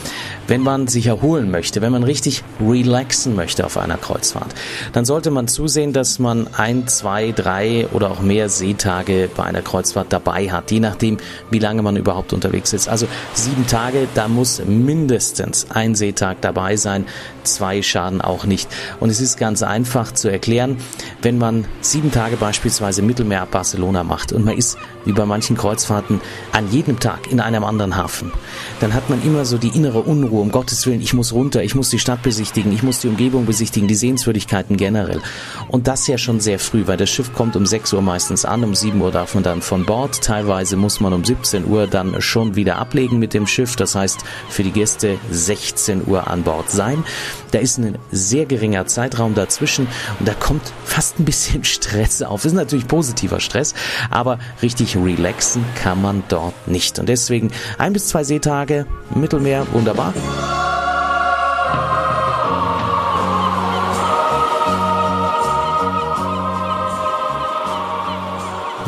Wenn 0.49 0.61
man 0.61 0.89
sich 0.89 1.07
erholen 1.07 1.53
möchte, 1.53 1.83
wenn 1.83 1.93
man 1.93 2.03
richtig 2.03 2.43
relaxen 2.61 3.37
möchte 3.37 3.65
auf 3.65 3.79
einer 3.79 3.97
Kreuzfahrt, 3.97 4.55
dann 4.93 5.05
sollte 5.05 5.31
man 5.31 5.47
zusehen, 5.47 5.93
dass 5.93 6.19
man 6.19 6.49
ein, 6.53 6.89
zwei, 6.89 7.31
drei 7.31 7.87
oder 7.93 8.11
auch 8.11 8.21
mehr 8.21 8.49
Seetage 8.49 9.29
bei 9.37 9.45
einer 9.45 9.63
Kreuzfahrt 9.63 10.13
dabei 10.13 10.51
hat, 10.51 10.73
je 10.73 10.81
nachdem, 10.81 11.19
wie 11.51 11.61
lange 11.61 11.83
man 11.83 11.97
überhaupt 11.97 12.33
unterwegs 12.33 12.73
ist. 12.73 12.89
Also 12.89 13.07
sieben 13.35 13.69
Tage, 13.69 14.09
da 14.15 14.27
muss 14.27 14.61
mindestens 14.65 15.69
ein 15.71 15.95
Seetag 15.95 16.41
dabei 16.41 16.77
sein, 16.77 17.07
zwei 17.45 17.83
schaden 17.83 18.16
auch 18.21 18.45
nicht. 18.45 18.69
Und 19.01 19.11
es 19.11 19.21
ist 19.21 19.39
ganz 19.39 19.63
einfach 19.63 20.13
zu 20.13 20.29
erklären, 20.29 20.77
wenn 21.23 21.39
man 21.39 21.65
sieben 21.81 22.11
Tage 22.11 22.37
beispielsweise 22.37 23.03
Mittelmeer 23.03 23.43
ab 23.43 23.51
Barcelona 23.51 24.05
macht 24.05 24.33
und 24.33 24.45
man 24.45 24.57
ist 24.57 24.79
wie 25.05 25.13
bei 25.13 25.25
manchen 25.25 25.57
Kreuzfahrten 25.57 26.21
an 26.53 26.71
jedem 26.71 26.99
Tag 26.99 27.31
in 27.31 27.41
einem 27.41 27.65
anderen 27.65 27.97
Hafen, 27.97 28.33
dann 28.81 28.93
hat 28.93 29.09
man 29.09 29.23
immer 29.23 29.45
so 29.45 29.57
die 29.57 29.69
innere 29.69 30.01
Unruhe, 30.01 30.41
um 30.41 30.51
Gottes 30.51 30.87
Willen, 30.87 31.01
ich 31.01 31.15
muss 31.15 31.33
runter, 31.33 31.63
ich 31.63 31.75
muss 31.75 31.91
die 31.91 31.99
Stadt 31.99 32.23
besichtigen, 32.23 32.73
ich 32.73 32.83
muss 32.83 33.01
die 33.01 33.09
Umgebung 33.09 33.47
besichtigen, 33.47 33.89
die 33.89 33.95
Sehenswürdigkeiten 33.95 34.77
generell. 34.77 35.21
Und 35.69 35.87
das 35.87 36.07
ja 36.09 36.19
schon 36.19 36.41
sehr 36.41 36.59
früh, 36.59 36.87
weil 36.87 36.97
das 36.97 37.09
Schiff 37.11 37.33
kommt 37.33 37.57
um 37.57 37.67
6 37.67 37.93
Uhr 37.93 38.03
meistens 38.03 38.45
an, 38.45 38.65
um 38.65 38.75
7 38.75 39.01
Uhr 39.01 39.13
darf 39.13 39.35
man 39.35 39.45
dann 39.45 39.63
von 39.63 39.87
Bord, 39.87 40.21
teilweise 40.23 40.77
muss 40.77 41.01
man 41.01 41.13
um 41.13 41.25
17 41.25 41.67
Uhr 41.67 41.87
dann 41.87 42.21
schon 42.21 42.57
wieder 42.57 42.77
ablegen 42.77 43.19
mit 43.19 43.33
dem 43.33 43.47
Schiff, 43.47 43.77
das 43.77 43.95
heißt 43.95 44.19
für 44.49 44.65
die 44.65 44.73
Gäste 44.73 45.19
16 45.31 46.07
Uhr 46.07 46.29
an 46.29 46.43
Bord 46.43 46.71
sein. 46.71 47.05
Da 47.53 47.59
ist 47.61 47.79
ein 47.79 47.97
sehr 48.11 48.47
geringer 48.47 48.87
Zeitraum 48.87 49.35
dazwischen 49.35 49.87
und 50.19 50.29
da 50.29 50.35
kommt 50.35 50.63
fast 50.85 51.19
ein 51.19 51.25
bisschen 51.25 51.65
Stress 51.77 52.23
auf. 52.23 52.43
Das 52.43 52.53
ist 52.53 52.57
natürlich 52.57 52.87
positiver 52.87 53.41
Stress, 53.41 53.75
aber 54.11 54.39
richtig 54.63 54.97
relaxen 54.97 55.65
kann 55.75 56.01
man 56.03 56.23
dort 56.29 56.69
nicht. 56.69 56.99
Und 56.99 57.09
deswegen 57.09 57.51
ein 57.79 57.93
bis 57.93 58.09
zwei 58.09 58.25
Seetage, 58.25 58.87
Mittelmeer, 59.15 59.67
wunderbar. 59.73 60.15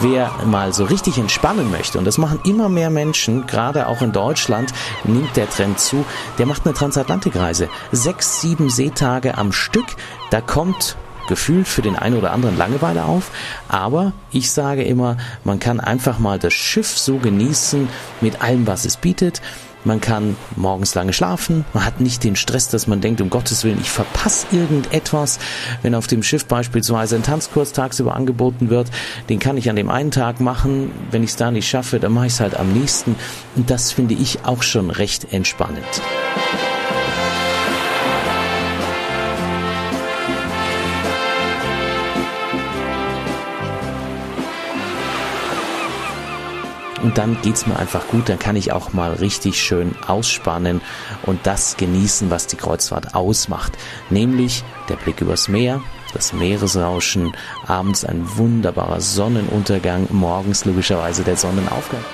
Wer 0.00 0.30
mal 0.46 0.72
so 0.72 0.84
richtig 0.84 1.18
entspannen 1.18 1.72
möchte, 1.72 1.98
und 1.98 2.04
das 2.04 2.18
machen 2.18 2.38
immer 2.44 2.68
mehr 2.68 2.88
Menschen, 2.88 3.48
gerade 3.48 3.88
auch 3.88 4.00
in 4.00 4.12
Deutschland, 4.12 4.72
nimmt 5.02 5.36
der 5.36 5.50
Trend 5.50 5.80
zu, 5.80 6.04
der 6.38 6.46
macht 6.46 6.64
eine 6.64 6.74
Transatlantikreise. 6.74 7.68
Sechs, 7.90 8.40
sieben 8.40 8.70
Seetage 8.70 9.36
am 9.36 9.50
Stück, 9.50 9.86
da 10.30 10.40
kommt 10.40 10.96
gefühlt 11.28 11.66
für 11.66 11.82
den 11.82 11.96
einen 11.96 12.16
oder 12.16 12.32
anderen 12.32 12.56
Langeweile 12.56 13.04
auf, 13.04 13.32
aber 13.68 14.12
ich 14.30 14.52
sage 14.52 14.84
immer, 14.84 15.16
man 15.42 15.58
kann 15.58 15.80
einfach 15.80 16.20
mal 16.20 16.38
das 16.38 16.54
Schiff 16.54 16.96
so 16.96 17.18
genießen 17.18 17.88
mit 18.20 18.40
allem, 18.40 18.68
was 18.68 18.84
es 18.84 18.96
bietet. 18.96 19.42
Man 19.84 20.00
kann 20.00 20.36
morgens 20.56 20.94
lange 20.94 21.12
schlafen. 21.12 21.64
Man 21.72 21.84
hat 21.84 22.00
nicht 22.00 22.24
den 22.24 22.36
Stress, 22.36 22.68
dass 22.68 22.86
man 22.86 23.00
denkt, 23.00 23.20
um 23.20 23.30
Gottes 23.30 23.64
Willen, 23.64 23.80
ich 23.80 23.90
verpasse 23.90 24.46
irgendetwas. 24.52 25.38
Wenn 25.82 25.94
auf 25.94 26.06
dem 26.06 26.22
Schiff 26.22 26.46
beispielsweise 26.46 27.16
ein 27.16 27.22
Tanzkurs 27.22 27.72
tagsüber 27.72 28.14
angeboten 28.14 28.70
wird, 28.70 28.90
den 29.28 29.38
kann 29.38 29.56
ich 29.56 29.70
an 29.70 29.76
dem 29.76 29.90
einen 29.90 30.10
Tag 30.10 30.40
machen. 30.40 30.90
Wenn 31.10 31.22
ich 31.22 31.30
es 31.30 31.36
da 31.36 31.50
nicht 31.50 31.68
schaffe, 31.68 32.00
dann 32.00 32.12
mache 32.12 32.26
ich 32.26 32.32
es 32.34 32.40
halt 32.40 32.56
am 32.56 32.72
nächsten. 32.72 33.16
Und 33.56 33.70
das 33.70 33.92
finde 33.92 34.14
ich 34.14 34.44
auch 34.44 34.62
schon 34.62 34.90
recht 34.90 35.32
entspannend. 35.32 35.84
Und 47.02 47.18
dann 47.18 47.40
geht's 47.42 47.66
mir 47.66 47.78
einfach 47.78 48.06
gut, 48.08 48.28
dann 48.28 48.38
kann 48.38 48.56
ich 48.56 48.72
auch 48.72 48.92
mal 48.92 49.12
richtig 49.12 49.60
schön 49.60 49.94
ausspannen 50.06 50.80
und 51.24 51.46
das 51.46 51.76
genießen, 51.76 52.30
was 52.30 52.46
die 52.46 52.56
Kreuzfahrt 52.56 53.14
ausmacht, 53.14 53.72
nämlich 54.10 54.64
der 54.88 54.96
Blick 54.96 55.20
übers 55.20 55.48
Meer, 55.48 55.80
das 56.14 56.32
Meeresrauschen, 56.32 57.32
abends 57.66 58.04
ein 58.04 58.24
wunderbarer 58.36 59.00
Sonnenuntergang, 59.00 60.08
morgens 60.10 60.64
logischerweise 60.64 61.22
der 61.22 61.36
Sonnenaufgang. 61.36 62.04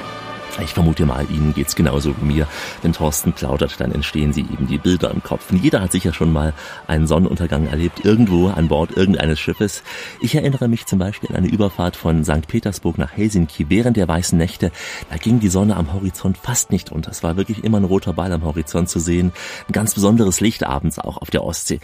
Ich 0.63 0.73
vermute 0.73 1.05
mal, 1.05 1.27
Ihnen 1.31 1.53
geht's 1.53 1.75
genauso 1.75 2.15
wie 2.17 2.25
mir. 2.25 2.47
Wenn 2.83 2.93
Thorsten 2.93 3.33
plaudert, 3.33 3.81
dann 3.81 3.91
entstehen 3.91 4.33
Sie 4.33 4.43
eben 4.43 4.69
die 4.69 4.79
Bilder 4.79 5.11
im 5.11 5.21
Kopf. 5.21 5.51
Und 5.51 5.63
jeder 5.63 5.81
hat 5.81 5.91
sicher 5.91 6.13
schon 6.13 6.33
mal 6.33 6.55
einen 6.87 7.09
Sonnenuntergang 7.09 7.67
erlebt, 7.67 8.05
irgendwo 8.05 8.49
an 8.49 8.69
Bord 8.69 8.97
irgendeines 8.97 9.41
Schiffes. 9.41 9.83
Ich 10.21 10.37
erinnere 10.37 10.69
mich 10.69 10.87
zum 10.87 11.01
Beispiel 11.01 11.31
an 11.31 11.37
eine 11.37 11.49
Überfahrt 11.49 11.97
von 11.97 12.25
St. 12.25 12.47
Petersburg 12.47 12.99
nach 12.99 13.17
Helsinki 13.17 13.67
während 13.69 13.97
der 13.97 14.07
weißen 14.07 14.39
Nächte. 14.39 14.71
Da 15.11 15.17
ging 15.17 15.41
die 15.41 15.49
Sonne 15.49 15.75
am 15.75 15.93
Horizont 15.93 16.39
fast 16.39 16.71
nicht 16.71 16.93
unter. 16.93 17.11
Es 17.11 17.25
war 17.25 17.37
wirklich 17.37 17.65
immer 17.65 17.81
ein 17.81 17.85
roter 17.85 18.13
Ball 18.13 18.33
am 18.33 18.45
Horizont 18.45 18.89
zu 18.89 19.01
sehen. 19.01 19.33
Ein 19.69 19.73
ganz 19.73 19.95
besonderes 19.95 20.41
Licht 20.41 20.65
abends 20.65 21.01
auch 21.01 21.17
auf 21.17 21.31
der 21.31 21.43
Ostsee. 21.43 21.81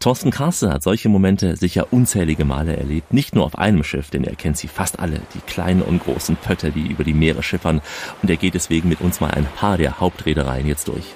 Thorsten 0.00 0.30
Karste 0.30 0.70
hat 0.70 0.82
solche 0.82 1.10
Momente 1.10 1.56
sicher 1.56 1.92
unzählige 1.92 2.46
Male 2.46 2.74
erlebt. 2.74 3.12
Nicht 3.12 3.34
nur 3.34 3.44
auf 3.44 3.58
einem 3.58 3.84
Schiff, 3.84 4.08
denn 4.08 4.24
er 4.24 4.34
kennt 4.34 4.56
sie 4.56 4.68
fast 4.68 4.98
alle. 4.98 5.20
Die 5.34 5.40
kleinen 5.40 5.82
und 5.82 6.02
großen 6.02 6.36
Pötter, 6.36 6.70
die 6.70 6.88
über 6.88 7.04
die 7.04 7.12
Meere 7.12 7.42
schiffern 7.42 7.82
und 8.22 8.30
er 8.30 8.36
geht 8.36 8.54
deswegen 8.54 8.88
mit 8.88 9.00
uns 9.00 9.20
mal 9.20 9.30
ein 9.30 9.46
paar 9.46 9.76
der 9.76 10.00
Hauptreedereien 10.00 10.66
jetzt 10.66 10.88
durch. 10.88 11.14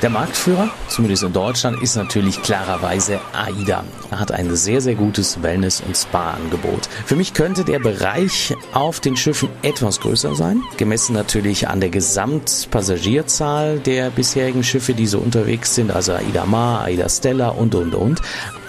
Der 0.00 0.10
Marktführer, 0.10 0.70
zumindest 0.86 1.24
in 1.24 1.32
Deutschland, 1.32 1.82
ist 1.82 1.96
natürlich 1.96 2.40
klarerweise 2.40 3.18
AIDA. 3.32 3.82
Er 4.12 4.20
hat 4.20 4.30
ein 4.30 4.54
sehr, 4.54 4.80
sehr 4.80 4.94
gutes 4.94 5.42
Wellness- 5.42 5.80
und 5.80 5.96
Spa-Angebot. 5.96 6.88
Für 7.04 7.16
mich 7.16 7.34
könnte 7.34 7.64
der 7.64 7.80
Bereich 7.80 8.54
auf 8.72 9.00
den 9.00 9.16
Schiffen 9.16 9.48
etwas 9.62 9.98
größer 9.98 10.36
sein, 10.36 10.62
gemessen 10.76 11.14
natürlich 11.14 11.66
an 11.66 11.80
der 11.80 11.90
Gesamtpassagierzahl 11.90 13.80
der 13.80 14.10
bisherigen 14.10 14.62
Schiffe, 14.62 14.94
die 14.94 15.08
so 15.08 15.18
unterwegs 15.18 15.74
sind, 15.74 15.90
also 15.90 16.12
AIDA 16.12 16.46
Mar, 16.46 16.84
AIDA 16.84 17.08
Stella 17.08 17.48
und, 17.48 17.74
und, 17.74 17.96
und. 17.96 18.22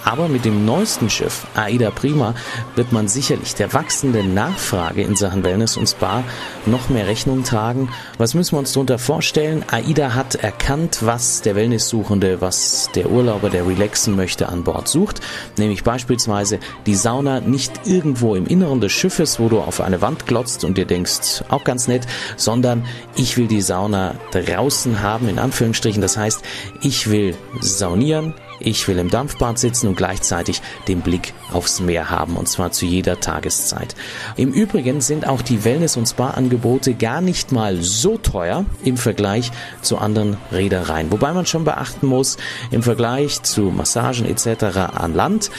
Aber 0.04 0.28
mit 0.28 0.44
dem 0.44 0.64
neuesten 0.64 1.10
Schiff, 1.10 1.46
AIDA 1.54 1.90
Prima, 1.90 2.34
wird 2.74 2.92
man 2.92 3.08
sicherlich 3.08 3.54
der 3.54 3.72
wachsenden 3.72 4.34
Nachfrage 4.34 5.02
in 5.02 5.16
Sachen 5.16 5.44
Wellness 5.44 5.76
und 5.76 5.88
Spa 5.88 6.24
noch 6.66 6.88
mehr 6.88 7.06
Rechnung 7.06 7.44
tragen. 7.44 7.90
Was 8.18 8.34
müssen 8.34 8.52
wir 8.52 8.58
uns 8.60 8.72
darunter 8.72 8.98
vorstellen? 8.98 9.64
AIDA 9.70 10.14
hat 10.14 10.36
erkannt, 10.36 10.98
was 11.02 11.42
der 11.42 11.54
Wellnesssuchende, 11.54 12.40
was 12.40 12.90
der 12.94 13.10
Urlauber, 13.10 13.50
der 13.50 13.66
relaxen 13.66 14.16
möchte, 14.16 14.48
an 14.48 14.64
Bord 14.64 14.88
sucht. 14.88 15.20
Nämlich 15.58 15.84
beispielsweise 15.84 16.58
die 16.86 16.94
Sauna 16.94 17.40
nicht 17.40 17.86
irgendwo 17.86 18.34
im 18.34 18.46
Inneren 18.46 18.80
des 18.80 18.92
Schiffes, 18.92 19.38
wo 19.38 19.48
du 19.48 19.60
auf 19.60 19.80
eine 19.80 20.00
Wand 20.00 20.26
glotzt 20.26 20.64
und 20.64 20.78
dir 20.78 20.86
denkst, 20.86 21.44
auch 21.48 21.64
ganz 21.64 21.88
nett, 21.88 22.06
sondern 22.36 22.84
ich 23.16 23.36
will 23.36 23.46
die 23.46 23.62
Sauna 23.62 24.14
draußen 24.32 25.00
haben, 25.00 25.28
in 25.28 25.38
Anführungsstrichen. 25.38 26.02
Das 26.02 26.16
heißt, 26.16 26.42
ich 26.82 27.10
will 27.10 27.34
saunieren, 27.60 28.34
ich 28.60 28.86
will 28.86 28.98
im 28.98 29.10
Dampfbad 29.10 29.58
sitzen 29.58 29.88
und 29.88 29.96
gleichzeitig 29.96 30.62
den 30.86 31.00
Blick 31.00 31.34
aufs 31.52 31.80
Meer 31.80 32.10
haben 32.10 32.36
und 32.36 32.48
zwar 32.48 32.72
zu 32.72 32.86
jeder 32.86 33.20
Tageszeit. 33.20 33.94
Im 34.36 34.52
Übrigen 34.52 35.00
sind 35.00 35.26
auch 35.26 35.42
die 35.42 35.64
Wellness- 35.64 35.96
und 35.96 36.06
Spa-Angebote 36.06 36.94
gar 36.94 37.20
nicht 37.20 37.52
mal 37.52 37.82
so 37.82 38.18
teuer 38.18 38.64
im 38.84 38.96
Vergleich 38.96 39.50
zu 39.82 39.98
anderen 39.98 40.36
Reedereien. 40.52 41.10
Wobei 41.10 41.32
man 41.32 41.46
schon 41.46 41.64
beachten 41.64 42.06
muss, 42.06 42.36
im 42.70 42.82
Vergleich 42.82 43.42
zu 43.42 43.62
Massagen 43.62 44.26
etc. 44.26 44.94
an 44.94 45.14
Land 45.14 45.50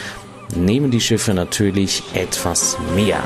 nehmen 0.56 0.92
die 0.92 1.02
Schiffe 1.02 1.34
natürlich 1.34 2.04
etwas 2.14 2.78
mehr. 2.96 3.24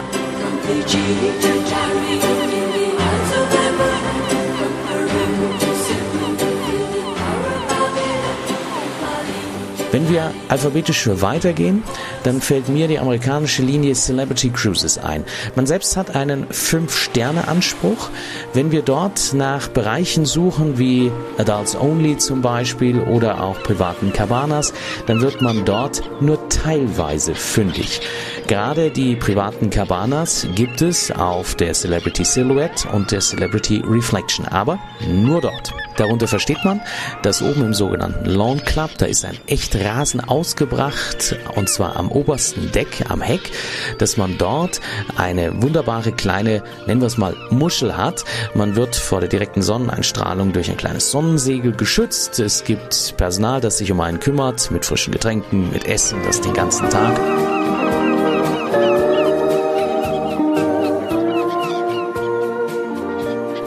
Wenn 9.96 10.10
wir 10.10 10.34
alphabetisch 10.50 11.10
weitergehen, 11.22 11.82
dann 12.26 12.42
fällt 12.42 12.70
mir 12.70 12.88
die 12.88 12.98
amerikanische 12.98 13.62
Linie 13.62 13.94
Celebrity 13.94 14.50
Cruises 14.50 14.98
ein. 14.98 15.24
Man 15.56 15.68
selbst 15.68 15.96
hat 15.96 16.16
einen 16.16 16.48
Fünf-Sterne-Anspruch. 16.50 18.10
Wenn 18.54 18.72
wir 18.72 18.82
dort 18.82 19.34
nach 19.34 19.68
Bereichen 19.68 20.26
suchen, 20.26 20.80
wie 20.80 21.12
Adults 21.38 21.76
Only 21.76 22.18
zum 22.18 22.42
Beispiel 22.42 23.00
oder 23.00 23.44
auch 23.44 23.62
privaten 23.62 24.12
Cabanas, 24.12 24.74
dann 25.06 25.22
wird 25.22 25.42
man 25.42 25.66
dort 25.66 26.02
nur 26.20 26.50
teilweise 26.50 27.36
fündig. 27.36 28.02
Gerade 28.48 28.92
die 28.92 29.16
privaten 29.16 29.70
Cabanas 29.70 30.48
gibt 30.56 30.82
es 30.82 31.12
auf 31.12 31.56
der 31.56 31.74
Celebrity 31.74 32.24
Silhouette 32.24 32.88
und 32.90 33.12
der 33.12 33.20
Celebrity 33.20 33.84
Reflection, 33.86 34.48
aber 34.48 34.80
nur 35.08 35.42
dort. 35.42 35.74
Darunter 35.98 36.28
versteht 36.28 36.64
man, 36.64 36.82
dass 37.22 37.42
oben 37.42 37.66
im 37.66 37.74
sogenannten 37.74 38.26
Lawn 38.26 38.64
Club, 38.64 38.92
da 38.98 39.06
ist 39.06 39.24
ein 39.24 39.38
echt 39.48 39.76
Rasen 39.76 40.20
ausgebracht 40.20 41.38
und 41.56 41.70
zwar 41.70 41.96
am 41.96 42.12
obersten 42.16 42.72
Deck, 42.72 43.06
am 43.10 43.22
Heck, 43.22 43.52
dass 44.00 44.18
man 44.18 44.38
dort 44.38 44.82
eine 45.16 45.62
wunderbare 45.62 46.12
kleine, 46.12 46.64
nennen 46.88 47.02
wir 47.02 47.08
es 47.08 47.18
mal, 47.18 47.36
Muschel 47.50 47.96
hat. 47.96 48.24
Man 48.54 48.76
wird 48.76 48.96
vor 48.96 49.20
der 49.20 49.30
direkten 49.30 49.62
Sonneneinstrahlung 49.62 50.54
durch 50.54 50.70
ein 50.70 50.78
kleines 50.78 51.12
Sonnensegel 51.12 51.74
geschützt. 51.74 52.40
Es 52.40 52.64
gibt 52.64 53.16
Personal, 53.18 53.62
das 53.62 53.78
sich 53.78 53.92
um 53.92 54.02
einen 54.02 54.20
kümmert, 54.20 54.72
mit 54.72 54.86
frischen 54.86 55.14
Getränken, 55.14 55.72
mit 55.72 55.86
Essen, 55.86 56.20
das 56.26 56.42
den 56.42 56.54
ganzen 56.54 56.90
Tag. 56.90 57.55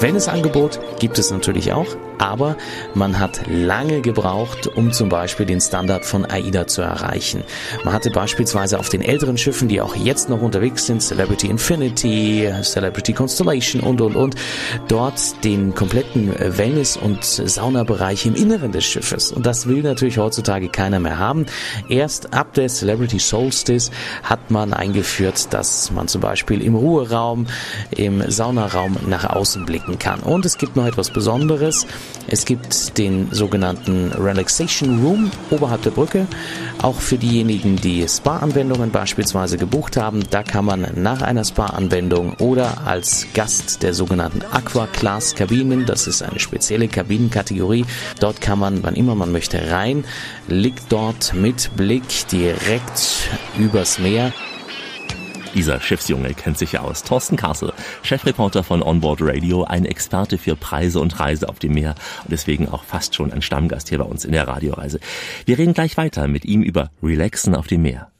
Wellnessangebot 0.00 0.78
gibt 1.00 1.18
es 1.18 1.32
natürlich 1.32 1.72
auch, 1.72 1.86
aber 2.18 2.56
man 2.94 3.18
hat 3.18 3.40
lange 3.48 4.00
gebraucht, 4.00 4.68
um 4.68 4.92
zum 4.92 5.08
Beispiel 5.08 5.44
den 5.44 5.60
Standard 5.60 6.04
von 6.04 6.24
AIDA 6.24 6.68
zu 6.68 6.82
erreichen. 6.82 7.42
Man 7.84 7.92
hatte 7.92 8.10
beispielsweise 8.10 8.78
auf 8.78 8.88
den 8.88 9.02
älteren 9.02 9.36
Schiffen, 9.36 9.66
die 9.66 9.80
auch 9.80 9.96
jetzt 9.96 10.28
noch 10.28 10.40
unterwegs 10.40 10.86
sind, 10.86 11.02
Celebrity 11.02 11.48
Infinity, 11.48 12.48
Celebrity 12.62 13.12
Constellation 13.12 13.82
und 13.82 14.00
und 14.00 14.14
und, 14.14 14.36
dort 14.86 15.44
den 15.44 15.74
kompletten 15.74 16.32
Wellness- 16.38 16.96
und 16.96 17.24
Saunabereich 17.24 18.24
im 18.26 18.36
Inneren 18.36 18.70
des 18.70 18.84
Schiffes. 18.84 19.32
Und 19.32 19.46
das 19.46 19.66
will 19.66 19.82
natürlich 19.82 20.18
heutzutage 20.18 20.68
keiner 20.68 21.00
mehr 21.00 21.18
haben. 21.18 21.46
Erst 21.88 22.34
ab 22.34 22.54
der 22.54 22.68
Celebrity 22.68 23.18
Solstice 23.18 23.90
hat 24.22 24.52
man 24.52 24.72
eingeführt, 24.72 25.52
dass 25.52 25.90
man 25.90 26.06
zum 26.06 26.20
Beispiel 26.20 26.62
im 26.62 26.76
Ruheraum, 26.76 27.46
im 27.90 28.30
Saunaraum 28.30 28.96
nach 29.08 29.28
außen 29.28 29.66
blickt 29.66 29.87
wirken 29.88 29.98
kann. 29.98 30.20
Und 30.20 30.44
es 30.46 30.58
gibt 30.58 30.76
noch 30.76 30.86
etwas 30.86 31.10
Besonderes. 31.10 31.86
Es 32.26 32.44
gibt 32.44 32.98
den 32.98 33.28
sogenannten 33.32 34.12
Relaxation 34.12 35.02
Room 35.02 35.30
oberhalb 35.50 35.82
der 35.82 35.90
Brücke. 35.90 36.26
Auch 36.82 37.00
für 37.00 37.16
diejenigen, 37.16 37.76
die 37.76 38.06
Spa-Anwendungen 38.06 38.90
beispielsweise 38.90 39.56
gebucht 39.56 39.96
haben, 39.96 40.22
da 40.30 40.42
kann 40.42 40.64
man 40.64 40.86
nach 40.96 41.22
einer 41.22 41.44
Spa-Anwendung 41.44 42.34
oder 42.34 42.86
als 42.86 43.26
Gast 43.34 43.82
der 43.82 43.94
sogenannten 43.94 44.42
Aqua 44.52 44.86
Class 44.86 45.34
Kabinen, 45.34 45.86
das 45.86 46.06
ist 46.06 46.22
eine 46.22 46.38
spezielle 46.38 46.88
Kabinenkategorie, 46.88 47.84
dort 48.20 48.40
kann 48.40 48.58
man, 48.58 48.82
wann 48.82 48.94
immer 48.94 49.14
man 49.14 49.32
möchte, 49.32 49.70
rein, 49.70 50.04
liegt 50.46 50.84
dort 50.90 51.34
mit 51.34 51.70
Blick 51.76 52.28
direkt 52.30 53.28
übers 53.58 53.98
Meer. 53.98 54.32
Dieser 55.54 55.80
Schiffsjunge 55.80 56.34
kennt 56.34 56.58
sich 56.58 56.78
aus. 56.78 57.02
Thorsten 57.02 57.36
Kassel, 57.36 57.72
Chefreporter 58.02 58.62
von 58.62 58.82
Onboard 58.82 59.20
Radio, 59.22 59.64
ein 59.64 59.84
Experte 59.84 60.38
für 60.38 60.56
Preise 60.56 61.00
und 61.00 61.18
Reise 61.18 61.48
auf 61.48 61.58
dem 61.58 61.72
Meer 61.72 61.94
und 62.24 62.32
deswegen 62.32 62.68
auch 62.68 62.84
fast 62.84 63.14
schon 63.14 63.32
ein 63.32 63.42
Stammgast 63.42 63.88
hier 63.88 63.98
bei 63.98 64.04
uns 64.04 64.24
in 64.24 64.32
der 64.32 64.46
Radioreise. 64.46 65.00
Wir 65.46 65.58
reden 65.58 65.74
gleich 65.74 65.96
weiter 65.96 66.28
mit 66.28 66.44
ihm 66.44 66.62
über 66.62 66.90
Relaxen 67.02 67.54
auf 67.54 67.66
dem 67.66 67.82
Meer. 67.82 68.10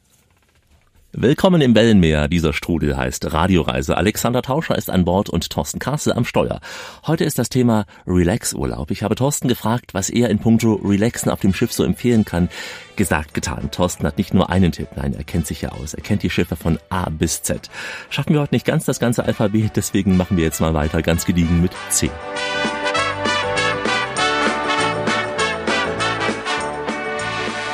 Willkommen 1.11 1.59
im 1.61 1.73
Wellenmeer. 1.73 2.27
Dieser 2.27 2.53
Strudel 2.53 2.95
heißt 2.95 3.33
Radioreise. 3.33 3.97
Alexander 3.97 4.43
Tauscher 4.43 4.77
ist 4.77 4.91
an 4.91 5.05
Bord 5.05 5.27
und 5.27 5.49
Thorsten 5.49 5.79
Kassel 5.79 6.13
am 6.13 6.23
Steuer. 6.23 6.61
Heute 7.07 7.23
ist 7.23 7.39
das 7.39 7.49
Thema 7.49 7.85
Relax-Urlaub. 8.05 8.91
Ich 8.91 9.01
habe 9.01 9.15
Thorsten 9.15 9.47
gefragt, 9.47 9.95
was 9.95 10.11
er 10.11 10.29
in 10.29 10.37
puncto 10.37 10.75
Relaxen 10.75 11.31
auf 11.31 11.39
dem 11.39 11.51
Schiff 11.51 11.73
so 11.73 11.83
empfehlen 11.83 12.25
kann. 12.25 12.47
Gesagt, 12.95 13.33
getan. 13.33 13.71
Thorsten 13.71 14.05
hat 14.05 14.19
nicht 14.19 14.35
nur 14.35 14.51
einen 14.51 14.71
Tipp, 14.71 14.89
nein, 14.95 15.15
er 15.15 15.23
kennt 15.23 15.47
sich 15.47 15.63
ja 15.63 15.69
aus. 15.69 15.95
Er 15.95 16.03
kennt 16.03 16.21
die 16.21 16.29
Schiffe 16.29 16.55
von 16.55 16.77
A 16.89 17.09
bis 17.09 17.41
Z. 17.41 17.71
Schaffen 18.11 18.33
wir 18.33 18.41
heute 18.41 18.53
nicht 18.53 18.67
ganz 18.67 18.85
das 18.85 18.99
ganze 18.99 19.25
Alphabet, 19.25 19.71
deswegen 19.75 20.15
machen 20.15 20.37
wir 20.37 20.43
jetzt 20.43 20.61
mal 20.61 20.75
weiter 20.75 21.01
ganz 21.01 21.25
gediegen 21.25 21.59
mit 21.59 21.71
C. 21.89 22.11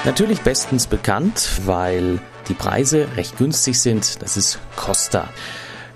Natürlich 0.05 0.39
bestens 0.39 0.88
bekannt, 0.88 1.49
weil 1.65 2.21
die 2.49 2.53
Preise 2.53 3.07
recht 3.15 3.37
günstig 3.37 3.79
sind. 3.79 4.21
Das 4.21 4.37
ist 4.37 4.59
Costa. 4.75 5.27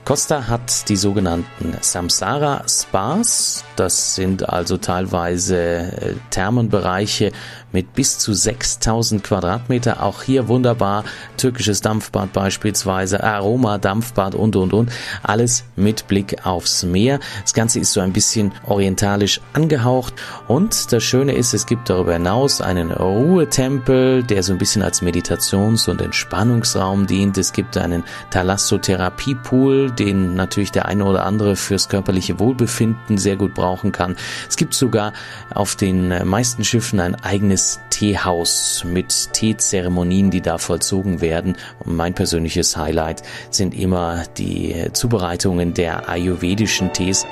Costa 0.06 0.48
hat 0.48 0.90
die 0.90 0.96
sogenannten 0.96 1.78
Samsara 1.82 2.64
Spas. 2.68 3.64
Das 3.76 4.16
sind 4.16 4.50
also 4.50 4.78
teilweise 4.78 5.58
äh, 5.58 6.16
Thermenbereiche 6.32 7.32
mit 7.72 7.94
bis 7.94 8.18
zu 8.18 8.34
6000 8.34 9.24
Quadratmeter. 9.24 10.04
Auch 10.04 10.24
hier 10.24 10.48
wunderbar 10.48 11.04
türkisches 11.38 11.82
Dampfbad 11.82 12.34
beispielsweise, 12.34 13.24
Aroma 13.24 13.78
Dampfbad 13.78 14.36
und 14.36 14.56
und 14.56 14.74
und. 14.74 14.92
Alles 15.24 15.64
mit 15.76 16.08
Blick 16.08 16.46
aufs 16.46 16.84
Meer. 16.84 17.20
Das 17.42 17.54
Ganze 17.54 17.80
ist 17.80 17.94
so 17.94 18.02
ein 18.02 18.14
bisschen 18.14 18.52
orientalisch 18.66 19.42
angehaucht 19.54 20.14
und 20.48 20.92
das 20.92 21.04
Schöne 21.04 21.34
ist, 21.34 21.54
es 21.54 21.66
gibt 21.66 21.90
darüber 21.90 22.14
hinaus 22.14 22.62
einen 22.62 22.92
Ruhetempel, 22.92 24.24
der 24.24 24.44
so 24.44 24.54
ein 24.54 24.58
bisschen 24.58 24.82
als 24.82 25.02
Meditations- 25.02 25.90
und 25.90 26.02
Entspannungsraum 26.02 27.08
dient. 27.08 27.38
Es 27.38 27.54
gibt 27.54 27.78
einen 27.78 28.04
Thalassotherapiepool, 28.32 29.92
den 29.92 30.36
natürlich 30.36 30.72
der 30.72 30.88
eine 30.88 31.06
oder 31.06 31.26
andere 31.26 31.56
fürs 31.56 31.90
körperliche 31.90 32.40
Wohlbefinden 32.40 33.18
sehr 33.18 33.36
gut 33.36 33.54
brauchen 33.54 33.92
kann. 33.92 34.16
Es 34.48 34.56
gibt 34.56 34.74
sogar 34.74 35.14
auf 35.54 35.76
den 35.76 36.28
meisten 36.28 36.64
Schiffen 36.64 37.00
ein 37.00 37.16
eigenes 37.16 37.59
Teehaus 37.90 38.84
mit 38.86 39.34
Teezeremonien, 39.34 40.32
die 40.32 40.42
da 40.42 40.58
vollzogen 40.58 41.22
werden. 41.22 41.58
Und 41.80 41.96
mein 41.96 42.14
persönliches 42.14 42.78
Highlight 42.78 43.24
sind 43.50 43.74
immer 43.74 44.24
die 44.38 44.90
Zubereitungen 44.94 45.74
der 45.74 46.10
ayurvedischen 46.10 46.94
Tees. 46.94 47.26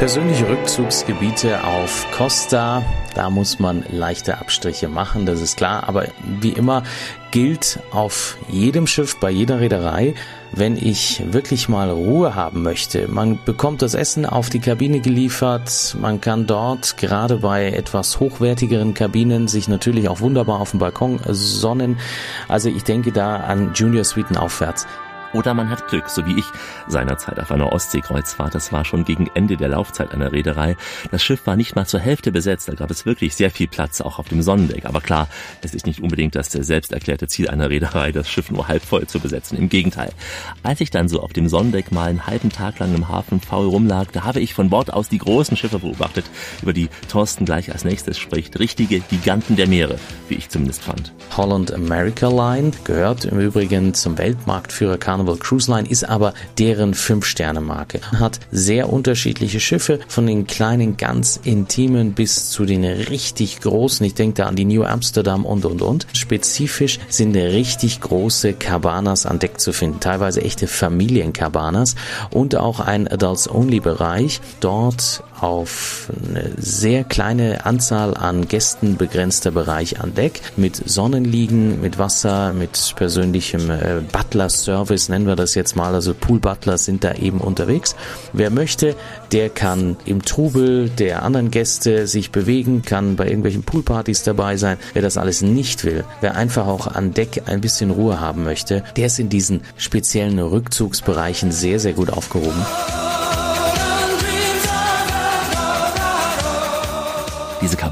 Persönliche 0.00 0.48
Rückzugsgebiete 0.48 1.62
auf 1.62 2.06
Costa, 2.16 2.82
da 3.14 3.28
muss 3.28 3.58
man 3.58 3.84
leichte 3.90 4.38
Abstriche 4.38 4.88
machen, 4.88 5.26
das 5.26 5.42
ist 5.42 5.58
klar. 5.58 5.86
Aber 5.90 6.06
wie 6.40 6.52
immer 6.52 6.84
gilt 7.32 7.80
auf 7.90 8.38
jedem 8.48 8.86
Schiff, 8.86 9.20
bei 9.20 9.30
jeder 9.30 9.60
Reederei, 9.60 10.14
wenn 10.52 10.78
ich 10.78 11.22
wirklich 11.30 11.68
mal 11.68 11.90
Ruhe 11.90 12.34
haben 12.34 12.62
möchte. 12.62 13.08
Man 13.08 13.40
bekommt 13.44 13.82
das 13.82 13.92
Essen 13.92 14.24
auf 14.24 14.48
die 14.48 14.60
Kabine 14.60 15.00
geliefert, 15.00 15.94
man 16.00 16.22
kann 16.22 16.46
dort 16.46 16.96
gerade 16.96 17.36
bei 17.36 17.66
etwas 17.66 18.20
hochwertigeren 18.20 18.94
Kabinen 18.94 19.48
sich 19.48 19.68
natürlich 19.68 20.08
auch 20.08 20.20
wunderbar 20.20 20.60
auf 20.60 20.70
dem 20.70 20.80
Balkon 20.80 21.20
sonnen. 21.28 21.98
Also 22.48 22.70
ich 22.70 22.84
denke 22.84 23.12
da 23.12 23.36
an 23.36 23.74
Junior 23.74 24.04
Suiten 24.04 24.38
aufwärts. 24.38 24.86
Oder 25.32 25.54
man 25.54 25.70
hat 25.70 25.88
Glück, 25.88 26.08
so 26.08 26.26
wie 26.26 26.38
ich 26.38 26.44
seinerzeit 26.88 27.38
auf 27.38 27.50
einer 27.52 27.72
Ostseekreuzfahrt. 27.72 28.54
Das 28.54 28.72
war 28.72 28.84
schon 28.84 29.04
gegen 29.04 29.30
Ende 29.34 29.56
der 29.56 29.68
Laufzeit 29.68 30.12
einer 30.12 30.32
Reederei. 30.32 30.76
Das 31.10 31.22
Schiff 31.22 31.46
war 31.46 31.56
nicht 31.56 31.76
mal 31.76 31.86
zur 31.86 32.00
Hälfte 32.00 32.32
besetzt. 32.32 32.68
Da 32.68 32.74
gab 32.74 32.90
es 32.90 33.06
wirklich 33.06 33.34
sehr 33.34 33.50
viel 33.50 33.68
Platz, 33.68 34.00
auch 34.00 34.18
auf 34.18 34.28
dem 34.28 34.42
Sonnendeck. 34.42 34.86
Aber 34.86 35.00
klar, 35.00 35.28
es 35.62 35.74
ist 35.74 35.86
nicht 35.86 36.00
unbedingt 36.00 36.34
das 36.34 36.50
selbst 36.50 36.92
Ziel 37.30 37.48
einer 37.48 37.70
Reederei, 37.70 38.12
das 38.12 38.28
Schiff 38.28 38.50
nur 38.50 38.68
halb 38.68 38.82
voll 38.82 39.06
zu 39.06 39.20
besetzen. 39.20 39.56
Im 39.56 39.68
Gegenteil. 39.68 40.10
Als 40.62 40.80
ich 40.80 40.90
dann 40.90 41.08
so 41.08 41.20
auf 41.20 41.32
dem 41.32 41.48
Sonnendeck 41.48 41.92
mal 41.92 42.08
einen 42.08 42.26
halben 42.26 42.50
Tag 42.50 42.78
lang 42.78 42.94
im 42.94 43.08
Hafen 43.08 43.40
faul 43.40 43.66
rumlag, 43.66 44.08
da 44.12 44.24
habe 44.24 44.40
ich 44.40 44.54
von 44.54 44.68
Bord 44.68 44.92
aus 44.92 45.08
die 45.08 45.18
großen 45.18 45.56
Schiffe 45.56 45.78
beobachtet, 45.78 46.24
über 46.62 46.72
die 46.72 46.88
Thorsten 47.08 47.44
gleich 47.44 47.72
als 47.72 47.84
nächstes 47.84 48.18
spricht. 48.18 48.58
Richtige 48.58 49.00
Giganten 49.00 49.56
der 49.56 49.68
Meere, 49.68 49.98
wie 50.28 50.34
ich 50.34 50.48
zumindest 50.48 50.82
fand. 50.82 51.12
Holland 51.36 51.72
America 51.72 52.28
Line 52.28 52.72
gehört 52.84 53.24
im 53.24 53.38
Übrigen 53.38 53.94
zum 53.94 54.18
Weltmarktführer 54.18 54.98
Carnival 55.20 55.36
Cruise 55.36 55.70
Line 55.70 55.86
ist 55.86 56.08
aber 56.08 56.32
deren 56.58 56.94
5-Sterne-Marke. 56.94 58.00
Hat 58.18 58.40
sehr 58.50 58.90
unterschiedliche 58.90 59.60
Schiffe, 59.60 60.00
von 60.08 60.26
den 60.26 60.46
kleinen 60.46 60.96
ganz 60.96 61.38
intimen 61.44 62.14
bis 62.14 62.48
zu 62.48 62.64
den 62.64 62.86
richtig 62.86 63.60
großen. 63.60 64.06
Ich 64.06 64.14
denke 64.14 64.36
da 64.36 64.46
an 64.46 64.56
die 64.56 64.64
New 64.64 64.82
Amsterdam 64.82 65.44
und 65.44 65.66
und 65.66 65.82
und. 65.82 66.06
Spezifisch 66.14 67.00
sind 67.10 67.36
richtig 67.36 68.00
große 68.00 68.54
Cabanas 68.54 69.26
an 69.26 69.38
Deck 69.38 69.60
zu 69.60 69.72
finden, 69.72 70.00
teilweise 70.00 70.40
echte 70.40 70.66
Familiencabanas 70.66 71.96
und 72.30 72.56
auch 72.56 72.80
ein 72.80 73.06
Adults-Only-Bereich. 73.06 74.40
Dort 74.60 75.22
auf 75.42 76.10
eine 76.28 76.52
sehr 76.56 77.04
kleine 77.04 77.66
Anzahl 77.66 78.16
an 78.16 78.48
Gästen 78.48 78.96
begrenzter 78.96 79.50
Bereich 79.50 80.00
an 80.00 80.14
Deck 80.14 80.40
mit 80.56 80.76
Sonnenliegen, 80.76 81.80
mit 81.80 81.98
Wasser, 81.98 82.52
mit 82.52 82.94
persönlichem 82.96 83.70
äh, 83.70 84.00
Butler-Service, 84.12 85.08
nennen 85.08 85.26
wir 85.26 85.36
das 85.36 85.54
jetzt 85.54 85.76
mal. 85.76 85.94
Also 85.94 86.14
Pool-Butlers 86.14 86.84
sind 86.84 87.04
da 87.04 87.14
eben 87.14 87.40
unterwegs. 87.40 87.96
Wer 88.32 88.50
möchte, 88.50 88.96
der 89.32 89.48
kann 89.48 89.96
im 90.04 90.22
Trubel 90.22 90.88
der 90.88 91.22
anderen 91.22 91.50
Gäste 91.50 92.06
sich 92.06 92.30
bewegen, 92.30 92.82
kann 92.82 93.16
bei 93.16 93.26
irgendwelchen 93.26 93.62
Poolpartys 93.62 94.22
dabei 94.22 94.56
sein. 94.56 94.78
Wer 94.92 95.02
das 95.02 95.16
alles 95.16 95.42
nicht 95.42 95.84
will, 95.84 96.04
wer 96.20 96.36
einfach 96.36 96.66
auch 96.66 96.86
an 96.86 97.14
Deck 97.14 97.42
ein 97.46 97.60
bisschen 97.60 97.90
Ruhe 97.90 98.20
haben 98.20 98.44
möchte, 98.44 98.84
der 98.96 99.06
ist 99.06 99.18
in 99.18 99.28
diesen 99.28 99.62
speziellen 99.76 100.38
Rückzugsbereichen 100.38 101.52
sehr, 101.52 101.80
sehr 101.80 101.92
gut 101.92 102.10
aufgehoben. 102.10 102.64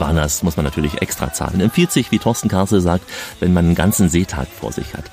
Cabanas 0.09 0.43
muss 0.43 0.57
man 0.57 0.65
natürlich 0.65 1.03
extra 1.03 1.35
zahlen. 1.35 1.61
Empfiehlt 1.61 1.93
sich, 1.93 2.11
wie 2.11 2.19
Thorsten 2.19 2.49
Karsel 2.49 2.81
sagt, 2.81 3.05
wenn 3.41 3.53
man 3.53 3.67
einen 3.67 3.75
ganzen 3.75 4.09
Seetag 4.09 4.49
vor 4.49 4.73
sich 4.73 4.95
hat. 4.95 5.05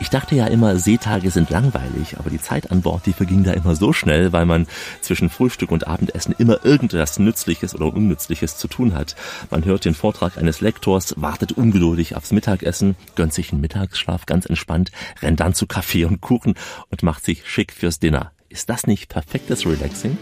Ich 0.00 0.08
dachte 0.08 0.34
ja 0.36 0.46
immer, 0.46 0.78
Seetage 0.78 1.30
sind 1.30 1.50
langweilig, 1.50 2.16
aber 2.18 2.30
die 2.30 2.40
Zeit 2.40 2.70
an 2.70 2.80
Bord, 2.80 3.04
die 3.04 3.12
verging 3.12 3.44
da 3.44 3.52
immer 3.52 3.76
so 3.76 3.92
schnell, 3.92 4.32
weil 4.32 4.46
man 4.46 4.66
zwischen 5.02 5.28
Frühstück 5.28 5.70
und 5.70 5.86
Abendessen 5.86 6.34
immer 6.38 6.64
irgendetwas 6.64 7.18
Nützliches 7.18 7.74
oder 7.74 7.92
Unnützliches 7.92 8.56
zu 8.56 8.68
tun 8.68 8.94
hat. 8.94 9.16
Man 9.50 9.66
hört 9.66 9.84
den 9.84 9.94
Vortrag 9.94 10.38
eines 10.38 10.62
Lektors, 10.62 11.12
wartet 11.18 11.52
ungeduldig 11.52 12.16
aufs 12.16 12.32
Mittagessen, 12.32 12.96
gönnt 13.16 13.34
sich 13.34 13.52
einen 13.52 13.60
Mittagsschlaf 13.60 14.24
ganz 14.24 14.46
entspannt, 14.46 14.92
rennt 15.20 15.40
dann 15.40 15.52
zu 15.52 15.66
Kaffee 15.66 16.06
und 16.06 16.22
Kuchen 16.22 16.54
und 16.90 17.02
macht 17.02 17.22
sich 17.22 17.46
schick 17.46 17.70
fürs 17.70 17.98
Dinner. 17.98 18.32
Ist 18.48 18.70
das 18.70 18.86
nicht 18.86 19.10
perfektes 19.10 19.66
Relaxing? 19.66 20.16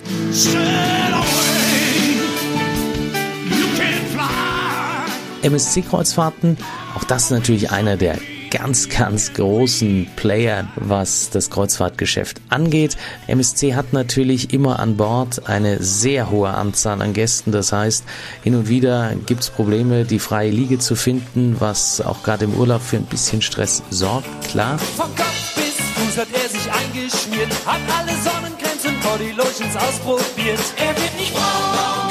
MSC-Kreuzfahrten, 5.47 6.57
auch 6.97 7.05
das 7.05 7.25
ist 7.25 7.31
natürlich 7.31 7.71
einer 7.71 7.97
der 7.97 8.19
ganz, 8.51 8.89
ganz 8.89 9.33
großen 9.35 10.09
Player, 10.17 10.69
was 10.77 11.31
das 11.31 11.51
Kreuzfahrtgeschäft 11.51 12.41
angeht. 12.49 12.97
MSC 13.27 13.75
hat 13.75 13.93
natürlich 13.93 14.53
immer 14.53 14.79
an 14.79 14.97
Bord 14.97 15.49
eine 15.49 15.83
sehr 15.83 16.31
hohe 16.31 16.51
Anzahl 16.51 17.03
an 17.03 17.13
Gästen. 17.13 17.53
Das 17.53 17.73
heißt, 17.73 18.05
hin 18.43 18.55
und 18.55 18.69
wieder 18.69 19.13
gibt 19.27 19.43
es 19.43 19.51
Probleme, 19.51 20.05
die 20.05 20.19
freie 20.19 20.51
Liege 20.51 20.79
zu 20.79 20.97
finden, 20.97 21.57
was 21.59 22.01
auch 22.01 22.23
gerade 22.23 22.45
im 22.45 22.55
Urlaub 22.55 22.83
für 22.83 22.97
ein 22.97 23.05
bisschen 23.05 23.43
Stress 23.43 23.83
sorgt, 23.91 24.49
klar. 24.49 24.79
Vom 24.79 25.15
Kopf 25.15 25.55
bis 25.57 25.75
Fuß 25.75 26.19
hat 26.19 26.29
er 26.33 26.49
sich 26.49 26.73
eingeschmiert, 26.73 27.53
hat 27.67 27.81
alle 27.99 28.13
Sonnencremes 28.23 28.85
und 28.87 29.01
Bodylotions 29.03 29.77
ausprobiert. 29.77 30.61
Er 30.77 30.97
wird 30.97 31.19
nicht 31.19 31.35
braun, 31.35 32.06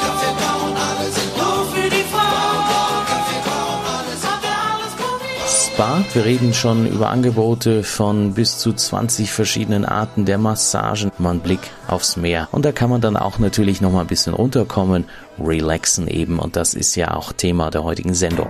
Spa. 5.76 6.02
Wir 6.14 6.24
reden 6.24 6.54
schon 6.54 6.86
über 6.86 7.10
Angebote 7.10 7.82
von 7.82 8.32
bis 8.32 8.56
zu 8.56 8.72
20 8.72 9.30
verschiedenen 9.30 9.84
Arten 9.84 10.24
der 10.24 10.38
Massagen. 10.38 11.12
Mal 11.18 11.32
einen 11.32 11.40
Blick 11.40 11.60
aufs 11.86 12.16
Meer. 12.16 12.48
Und 12.50 12.64
da 12.64 12.72
kann 12.72 12.88
man 12.88 13.02
dann 13.02 13.14
auch 13.14 13.38
natürlich 13.38 13.82
noch 13.82 13.92
mal 13.92 14.00
ein 14.00 14.06
bisschen 14.06 14.32
runterkommen, 14.32 15.04
relaxen 15.38 16.08
eben. 16.08 16.38
Und 16.38 16.56
das 16.56 16.72
ist 16.72 16.94
ja 16.94 17.12
auch 17.12 17.34
Thema 17.34 17.70
der 17.70 17.84
heutigen 17.84 18.14
Sendung. 18.14 18.48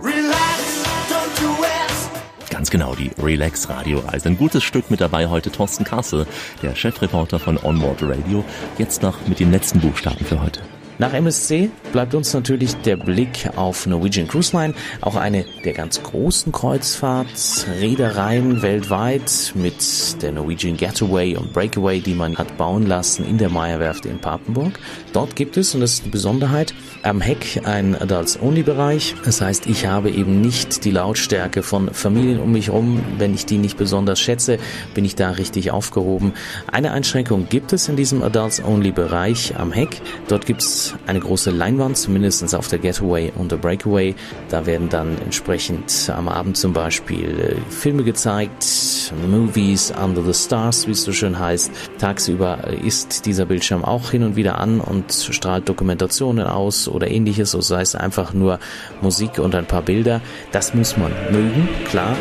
Ganz 2.49 2.71
genau, 2.71 2.95
die 2.95 3.11
Relax 3.21 3.69
Radio 3.69 3.99
Reise. 4.07 4.29
Ein 4.29 4.39
gutes 4.39 4.63
Stück 4.63 4.89
mit 4.93 5.01
dabei 5.01 5.27
heute 5.27 5.51
Thorsten 5.51 5.83
Kassel, 5.83 6.29
der 6.63 6.77
Chefreporter 6.77 7.41
von 7.41 7.59
Onboard 7.59 8.05
Radio. 8.05 8.45
Jetzt 8.79 9.03
noch 9.03 9.27
mit 9.27 9.41
den 9.41 9.51
letzten 9.51 9.81
Buchstaben 9.81 10.25
für 10.25 10.41
heute. 10.41 10.61
Nach 10.99 11.13
MSC 11.13 11.69
bleibt 11.93 12.15
uns 12.15 12.33
natürlich 12.33 12.75
der 12.77 12.97
Blick 12.97 13.51
auf 13.57 13.87
Norwegian 13.87 14.29
Cruise 14.29 14.57
Line, 14.57 14.73
auch 15.03 15.17
eine 15.17 15.45
der 15.63 15.75
ganz 15.75 16.03
großen 16.03 16.53
Kreuzfahrtsreedereien 16.53 18.63
weltweit 18.63 19.53
mit 19.55 20.23
der 20.23 20.33
Norwegian 20.33 20.79
Getaway 20.79 21.37
und 21.37 21.53
Breakaway, 21.53 22.01
die 22.01 22.15
man 22.15 22.39
hat 22.39 22.57
bauen 22.57 22.87
lassen 22.87 23.27
in 23.27 23.37
der 23.37 23.51
Meierwerft 23.51 24.07
in 24.07 24.19
Papenburg. 24.19 24.79
Dort 25.13 25.37
gibt 25.37 25.59
es, 25.59 25.75
und 25.75 25.83
das 25.83 25.93
ist 25.95 26.05
eine 26.05 26.13
Besonderheit, 26.13 26.73
am 27.03 27.21
Heck 27.21 27.61
ein 27.65 27.95
Adults-Only-Bereich. 27.95 29.17
Das 29.23 29.43
heißt, 29.43 29.67
ich 29.67 29.85
habe 29.87 30.11
eben 30.11 30.41
nicht 30.41 30.87
die 30.87 30.93
Lautstärke 30.93 31.63
von 31.63 31.93
Familien 31.93 32.41
um 32.41 32.53
mich 32.53 32.69
herum. 32.69 33.05
Wenn 33.19 33.35
ich 33.35 33.45
die 33.45 33.59
nicht 33.59 33.77
besonders 33.77 34.19
schätze, 34.19 34.57
bin 34.95 35.05
ich 35.05 35.15
da 35.15 35.33
richtig 35.33 35.73
aufgehoben. 35.73 36.33
Eine 36.73 36.93
Einschränkung 36.93 37.51
gibt 37.51 37.75
es 37.75 37.87
in 37.89 37.97
diesem 37.97 38.23
Adults-Only-Bereich 38.23 39.59
am 39.59 39.73
Heck. 39.73 40.01
Dort 40.29 40.47
gibt 40.47 40.63
es 40.63 40.86
eine 41.07 41.21
große 41.21 41.51
Leinwand, 41.51 41.97
zumindest 41.97 42.55
auf 42.55 42.69
der 42.69 42.79
Getaway 42.79 43.33
und 43.37 43.53
der 43.53 43.57
Breakaway. 43.57 44.15
Da 44.49 44.67
werden 44.67 44.89
dann 44.89 45.17
entsprechend 45.23 46.11
am 46.15 46.29
Abend 46.29 46.57
zum 46.57 46.73
Beispiel 46.73 47.57
äh, 47.59 47.71
Filme 47.71 48.05
gezeigt, 48.05 48.65
Movies, 49.29 49.93
Under 50.03 50.23
the 50.23 50.35
Stars, 50.35 50.87
wie 50.87 50.93
es 50.93 51.03
so 51.03 51.13
schön 51.13 51.39
heißt. 51.39 51.71
Tagsüber 51.99 52.59
äh, 52.67 52.87
ist 52.87 53.27
dieser 53.27 53.47
Bildschirm 53.47 53.85
auch 53.85 54.11
hin 54.11 54.23
und 54.23 54.37
wieder 54.37 54.59
an 54.59 54.81
und 54.81 55.13
strahlt 55.13 55.69
Dokumentationen 55.69 56.47
aus 56.47 56.89
oder 56.89 57.11
ähnliches, 57.11 57.51
so 57.51 57.61
sei 57.61 57.83
es 57.83 57.95
einfach 57.95 58.33
nur 58.33 58.59
Musik 59.01 59.39
und 59.39 59.55
ein 59.55 59.67
paar 59.67 59.83
Bilder. 59.83 60.21
Das 60.53 60.75
muss 60.75 60.97
man 60.97 61.13
mögen, 61.31 61.69
klar. 61.89 62.17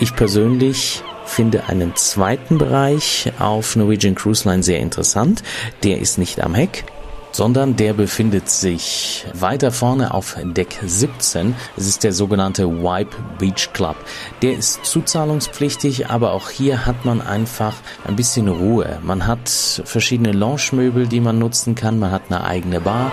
Ich 0.00 0.14
persönlich 0.14 1.02
finde 1.38 1.68
einen 1.68 1.94
zweiten 1.94 2.58
Bereich 2.58 3.30
auf 3.38 3.76
Norwegian 3.76 4.16
Cruise 4.16 4.48
Line 4.48 4.64
sehr 4.64 4.80
interessant. 4.80 5.44
Der 5.84 6.00
ist 6.00 6.18
nicht 6.18 6.42
am 6.42 6.52
Heck, 6.52 6.82
sondern 7.30 7.76
der 7.76 7.92
befindet 7.92 8.48
sich 8.48 9.24
weiter 9.34 9.70
vorne 9.70 10.12
auf 10.12 10.36
Deck 10.42 10.80
17. 10.84 11.54
Es 11.76 11.86
ist 11.86 12.02
der 12.02 12.12
sogenannte 12.12 12.66
Wipe 12.68 13.16
Beach 13.38 13.72
Club. 13.72 13.94
Der 14.42 14.54
ist 14.54 14.84
zuzahlungspflichtig, 14.84 16.10
aber 16.10 16.32
auch 16.32 16.50
hier 16.50 16.86
hat 16.86 17.04
man 17.04 17.20
einfach 17.20 17.76
ein 18.04 18.16
bisschen 18.16 18.48
Ruhe. 18.48 18.98
Man 19.04 19.28
hat 19.28 19.48
verschiedene 19.84 20.32
Lounge-Möbel, 20.32 21.06
die 21.06 21.20
man 21.20 21.38
nutzen 21.38 21.76
kann. 21.76 22.00
Man 22.00 22.10
hat 22.10 22.22
eine 22.30 22.42
eigene 22.42 22.80
Bar. 22.80 23.12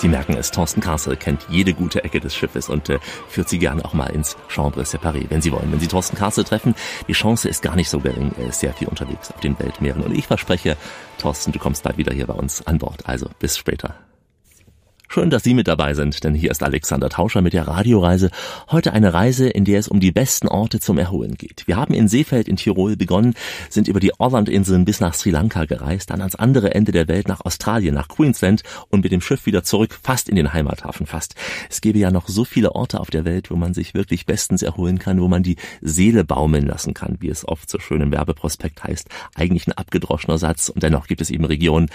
Sie 0.00 0.08
merken 0.08 0.34
es, 0.34 0.50
Thorsten 0.50 0.80
Kassel 0.80 1.14
kennt 1.14 1.46
jede 1.50 1.74
gute 1.74 2.02
Ecke 2.02 2.20
des 2.20 2.34
Schiffes 2.34 2.70
und 2.70 2.88
äh, 2.88 3.00
führt 3.28 3.50
Sie 3.50 3.58
gerne 3.58 3.84
auch 3.84 3.92
mal 3.92 4.06
ins 4.06 4.34
Chambre 4.48 4.80
Séparé, 4.80 5.26
wenn 5.28 5.42
Sie 5.42 5.52
wollen. 5.52 5.70
Wenn 5.70 5.78
Sie 5.78 5.88
Thorsten 5.88 6.16
Kassel 6.16 6.42
treffen, 6.42 6.74
die 7.06 7.12
Chance 7.12 7.50
ist 7.50 7.60
gar 7.60 7.76
nicht 7.76 7.90
so 7.90 8.00
gering. 8.00 8.32
Er 8.38 8.48
ist 8.48 8.60
sehr 8.60 8.72
viel 8.72 8.88
unterwegs 8.88 9.30
auf 9.30 9.40
den 9.40 9.58
Weltmeeren. 9.58 10.02
Und 10.02 10.16
ich 10.16 10.26
verspreche, 10.26 10.78
Thorsten, 11.18 11.52
du 11.52 11.58
kommst 11.58 11.82
bald 11.82 11.98
wieder 11.98 12.14
hier 12.14 12.26
bei 12.26 12.32
uns 12.32 12.66
an 12.66 12.78
Bord. 12.78 13.06
Also 13.06 13.28
bis 13.40 13.58
später. 13.58 13.94
Schön, 15.12 15.28
dass 15.28 15.42
Sie 15.42 15.54
mit 15.54 15.66
dabei 15.66 15.94
sind, 15.94 16.22
denn 16.22 16.36
hier 16.36 16.52
ist 16.52 16.62
Alexander 16.62 17.08
Tauscher 17.08 17.42
mit 17.42 17.52
der 17.52 17.66
Radioreise. 17.66 18.30
Heute 18.70 18.92
eine 18.92 19.12
Reise, 19.12 19.48
in 19.48 19.64
der 19.64 19.80
es 19.80 19.88
um 19.88 19.98
die 19.98 20.12
besten 20.12 20.46
Orte 20.46 20.78
zum 20.78 20.98
Erholen 20.98 21.34
geht. 21.34 21.66
Wir 21.66 21.74
haben 21.74 21.94
in 21.94 22.06
Seefeld 22.06 22.46
in 22.46 22.54
Tirol 22.54 22.94
begonnen, 22.94 23.34
sind 23.70 23.88
über 23.88 23.98
die 23.98 24.12
Orland-Inseln 24.20 24.84
bis 24.84 25.00
nach 25.00 25.14
Sri 25.14 25.30
Lanka 25.30 25.64
gereist, 25.64 26.10
dann 26.10 26.20
ans 26.20 26.36
andere 26.36 26.76
Ende 26.76 26.92
der 26.92 27.08
Welt 27.08 27.26
nach 27.26 27.40
Australien, 27.40 27.92
nach 27.92 28.06
Queensland 28.06 28.62
und 28.88 29.02
mit 29.02 29.10
dem 29.10 29.20
Schiff 29.20 29.46
wieder 29.46 29.64
zurück, 29.64 29.98
fast 30.00 30.28
in 30.28 30.36
den 30.36 30.52
Heimathafen 30.52 31.06
fast. 31.06 31.34
Es 31.68 31.80
gäbe 31.80 31.98
ja 31.98 32.12
noch 32.12 32.28
so 32.28 32.44
viele 32.44 32.76
Orte 32.76 33.00
auf 33.00 33.10
der 33.10 33.24
Welt, 33.24 33.50
wo 33.50 33.56
man 33.56 33.74
sich 33.74 33.94
wirklich 33.94 34.26
bestens 34.26 34.62
erholen 34.62 35.00
kann, 35.00 35.20
wo 35.20 35.26
man 35.26 35.42
die 35.42 35.56
Seele 35.80 36.22
baumeln 36.22 36.68
lassen 36.68 36.94
kann, 36.94 37.16
wie 37.18 37.30
es 37.30 37.48
oft 37.48 37.68
so 37.68 37.80
schön 37.80 38.00
im 38.00 38.12
Werbeprospekt 38.12 38.84
heißt. 38.84 39.08
Eigentlich 39.34 39.66
ein 39.66 39.72
abgedroschener 39.72 40.38
Satz 40.38 40.68
und 40.68 40.84
dennoch 40.84 41.08
gibt 41.08 41.20
es 41.20 41.30
eben 41.30 41.46
Regionen, 41.46 41.88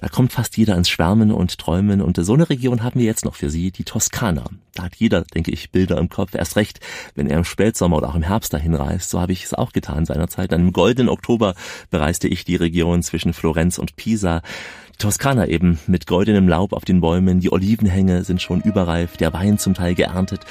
da 0.00 0.06
kommt 0.08 0.32
fast 0.32 0.56
jeder 0.56 0.76
ins 0.76 0.88
Schwärmen 0.88 1.32
und 1.32 1.58
Träumen 1.58 2.00
und 2.00 2.16
so 2.16 2.34
eine 2.34 2.51
Region 2.52 2.82
haben 2.82 3.00
wir 3.00 3.06
jetzt 3.06 3.24
noch 3.24 3.34
für 3.34 3.50
Sie, 3.50 3.70
die 3.70 3.84
Toskana. 3.84 4.44
Da 4.74 4.84
hat 4.84 4.96
jeder, 4.96 5.22
denke 5.22 5.50
ich, 5.50 5.70
Bilder 5.70 5.98
im 5.98 6.08
Kopf. 6.08 6.34
Erst 6.34 6.56
recht, 6.56 6.80
wenn 7.14 7.26
er 7.26 7.38
im 7.38 7.44
Spätsommer 7.44 7.96
oder 7.96 8.10
auch 8.10 8.14
im 8.14 8.22
Herbst 8.22 8.52
dahin 8.52 8.74
reist. 8.74 9.10
So 9.10 9.20
habe 9.20 9.32
ich 9.32 9.44
es 9.44 9.54
auch 9.54 9.72
getan 9.72 10.04
seinerzeit. 10.04 10.52
Dann 10.52 10.60
im 10.60 10.72
goldenen 10.72 11.08
Oktober 11.08 11.54
bereiste 11.90 12.28
ich 12.28 12.44
die 12.44 12.56
Region 12.56 13.02
zwischen 13.02 13.32
Florenz 13.32 13.78
und 13.78 13.96
Pisa. 13.96 14.42
Toskana 15.02 15.48
eben 15.48 15.80
mit 15.88 16.06
goldenem 16.06 16.46
Laub 16.46 16.72
auf 16.72 16.84
den 16.84 17.00
Bäumen, 17.00 17.40
die 17.40 17.50
Olivenhänge 17.50 18.22
sind 18.22 18.40
schon 18.40 18.60
überreif, 18.60 19.16
der 19.16 19.32
Wein 19.32 19.58
zum 19.58 19.74
Teil 19.74 19.96
geerntet. 19.96 20.42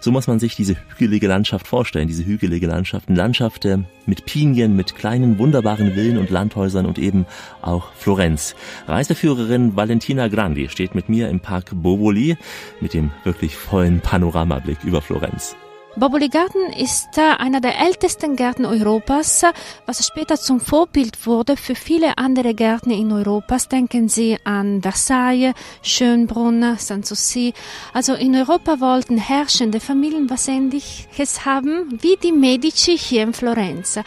So 0.00 0.12
muss 0.12 0.28
man 0.28 0.38
sich 0.38 0.54
diese 0.54 0.76
hügelige 0.96 1.26
Landschaft 1.26 1.66
vorstellen, 1.66 2.06
diese 2.06 2.24
hügelige 2.24 2.68
Landschaften, 2.68 3.16
Landschaften 3.16 3.88
mit 4.06 4.24
Pinien, 4.24 4.76
mit 4.76 4.94
kleinen 4.94 5.40
wunderbaren 5.40 5.94
Villen 5.94 6.18
und 6.18 6.30
Landhäusern 6.30 6.86
und 6.86 6.98
eben 7.00 7.26
auch 7.62 7.92
Florenz. 7.94 8.54
Reiseführerin 8.86 9.74
Valentina 9.74 10.28
Grandi 10.28 10.68
steht 10.68 10.94
mit 10.94 11.08
mir 11.08 11.28
im 11.28 11.40
Park 11.40 11.72
Bovoli 11.74 12.36
mit 12.80 12.94
dem 12.94 13.10
wirklich 13.24 13.56
vollen 13.56 13.98
Panoramablick 13.98 14.84
über 14.84 15.02
Florenz. 15.02 15.56
Boboli 15.98 16.28
Garten 16.28 16.74
ist 16.78 17.18
einer 17.18 17.62
der 17.62 17.80
ältesten 17.80 18.36
Gärten 18.36 18.66
Europas, 18.66 19.42
was 19.86 20.06
später 20.06 20.36
zum 20.36 20.60
Vorbild 20.60 21.26
wurde 21.26 21.56
für 21.56 21.74
viele 21.74 22.18
andere 22.18 22.52
Gärten 22.52 22.90
in 22.90 23.10
Europas. 23.10 23.68
Denken 23.68 24.10
Sie 24.10 24.36
an 24.44 24.82
Versailles, 24.82 25.54
Schönbrunn, 25.80 26.76
Sanssouci. 26.76 27.54
Also 27.94 28.12
in 28.12 28.36
Europa 28.36 28.78
wollten 28.78 29.16
herrschende 29.16 29.80
Familien 29.80 30.28
was 30.28 30.48
Ähnliches 30.48 31.46
haben 31.46 31.98
wie 32.02 32.18
die 32.22 32.32
Medici 32.32 32.98
hier 32.98 33.22
in 33.22 33.32
Florenz. 33.32 33.98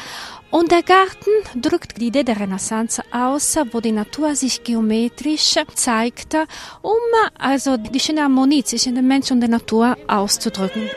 Und 0.51 0.71
der 0.71 0.83
Garten 0.83 1.31
drückt 1.59 1.99
die 1.99 2.07
Idee 2.07 2.23
der 2.23 2.39
Renaissance 2.39 3.01
aus, 3.11 3.57
wo 3.71 3.81
die 3.81 3.93
Natur 3.93 4.35
sich 4.35 4.63
geometrisch 4.63 5.55
zeigt, 5.73 6.35
um 6.83 6.91
also 7.39 7.77
die 7.77 7.99
schöne 7.99 8.21
Harmonie 8.21 8.63
zwischen 8.63 8.93
dem 8.93 9.07
Mensch 9.07 9.31
und 9.31 9.41
der 9.41 9.49
Natur 9.49 9.97
auszudrücken 10.07 10.87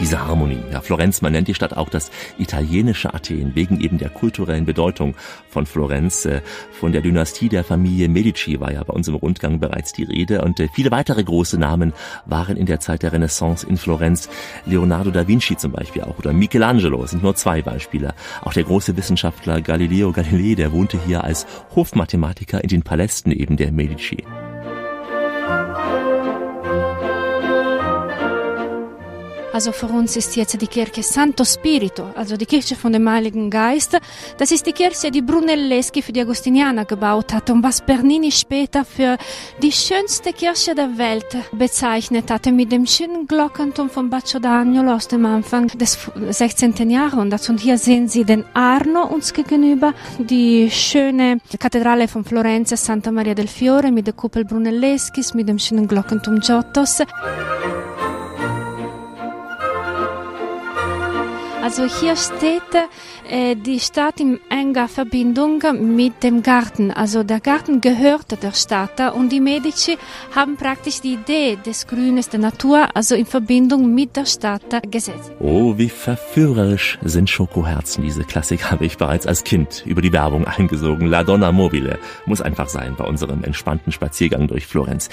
diese 0.00 0.26
Harmonie. 0.26 0.62
Ja, 0.72 0.80
Florenz, 0.80 1.22
man 1.22 1.32
nennt 1.32 1.48
die 1.48 1.54
Stadt 1.54 1.76
auch 1.76 1.88
das 1.88 2.10
italienische 2.38 3.12
Athen, 3.14 3.54
wegen 3.54 3.80
eben 3.80 3.98
der 3.98 4.10
kulturellen 4.10 4.64
Bedeutung 4.64 5.14
von 5.48 5.66
Florenz. 5.66 6.24
Äh, 6.24 6.40
von 6.72 6.92
der 6.92 7.00
Dynastie 7.00 7.48
der 7.48 7.64
Familie 7.64 8.08
Medici 8.08 8.60
war 8.60 8.72
ja 8.72 8.82
bei 8.84 8.92
uns 8.92 9.08
im 9.08 9.14
Rundgang 9.14 9.58
bereits 9.60 9.92
die 9.92 10.04
Rede 10.04 10.42
und 10.42 10.60
äh, 10.60 10.68
viele 10.72 10.90
weitere 10.90 11.22
große 11.24 11.58
Namen 11.58 11.92
waren 12.26 12.56
in 12.56 12.66
der 12.66 12.80
Zeit 12.80 13.02
der 13.02 13.12
Renaissance 13.12 13.66
in 13.66 13.76
Florenz. 13.76 14.28
Leonardo 14.66 15.10
da 15.10 15.26
Vinci 15.26 15.56
zum 15.56 15.72
Beispiel 15.72 16.02
auch 16.02 16.18
oder 16.18 16.32
Michelangelo 16.32 17.06
sind 17.06 17.22
nur 17.22 17.34
zwei 17.34 17.62
Beispiele. 17.62 18.14
Auch 18.42 18.52
der 18.52 18.64
große 18.64 18.96
Wissenschaftler 18.96 19.60
Galileo 19.60 20.12
Galilei, 20.12 20.54
der 20.54 20.72
wohnte 20.72 20.98
hier 21.06 21.24
als 21.24 21.46
Hofmathematiker 21.74 22.62
in 22.62 22.68
den 22.68 22.82
Palästen 22.82 23.32
eben 23.32 23.56
der 23.56 23.72
Medici. 23.72 24.24
Also 29.58 29.72
für 29.72 29.88
uns 29.88 30.14
ist 30.14 30.36
jetzt 30.36 30.62
die 30.62 30.68
Kirche 30.68 31.02
Santo 31.02 31.44
Spirito, 31.44 32.04
also 32.14 32.36
die 32.36 32.46
Kirche 32.46 32.76
von 32.76 32.92
dem 32.92 33.10
Heiligen 33.10 33.50
Geist. 33.50 33.98
Das 34.36 34.52
ist 34.52 34.64
die 34.66 34.72
Kirche, 34.72 35.10
die 35.10 35.20
Brunelleschi 35.20 36.00
für 36.00 36.12
die 36.12 36.20
Agostinianer 36.20 36.84
gebaut 36.84 37.34
hat 37.34 37.50
und 37.50 37.64
was 37.64 37.80
Bernini 37.80 38.30
später 38.30 38.84
für 38.84 39.18
die 39.60 39.72
schönste 39.72 40.32
Kirche 40.32 40.76
der 40.76 40.96
Welt 40.96 41.26
bezeichnet 41.50 42.30
hatte, 42.30 42.52
mit 42.52 42.70
dem 42.70 42.86
schönen 42.86 43.26
Glockenturm 43.26 43.90
von 43.90 44.08
Baccio 44.08 44.38
d'Agnolo 44.38 44.94
aus 44.94 45.08
dem 45.08 45.26
Anfang 45.26 45.66
des 45.66 45.98
16. 46.30 46.88
Jahrhunderts. 46.88 47.48
Und 47.48 47.58
hier 47.58 47.78
sehen 47.78 48.06
Sie 48.06 48.22
den 48.22 48.44
Arno 48.54 49.08
uns 49.08 49.32
gegenüber, 49.32 49.92
die 50.20 50.70
schöne 50.70 51.40
Kathedrale 51.58 52.06
von 52.06 52.24
Florenz, 52.24 52.70
Santa 52.76 53.10
Maria 53.10 53.34
del 53.34 53.48
Fiore 53.48 53.90
mit 53.90 54.06
der 54.06 54.14
Kuppel 54.14 54.44
Brunelleschi, 54.44 55.24
mit 55.34 55.48
dem 55.48 55.58
schönen 55.58 55.88
Glockenturm 55.88 56.38
Giottos. 56.38 57.02
Also 61.68 61.84
hier 61.84 62.16
steht 62.16 62.62
äh, 63.28 63.54
die 63.54 63.78
Stadt 63.78 64.20
in 64.20 64.40
enger 64.48 64.88
Verbindung 64.88 65.62
mit 65.94 66.22
dem 66.22 66.42
Garten. 66.42 66.90
Also 66.90 67.24
der 67.24 67.40
Garten 67.40 67.82
gehört 67.82 68.42
der 68.42 68.54
Stadt 68.54 69.14
und 69.14 69.30
die 69.30 69.40
Medici 69.40 69.98
haben 70.34 70.56
praktisch 70.56 71.02
die 71.02 71.12
Idee 71.12 71.56
des 71.56 71.86
Grünes 71.86 72.30
der 72.30 72.40
Natur 72.40 72.88
also 72.94 73.14
in 73.14 73.26
Verbindung 73.26 73.94
mit 73.94 74.16
der 74.16 74.24
Stadt 74.24 74.62
gesetzt. 74.90 75.30
Oh, 75.40 75.76
wie 75.76 75.90
verführerisch 75.90 76.98
sind 77.02 77.28
Schokoherzen. 77.28 78.02
Diese 78.02 78.24
Klassik 78.24 78.70
habe 78.70 78.86
ich 78.86 78.96
bereits 78.96 79.26
als 79.26 79.44
Kind 79.44 79.82
über 79.84 80.00
die 80.00 80.14
Werbung 80.14 80.46
eingesogen. 80.46 81.06
La 81.06 81.22
Donna 81.22 81.52
Mobile 81.52 81.98
muss 82.24 82.40
einfach 82.40 82.70
sein 82.70 82.94
bei 82.96 83.04
unserem 83.04 83.44
entspannten 83.44 83.92
Spaziergang 83.92 84.48
durch 84.48 84.66
Florenz. 84.66 85.10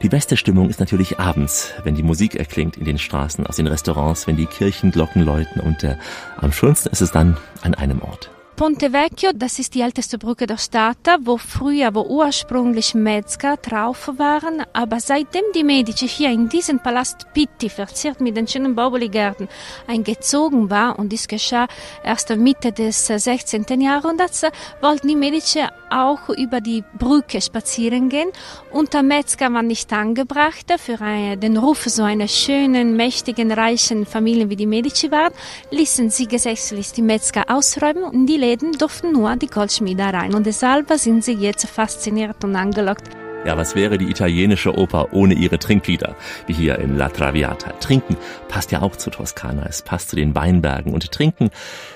Die 0.00 0.08
beste 0.08 0.38
Stimmung 0.38 0.70
ist 0.70 0.80
natürlich 0.80 1.20
abends, 1.20 1.74
wenn 1.84 1.96
die 1.96 2.02
Musik 2.02 2.34
erklingt 2.34 2.78
in 2.78 2.86
den 2.86 2.98
Straßen, 2.98 3.46
aus 3.46 3.56
den 3.56 3.66
Restaurants, 3.66 4.26
wenn 4.26 4.38
die 4.38 4.46
Kirchenglocken 4.46 5.22
läuten 5.22 5.60
und 5.60 5.82
der 5.82 5.97
am 6.36 6.52
schönsten 6.52 6.88
ist 6.90 7.02
es 7.02 7.10
dann 7.10 7.36
an 7.62 7.74
einem 7.74 8.02
Ort. 8.02 8.30
Ponte 8.58 8.92
Vecchio, 8.92 9.30
das 9.32 9.60
ist 9.60 9.76
die 9.76 9.82
älteste 9.82 10.18
Brücke 10.18 10.48
der 10.48 10.56
Stadt, 10.56 10.96
wo 11.20 11.36
früher, 11.36 11.94
wo 11.94 12.00
ursprünglich 12.00 12.92
Metzger 12.92 13.56
drauf 13.56 14.10
waren, 14.16 14.64
aber 14.72 14.98
seitdem 14.98 15.44
die 15.54 15.62
Medici 15.62 16.08
hier 16.08 16.32
in 16.32 16.48
diesen 16.48 16.82
Palast 16.82 17.32
Pitti, 17.34 17.68
verziert 17.68 18.20
mit 18.20 18.36
den 18.36 18.48
schönen 18.48 18.74
Bauboligärten, 18.74 19.46
eingezogen 19.86 20.70
war, 20.70 20.98
und 20.98 21.10
dies 21.10 21.28
geschah 21.28 21.68
erst 22.02 22.34
Mitte 22.36 22.72
des 22.72 23.06
16. 23.06 23.80
Jahrhunderts, 23.80 24.42
wollten 24.80 25.06
die 25.06 25.14
Medici 25.14 25.60
auch 25.90 26.28
über 26.28 26.60
die 26.60 26.84
Brücke 26.98 27.40
spazieren 27.40 28.08
gehen. 28.08 28.30
Und 28.70 28.94
der 28.94 29.02
Metzger 29.02 29.52
war 29.52 29.62
nicht 29.62 29.92
angebracht 29.92 30.72
für 30.78 30.98
den 31.36 31.56
Ruf 31.56 31.84
so 31.84 32.02
einer 32.02 32.28
schönen, 32.28 32.96
mächtigen, 32.96 33.52
reichen 33.52 34.06
Familie 34.06 34.50
wie 34.50 34.56
die 34.56 34.66
Medici 34.66 35.10
waren, 35.10 35.32
ließen 35.70 36.10
sie 36.10 36.26
gesetzlich 36.26 36.92
die 36.92 37.02
Metzger 37.02 37.44
ausräumen 37.48 38.04
und 38.04 38.26
die 38.26 38.36
Läden 38.36 38.72
durften 38.72 39.12
nur 39.12 39.36
die 39.36 39.46
Goldschmiede 39.46 40.04
rein 40.04 40.34
und 40.34 40.46
deshalb 40.46 40.90
sind 40.92 41.24
sie 41.24 41.34
jetzt 41.34 41.66
fasziniert 41.66 42.42
und 42.44 42.56
angelockt. 42.56 43.27
Ja, 43.48 43.56
was 43.56 43.74
wäre 43.74 43.96
die 43.96 44.10
italienische 44.10 44.76
Oper 44.76 45.14
ohne 45.14 45.32
ihre 45.32 45.58
Trinklieder, 45.58 46.16
wie 46.46 46.52
hier 46.52 46.78
in 46.80 46.98
La 46.98 47.08
Traviata? 47.08 47.72
Trinken 47.80 48.18
passt 48.46 48.72
ja 48.72 48.82
auch 48.82 48.94
zu 48.94 49.08
Toskana, 49.08 49.64
es 49.66 49.80
passt 49.80 50.10
zu 50.10 50.16
den 50.16 50.34
Weinbergen 50.34 50.92
und 50.92 51.10
Trinken 51.10 51.48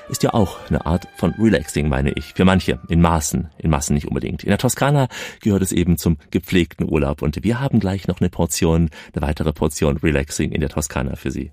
ist 0.09 0.23
ja 0.23 0.33
auch 0.33 0.61
eine 0.71 0.87
Art 0.87 1.09
von 1.15 1.35
Relaxing, 1.39 1.91
meine 1.91 2.13
ich. 2.13 2.33
Für 2.33 2.47
manche, 2.47 2.79
in 2.89 3.03
Maßen, 3.03 3.51
in 3.59 3.69
Massen 3.69 3.93
nicht 3.93 4.09
unbedingt. 4.09 4.45
In 4.45 4.49
der 4.49 4.57
Toskana 4.57 5.09
gehört 5.43 5.61
es 5.61 5.73
eben 5.73 5.99
zum 5.99 6.17
gepflegten 6.31 6.91
Urlaub 6.91 7.21
und 7.21 7.45
wir 7.45 7.61
haben 7.61 7.81
gleich 7.81 8.09
noch 8.09 8.23
eine 8.23 8.31
Portion, 8.31 8.89
eine 9.13 9.21
weitere 9.21 9.53
Portion 9.53 9.99
Relaxing 9.99 10.53
in 10.53 10.61
der 10.63 10.71
Toskana 10.71 11.17
für 11.17 11.31
Sie. 11.31 11.53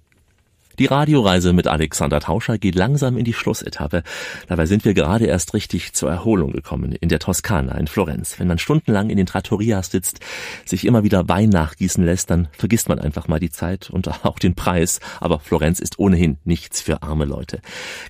Die 0.80 0.86
Radioreise 0.86 1.52
mit 1.52 1.68
Alexander 1.68 2.22
Tauscher 2.22 2.58
geht 2.58 2.76
langsam 2.76 3.18
in 3.18 3.26
die 3.26 3.34
Schlussetappe. 3.34 4.02
Dabei 4.48 4.66
sind 4.66 4.86
wir 4.86 4.94
gerade 4.94 5.26
erst 5.26 5.54
richtig 5.54 5.92
zur 5.92 6.10
Erholung 6.10 6.54
gekommen 6.54 6.94
in 6.94 7.10
der 7.10 7.20
Toskana 7.20 7.78
in 7.78 7.88
Florenz. 7.88 8.40
Wenn 8.40 8.48
man 8.48 8.60
stundenlang 8.60 9.10
in 9.10 9.18
den 9.18 9.26
Trattorias 9.26 9.92
sitzt, 9.92 10.22
sich 10.64 10.86
immer 10.86 11.04
wieder 11.04 11.28
Wein 11.28 11.50
nachgießen 11.50 12.02
lässt, 12.06 12.30
dann 12.30 12.48
vergisst 12.54 12.88
man 12.88 12.98
einfach 12.98 13.28
mal 13.28 13.42
die 13.42 13.50
Zeit 13.50 13.90
und 13.90 14.08
auch 14.26 14.40
den 14.40 14.56
Preis. 14.56 15.02
Aber 15.20 15.42
Florenz 15.42 15.82
ist 15.82 16.00
ohnehin 16.00 16.38
nichts 16.46 16.80
für 16.80 17.04
arme 17.04 17.26
Leute. 17.26 17.60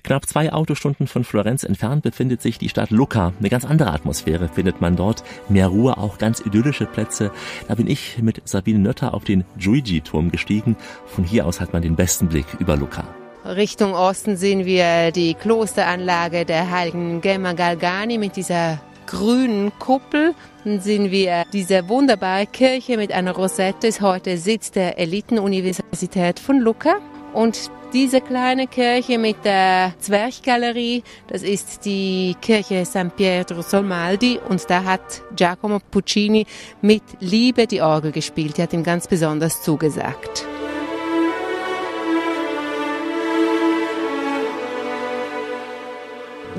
Knapp 0.04 0.26
zwei 0.26 0.52
Autostunden 0.52 1.08
von 1.08 1.24
Florenz 1.24 1.64
entfernt 1.64 2.04
befindet 2.04 2.40
sich 2.40 2.58
die 2.58 2.68
Stadt 2.68 2.90
Lucca. 2.90 3.32
Eine 3.40 3.50
ganz 3.50 3.64
andere 3.64 3.90
Atmosphäre 3.90 4.48
findet 4.48 4.80
man 4.80 4.94
dort. 4.94 5.24
Mehr 5.48 5.66
Ruhe, 5.66 5.98
auch 5.98 6.18
ganz 6.18 6.38
idyllische 6.38 6.86
Plätze. 6.86 7.32
Da 7.66 7.74
bin 7.74 7.88
ich 7.88 8.18
mit 8.22 8.42
Sabine 8.44 8.78
Nötter 8.78 9.12
auf 9.12 9.24
den 9.24 9.42
Giugi-Turm 9.58 10.30
gestiegen. 10.30 10.76
Von 11.06 11.24
hier 11.24 11.46
aus 11.46 11.60
hat 11.60 11.72
man 11.72 11.82
den 11.82 11.96
besten 11.96 12.28
Blick 12.28 12.59
über 12.60 12.76
Lucca. 12.76 13.04
Richtung 13.44 13.94
Osten 13.94 14.36
sehen 14.36 14.64
wir 14.66 15.10
die 15.12 15.34
Klosteranlage 15.34 16.44
der 16.44 16.70
heiligen 16.70 17.20
Gemma 17.20 17.54
Galgani 17.54 18.18
mit 18.18 18.36
dieser 18.36 18.78
grünen 19.06 19.72
Kuppel. 19.78 20.34
Dann 20.64 20.80
sehen 20.80 21.10
wir 21.10 21.44
diese 21.52 21.88
wunderbare 21.88 22.46
Kirche 22.46 22.96
mit 22.96 23.12
einer 23.12 23.32
Rosette, 23.32 23.86
ist 23.86 24.02
heute 24.02 24.36
Sitz 24.36 24.70
der 24.70 24.98
Elitenuniversität 24.98 26.38
von 26.38 26.58
Lucca. 26.58 26.96
Und 27.32 27.70
diese 27.92 28.20
kleine 28.20 28.66
Kirche 28.66 29.18
mit 29.18 29.44
der 29.44 29.94
Zwerchgalerie, 29.98 31.02
das 31.26 31.42
ist 31.42 31.84
die 31.84 32.36
Kirche 32.40 32.84
San 32.84 33.10
Pietro 33.10 33.62
Solmaldi 33.62 34.38
und 34.48 34.68
da 34.68 34.84
hat 34.84 35.22
Giacomo 35.34 35.80
Puccini 35.90 36.46
mit 36.82 37.02
Liebe 37.20 37.66
die 37.66 37.82
Orgel 37.82 38.12
gespielt. 38.12 38.58
Die 38.58 38.62
hat 38.62 38.72
ihm 38.72 38.84
ganz 38.84 39.08
besonders 39.08 39.62
zugesagt. 39.62 40.49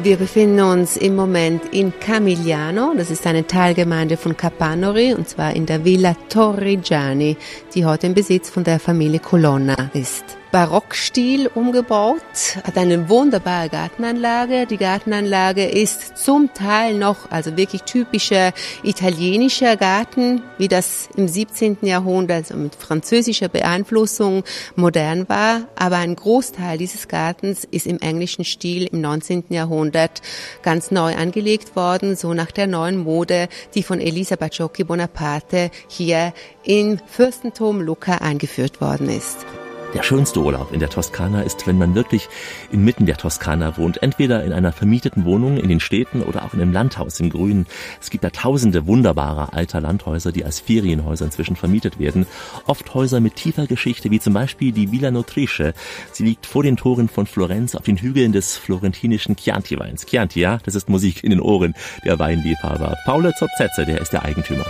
Wir 0.03 0.17
befinden 0.17 0.61
uns 0.61 0.97
im 0.97 1.15
Moment 1.15 1.61
in 1.71 1.93
Camigliano, 1.99 2.95
das 2.97 3.11
ist 3.11 3.27
eine 3.27 3.45
Teilgemeinde 3.45 4.17
von 4.17 4.35
Capanori, 4.35 5.13
und 5.13 5.29
zwar 5.29 5.55
in 5.55 5.67
der 5.67 5.85
Villa 5.85 6.15
Torrigiani, 6.27 7.37
die 7.75 7.85
heute 7.85 8.07
im 8.07 8.15
Besitz 8.15 8.49
von 8.49 8.63
der 8.63 8.79
Familie 8.79 9.19
Colonna 9.19 9.91
ist. 9.93 10.40
Barockstil 10.51 11.49
umgebaut, 11.55 12.21
hat 12.65 12.77
eine 12.77 13.07
wunderbare 13.07 13.69
Gartenanlage. 13.69 14.65
Die 14.65 14.75
Gartenanlage 14.75 15.63
ist 15.63 16.17
zum 16.17 16.53
Teil 16.53 16.95
noch, 16.95 17.31
also 17.31 17.55
wirklich 17.55 17.83
typischer 17.83 18.51
italienischer 18.83 19.77
Garten, 19.77 20.41
wie 20.57 20.67
das 20.67 21.07
im 21.15 21.29
17. 21.29 21.77
Jahrhundert 21.83 22.51
also 22.51 22.57
mit 22.57 22.75
französischer 22.75 23.47
Beeinflussung 23.47 24.43
modern 24.75 25.29
war. 25.29 25.61
Aber 25.75 25.97
ein 25.97 26.17
Großteil 26.17 26.77
dieses 26.77 27.07
Gartens 27.07 27.63
ist 27.63 27.87
im 27.87 27.99
englischen 27.99 28.43
Stil 28.43 28.87
im 28.87 28.99
19. 28.99 29.45
Jahrhundert 29.49 30.21
ganz 30.63 30.91
neu 30.91 31.15
angelegt 31.15 31.77
worden, 31.77 32.17
so 32.17 32.33
nach 32.33 32.51
der 32.51 32.67
neuen 32.67 32.97
Mode, 32.97 33.47
die 33.73 33.83
von 33.83 34.01
Elisa 34.01 34.35
Bacciocchi 34.35 34.83
Bonaparte 34.83 35.71
hier 35.87 36.33
im 36.63 36.99
Fürstentum 37.07 37.79
Lucca 37.79 38.15
eingeführt 38.15 38.81
worden 38.81 39.09
ist. 39.09 39.45
Der 39.93 40.03
schönste 40.03 40.39
Urlaub 40.39 40.71
in 40.71 40.79
der 40.79 40.89
Toskana 40.89 41.41
ist, 41.41 41.67
wenn 41.67 41.77
man 41.77 41.95
wirklich 41.95 42.29
inmitten 42.71 43.05
der 43.05 43.17
Toskana 43.17 43.77
wohnt. 43.77 44.01
Entweder 44.01 44.43
in 44.45 44.53
einer 44.53 44.71
vermieteten 44.71 45.25
Wohnung 45.25 45.57
in 45.57 45.67
den 45.67 45.81
Städten 45.81 46.21
oder 46.21 46.45
auch 46.45 46.53
in 46.53 46.61
einem 46.61 46.71
Landhaus 46.71 47.19
im 47.19 47.29
Grünen. 47.29 47.65
Es 47.99 48.09
gibt 48.09 48.23
da 48.23 48.29
tausende 48.29 48.87
wunderbare 48.87 49.51
alter 49.51 49.81
Landhäuser, 49.81 50.31
die 50.31 50.45
als 50.45 50.61
Ferienhäuser 50.61 51.25
inzwischen 51.25 51.57
vermietet 51.57 51.99
werden. 51.99 52.25
Oft 52.67 52.93
Häuser 52.93 53.19
mit 53.19 53.35
tiefer 53.35 53.67
Geschichte, 53.67 54.11
wie 54.11 54.21
zum 54.21 54.33
Beispiel 54.33 54.71
die 54.71 54.93
Villa 54.93 55.11
Notrice. 55.11 55.73
Sie 56.13 56.23
liegt 56.23 56.45
vor 56.45 56.63
den 56.63 56.77
Toren 56.77 57.09
von 57.09 57.27
Florenz 57.27 57.75
auf 57.75 57.83
den 57.83 57.97
Hügeln 57.97 58.31
des 58.31 58.55
florentinischen 58.55 59.35
Chianti-Weins. 59.35 60.05
Chianti, 60.05 60.39
ja, 60.39 60.59
das 60.63 60.75
ist 60.75 60.87
Musik 60.87 61.21
in 61.21 61.31
den 61.31 61.41
Ohren 61.41 61.75
der 62.05 62.17
Weinliebhaber. 62.17 62.95
Paolo 63.03 63.31
Zozzetze, 63.37 63.85
der 63.85 63.99
ist 63.99 64.13
der 64.13 64.23
Eigentümer. 64.23 64.65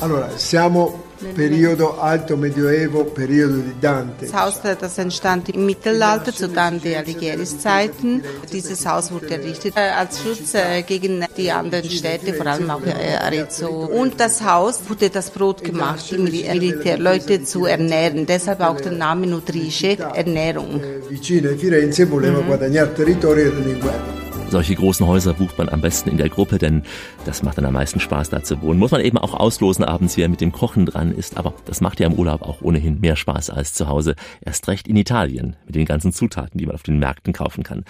Allora, 0.00 0.30
siamo 0.38 1.09
periodo 1.34 2.00
alto 2.00 2.36
medioevo, 2.36 3.04
periodo 3.04 3.56
di 3.56 3.74
Dante. 3.78 4.26
Das 4.26 4.34
Haus 4.34 4.60
das 4.60 4.98
entstand 4.98 5.48
im 5.48 5.66
Mittelalter 5.66 6.34
zu 6.34 6.48
Dante 6.48 6.96
Alighieri's 6.96 7.58
Zeiten. 7.58 8.22
Dieses 8.52 8.86
Haus 8.86 9.10
wurde 9.12 9.30
errichtet 9.30 9.76
äh, 9.76 9.90
als 9.90 10.20
Schutz 10.22 10.54
äh, 10.54 10.82
gegen 10.82 11.24
die 11.36 11.50
anderen 11.50 11.88
Städte, 11.90 12.34
vor 12.34 12.46
allem 12.46 12.70
auch 12.70 12.82
äh, 12.84 13.16
Arezzo. 13.16 13.68
Und 13.68 14.20
das 14.20 14.42
Haus 14.42 14.80
wurde 14.88 15.10
das 15.10 15.30
Brot 15.30 15.62
gemacht, 15.62 16.10
die 16.10 16.18
Militärleute 16.18 17.44
zu 17.44 17.66
ernähren. 17.66 18.26
Deshalb 18.26 18.60
auch 18.60 18.80
der 18.80 18.92
Name 18.92 19.26
Nutrice, 19.26 19.98
Ernährung. 20.14 20.80
Vicino 21.08 21.50
a 21.50 21.56
Firenze 21.56 22.06
voleva 22.06 22.40
guadagnare 22.40 22.94
territorio 22.94 23.52
e 23.52 23.74
guerra. 23.74 24.09
Solche 24.50 24.74
großen 24.74 25.06
Häuser 25.06 25.34
bucht 25.34 25.58
man 25.58 25.68
am 25.68 25.80
besten 25.80 26.10
in 26.10 26.16
der 26.16 26.28
Gruppe, 26.28 26.58
denn 26.58 26.82
das 27.24 27.44
macht 27.44 27.58
dann 27.58 27.66
am 27.66 27.74
meisten 27.74 28.00
Spaß, 28.00 28.30
da 28.30 28.42
zu 28.42 28.60
wohnen. 28.62 28.80
Muss 28.80 28.90
man 28.90 29.00
eben 29.00 29.16
auch 29.16 29.34
auslosen 29.34 29.84
abends, 29.84 30.16
wer 30.16 30.28
mit 30.28 30.40
dem 30.40 30.50
Kochen 30.50 30.86
dran 30.86 31.12
ist, 31.12 31.36
aber 31.36 31.54
das 31.66 31.80
macht 31.80 32.00
ja 32.00 32.08
im 32.08 32.14
Urlaub 32.14 32.42
auch 32.42 32.60
ohnehin 32.60 32.98
mehr 32.98 33.14
Spaß 33.14 33.50
als 33.50 33.74
zu 33.74 33.86
Hause. 33.86 34.16
Erst 34.44 34.66
recht 34.66 34.88
in 34.88 34.96
Italien 34.96 35.54
mit 35.66 35.76
den 35.76 35.84
ganzen 35.84 36.12
Zutaten, 36.12 36.58
die 36.58 36.66
man 36.66 36.74
auf 36.74 36.82
den 36.82 36.98
Märkten 36.98 37.32
kaufen 37.32 37.62
kann. 37.62 37.84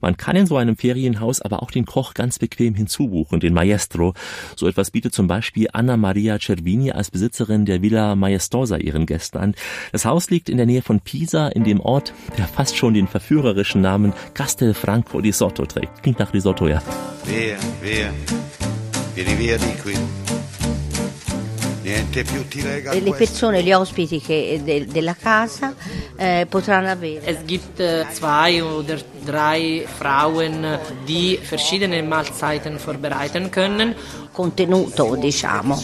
Man 0.00 0.16
kann 0.16 0.34
in 0.34 0.46
so 0.46 0.56
einem 0.56 0.76
Ferienhaus 0.76 1.40
aber 1.42 1.62
auch 1.62 1.70
den 1.70 1.86
Koch 1.86 2.12
ganz 2.14 2.40
bequem 2.40 2.74
hinzubuchen, 2.74 3.38
den 3.38 3.54
Maestro. 3.54 4.14
So 4.56 4.66
etwas 4.66 4.90
bietet 4.90 5.14
zum 5.14 5.28
Beispiel 5.28 5.68
Anna 5.72 5.96
Maria 5.96 6.38
Cervini 6.40 6.90
als 6.90 7.12
Besitzerin 7.12 7.66
der 7.66 7.82
Villa 7.82 8.16
Maestosa 8.16 8.78
ihren 8.78 9.06
Gästen 9.06 9.38
an. 9.38 9.54
Das 9.92 10.04
Haus 10.06 10.28
liegt 10.28 10.48
in 10.48 10.56
der 10.56 10.66
Nähe 10.66 10.82
von 10.82 10.98
Pisa, 10.98 11.46
in 11.46 11.62
dem 11.62 11.78
Ort, 11.78 12.12
der 12.36 12.48
fast 12.48 12.76
schon 12.76 12.94
den 12.94 13.06
verführerischen 13.06 13.80
Namen 13.80 14.12
Castelfranco 14.34 15.20
di 15.20 15.30
Sotto 15.30 15.66
trägt. 15.66 15.99
Klingt 16.02 16.18
nach 16.18 16.32
Risotto, 16.32 16.66
ja. 16.66 16.82
Via, 17.24 17.56
via, 17.80 18.12
vieni 19.14 19.34
via 19.34 19.56
di 19.58 19.76
qui. 19.82 19.94
Niente 21.82 22.22
più 22.24 22.46
ti 22.46 22.62
lega 22.62 22.92
Le 22.92 23.12
persone, 23.12 23.62
gli 23.62 23.72
ospiti 23.72 24.20
che, 24.20 24.60
de, 24.62 24.86
della 24.86 25.14
casa 25.14 25.74
eh, 26.16 26.46
potranno 26.48 26.88
avere. 26.90 27.24
Es 27.24 27.38
gibt 27.44 27.80
äh, 27.80 28.06
zwei 28.12 28.62
oder 28.62 29.00
drei 29.24 29.86
Frauen, 29.86 30.78
die 31.04 31.38
verschiedene 31.42 32.02
Mahlzeiten 32.02 32.78
vorbereiten 32.78 33.50
können. 33.50 33.94
Contenuto, 34.30 35.16
diciamo, 35.16 35.82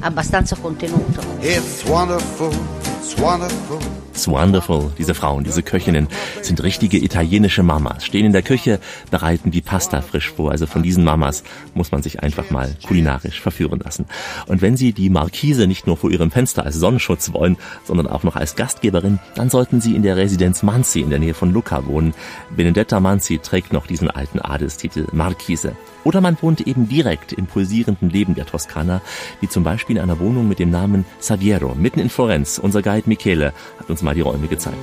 abbastanza 0.00 0.56
contenuto. 0.56 1.22
It's 1.40 1.84
wonderful, 1.86 2.54
it's 3.02 3.18
wonderful. 3.20 3.80
It's 4.12 4.28
wonderful. 4.28 4.92
Diese 4.98 5.14
Frauen, 5.14 5.42
diese 5.42 5.62
Köchinnen 5.62 6.06
sind 6.42 6.62
richtige 6.62 7.02
italienische 7.02 7.62
Mamas. 7.62 8.04
Stehen 8.04 8.26
in 8.26 8.32
der 8.32 8.42
Küche, 8.42 8.78
bereiten 9.10 9.50
die 9.50 9.62
Pasta 9.62 10.02
frisch 10.02 10.30
vor. 10.30 10.50
Also 10.50 10.66
von 10.66 10.82
diesen 10.82 11.02
Mamas 11.02 11.42
muss 11.74 11.90
man 11.90 12.02
sich 12.02 12.22
einfach 12.22 12.50
mal 12.50 12.76
kulinarisch 12.86 13.40
verführen 13.40 13.80
lassen. 13.80 14.06
Und 14.46 14.62
wenn 14.62 14.76
Sie 14.76 14.92
die 14.92 15.10
Markise 15.10 15.66
nicht 15.66 15.86
nur 15.86 15.96
vor 15.96 16.10
Ihrem 16.10 16.30
Fenster 16.30 16.64
als 16.64 16.76
Sonnenschutz 16.76 17.32
wollen, 17.32 17.56
sondern 17.84 18.06
auch 18.06 18.22
noch 18.22 18.36
als 18.36 18.54
Gastgeberin, 18.54 19.18
dann 19.34 19.50
sollten 19.50 19.80
Sie 19.80 19.96
in 19.96 20.02
der 20.02 20.16
Residenz 20.16 20.62
Manzi 20.62 21.00
in 21.00 21.10
der 21.10 21.18
Nähe 21.18 21.34
von 21.34 21.52
Lucca 21.52 21.86
wohnen. 21.86 22.14
Benedetta 22.54 23.00
Manzi 23.00 23.38
trägt 23.38 23.72
noch 23.72 23.86
diesen 23.86 24.10
alten 24.10 24.38
Adelstitel 24.40 25.06
Markise. 25.12 25.74
Oder 26.04 26.20
man 26.20 26.36
wohnt 26.40 26.60
eben 26.62 26.88
direkt 26.88 27.32
im 27.32 27.46
pulsierenden 27.46 28.10
Leben 28.10 28.34
der 28.34 28.46
Toskana, 28.46 29.02
wie 29.40 29.48
zum 29.48 29.62
Beispiel 29.62 29.96
in 29.96 30.02
einer 30.02 30.18
Wohnung 30.18 30.48
mit 30.48 30.58
dem 30.58 30.70
Namen 30.70 31.04
Saviero, 31.20 31.74
mitten 31.74 32.00
in 32.00 32.10
Florenz. 32.10 32.58
Unser 32.58 32.82
Guide 32.92 33.08
Michele 33.08 33.52
hat 33.78 33.88
uns 33.88 34.02
mal 34.02 34.14
die 34.14 34.20
Räume 34.20 34.46
gezeigt. 34.48 34.76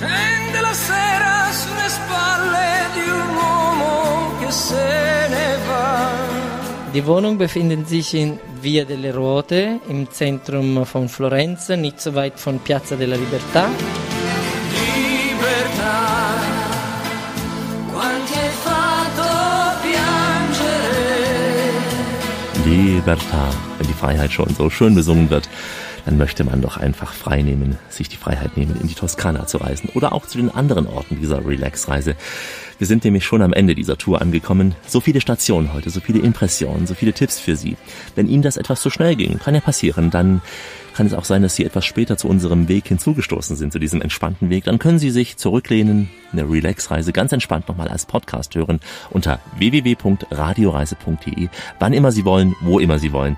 Ne. 0.00 0.08
Die 6.94 7.06
Wohnung 7.06 7.36
befindet 7.36 7.88
sich 7.88 8.14
in 8.14 8.38
Via 8.62 8.84
delle 8.84 9.14
Ruote 9.14 9.80
im 9.88 10.10
Zentrum 10.10 10.86
von 10.86 11.08
Florenz, 11.08 11.68
nicht 11.68 12.00
so 12.00 12.14
weit 12.14 12.38
von 12.40 12.58
Piazza 12.58 12.96
della 12.96 13.16
Libertà. 13.16 13.64
Libertà. 22.64 23.50
Wenn 23.78 23.86
die 23.86 23.92
Freiheit 23.92 24.32
schon 24.32 24.48
so 24.54 24.70
schön 24.70 24.94
besungen 24.94 25.28
wird, 25.30 25.48
dann 26.06 26.16
möchte 26.16 26.44
man 26.44 26.62
doch 26.62 26.76
einfach 26.76 27.12
frei 27.12 27.42
nehmen, 27.42 27.76
sich 27.90 28.08
die 28.08 28.16
Freiheit 28.16 28.56
nehmen, 28.56 28.80
in 28.80 28.86
die 28.86 28.94
Toskana 28.94 29.46
zu 29.46 29.58
reisen 29.58 29.90
oder 29.94 30.12
auch 30.12 30.24
zu 30.24 30.38
den 30.38 30.54
anderen 30.54 30.86
Orten 30.86 31.20
dieser 31.20 31.44
Relax-Reise. 31.44 32.14
Wir 32.78 32.86
sind 32.86 33.04
nämlich 33.04 33.24
schon 33.24 33.42
am 33.42 33.52
Ende 33.52 33.74
dieser 33.74 33.98
Tour 33.98 34.22
angekommen. 34.22 34.76
So 34.86 35.00
viele 35.00 35.20
Stationen 35.20 35.72
heute, 35.72 35.90
so 35.90 35.98
viele 36.00 36.20
Impressionen, 36.20 36.86
so 36.86 36.94
viele 36.94 37.12
Tipps 37.12 37.40
für 37.40 37.56
Sie. 37.56 37.76
Wenn 38.14 38.28
Ihnen 38.28 38.42
das 38.42 38.56
etwas 38.56 38.80
zu 38.82 38.88
schnell 38.90 39.16
ging, 39.16 39.38
kann 39.40 39.54
ja 39.54 39.60
passieren, 39.60 40.10
dann 40.10 40.42
kann 40.94 41.06
es 41.08 41.12
auch 41.12 41.24
sein, 41.24 41.42
dass 41.42 41.56
Sie 41.56 41.64
etwas 41.64 41.84
später 41.84 42.16
zu 42.16 42.28
unserem 42.28 42.68
Weg 42.68 42.86
hinzugestoßen 42.86 43.56
sind, 43.56 43.72
zu 43.72 43.80
diesem 43.80 44.00
entspannten 44.00 44.48
Weg. 44.48 44.62
Dann 44.64 44.78
können 44.78 45.00
Sie 45.00 45.10
sich 45.10 45.36
zurücklehnen, 45.36 46.08
eine 46.32 46.48
Relax-Reise 46.48 47.12
ganz 47.12 47.32
entspannt 47.32 47.66
nochmal 47.68 47.88
als 47.88 48.06
Podcast 48.06 48.54
hören 48.54 48.78
unter 49.10 49.40
www.radioreise.de, 49.58 51.48
wann 51.80 51.92
immer 51.92 52.12
Sie 52.12 52.24
wollen, 52.24 52.54
wo 52.60 52.78
immer 52.78 53.00
Sie 53.00 53.12
wollen. 53.12 53.36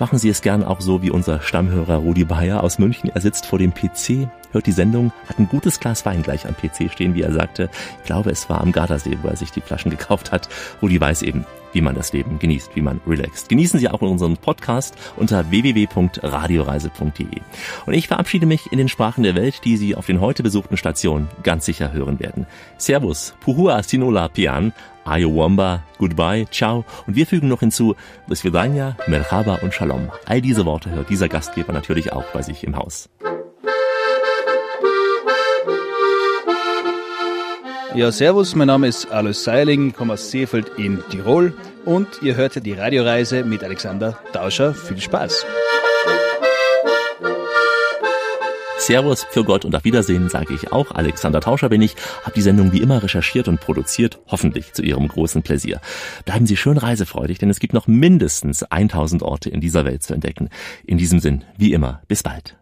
Machen 0.00 0.18
Sie 0.18 0.30
es 0.30 0.40
gern 0.40 0.64
auch 0.64 0.80
so 0.80 1.02
wie 1.02 1.10
unser 1.10 1.42
Stammhörer 1.42 1.96
Rudi 1.96 2.24
Bayer 2.24 2.64
aus 2.64 2.78
München. 2.78 3.10
Er 3.12 3.20
sitzt 3.20 3.44
vor 3.44 3.58
dem 3.58 3.74
PC, 3.74 4.30
hört 4.50 4.64
die 4.64 4.72
Sendung, 4.72 5.12
hat 5.28 5.38
ein 5.38 5.46
gutes 5.46 5.78
Glas 5.78 6.06
Wein 6.06 6.22
gleich 6.22 6.46
am 6.46 6.54
PC 6.54 6.90
stehen, 6.90 7.14
wie 7.14 7.20
er 7.20 7.34
sagte. 7.34 7.68
Ich 7.98 8.06
glaube, 8.06 8.30
es 8.30 8.48
war 8.48 8.62
am 8.62 8.72
Gardasee, 8.72 9.18
wo 9.20 9.28
er 9.28 9.36
sich 9.36 9.52
die 9.52 9.60
Flaschen 9.60 9.90
gekauft 9.90 10.32
hat. 10.32 10.48
Rudi 10.80 10.98
weiß 10.98 11.20
eben, 11.20 11.44
wie 11.72 11.80
man 11.80 11.94
das 11.94 12.12
Leben 12.12 12.38
genießt, 12.38 12.74
wie 12.74 12.82
man 12.82 13.00
relaxt. 13.06 13.48
Genießen 13.48 13.80
Sie 13.80 13.88
auch 13.88 14.00
unseren 14.02 14.36
Podcast 14.36 14.94
unter 15.16 15.50
www.radioreise.de. 15.50 17.40
Und 17.86 17.94
ich 17.94 18.08
verabschiede 18.08 18.46
mich 18.46 18.72
in 18.72 18.78
den 18.78 18.88
Sprachen 18.88 19.22
der 19.22 19.34
Welt, 19.34 19.60
die 19.64 19.76
Sie 19.76 19.94
auf 19.94 20.06
den 20.06 20.20
heute 20.20 20.42
besuchten 20.42 20.76
Stationen 20.76 21.28
ganz 21.42 21.64
sicher 21.64 21.92
hören 21.92 22.20
werden. 22.20 22.46
Servus, 22.78 23.34
Puhua 23.40 23.82
Sinola 23.82 24.28
Pian, 24.28 24.72
Ayowamba, 25.04 25.82
Goodbye, 25.98 26.46
Ciao 26.50 26.84
und 27.06 27.16
wir 27.16 27.26
fügen 27.26 27.48
noch 27.48 27.60
hinzu 27.60 27.96
Svidania, 28.32 28.96
Merhaba 29.06 29.56
und 29.56 29.74
Shalom. 29.74 30.10
All 30.26 30.40
diese 30.40 30.66
Worte 30.66 30.90
hört 30.90 31.10
dieser 31.10 31.28
Gastgeber 31.28 31.72
natürlich 31.72 32.12
auch 32.12 32.24
bei 32.32 32.42
sich 32.42 32.64
im 32.64 32.76
Haus. 32.76 33.08
Ja, 37.94 38.12
servus, 38.12 38.54
mein 38.54 38.68
Name 38.68 38.86
ist 38.86 39.10
Alois 39.10 39.42
Seiling, 39.42 39.92
komme 39.92 40.12
aus 40.12 40.30
Seefeld 40.30 40.70
in 40.78 41.02
Tirol 41.10 41.52
und 41.84 42.06
ihr 42.22 42.36
hört 42.36 42.64
die 42.64 42.72
Radioreise 42.72 43.42
mit 43.42 43.64
Alexander 43.64 44.16
Tauscher. 44.32 44.74
Viel 44.74 45.00
Spaß! 45.00 45.44
Servus, 48.78 49.26
für 49.30 49.44
Gott 49.44 49.64
und 49.64 49.74
auf 49.74 49.84
Wiedersehen 49.84 50.28
sage 50.28 50.54
ich 50.54 50.72
auch. 50.72 50.92
Alexander 50.92 51.40
Tauscher 51.40 51.68
bin 51.68 51.82
ich, 51.82 51.96
habe 52.22 52.32
die 52.34 52.42
Sendung 52.42 52.72
wie 52.72 52.80
immer 52.80 53.02
recherchiert 53.02 53.48
und 53.48 53.60
produziert, 53.60 54.20
hoffentlich 54.28 54.72
zu 54.72 54.82
Ihrem 54.82 55.08
großen 55.08 55.42
Pläsier. 55.42 55.80
Bleiben 56.24 56.46
Sie 56.46 56.56
schön 56.56 56.78
reisefreudig, 56.78 57.38
denn 57.38 57.50
es 57.50 57.58
gibt 57.58 57.74
noch 57.74 57.88
mindestens 57.88 58.62
1000 58.62 59.22
Orte 59.22 59.50
in 59.50 59.60
dieser 59.60 59.84
Welt 59.84 60.04
zu 60.04 60.14
entdecken. 60.14 60.48
In 60.86 60.96
diesem 60.96 61.18
Sinn, 61.18 61.44
wie 61.58 61.72
immer, 61.72 62.02
bis 62.06 62.22
bald. 62.22 62.56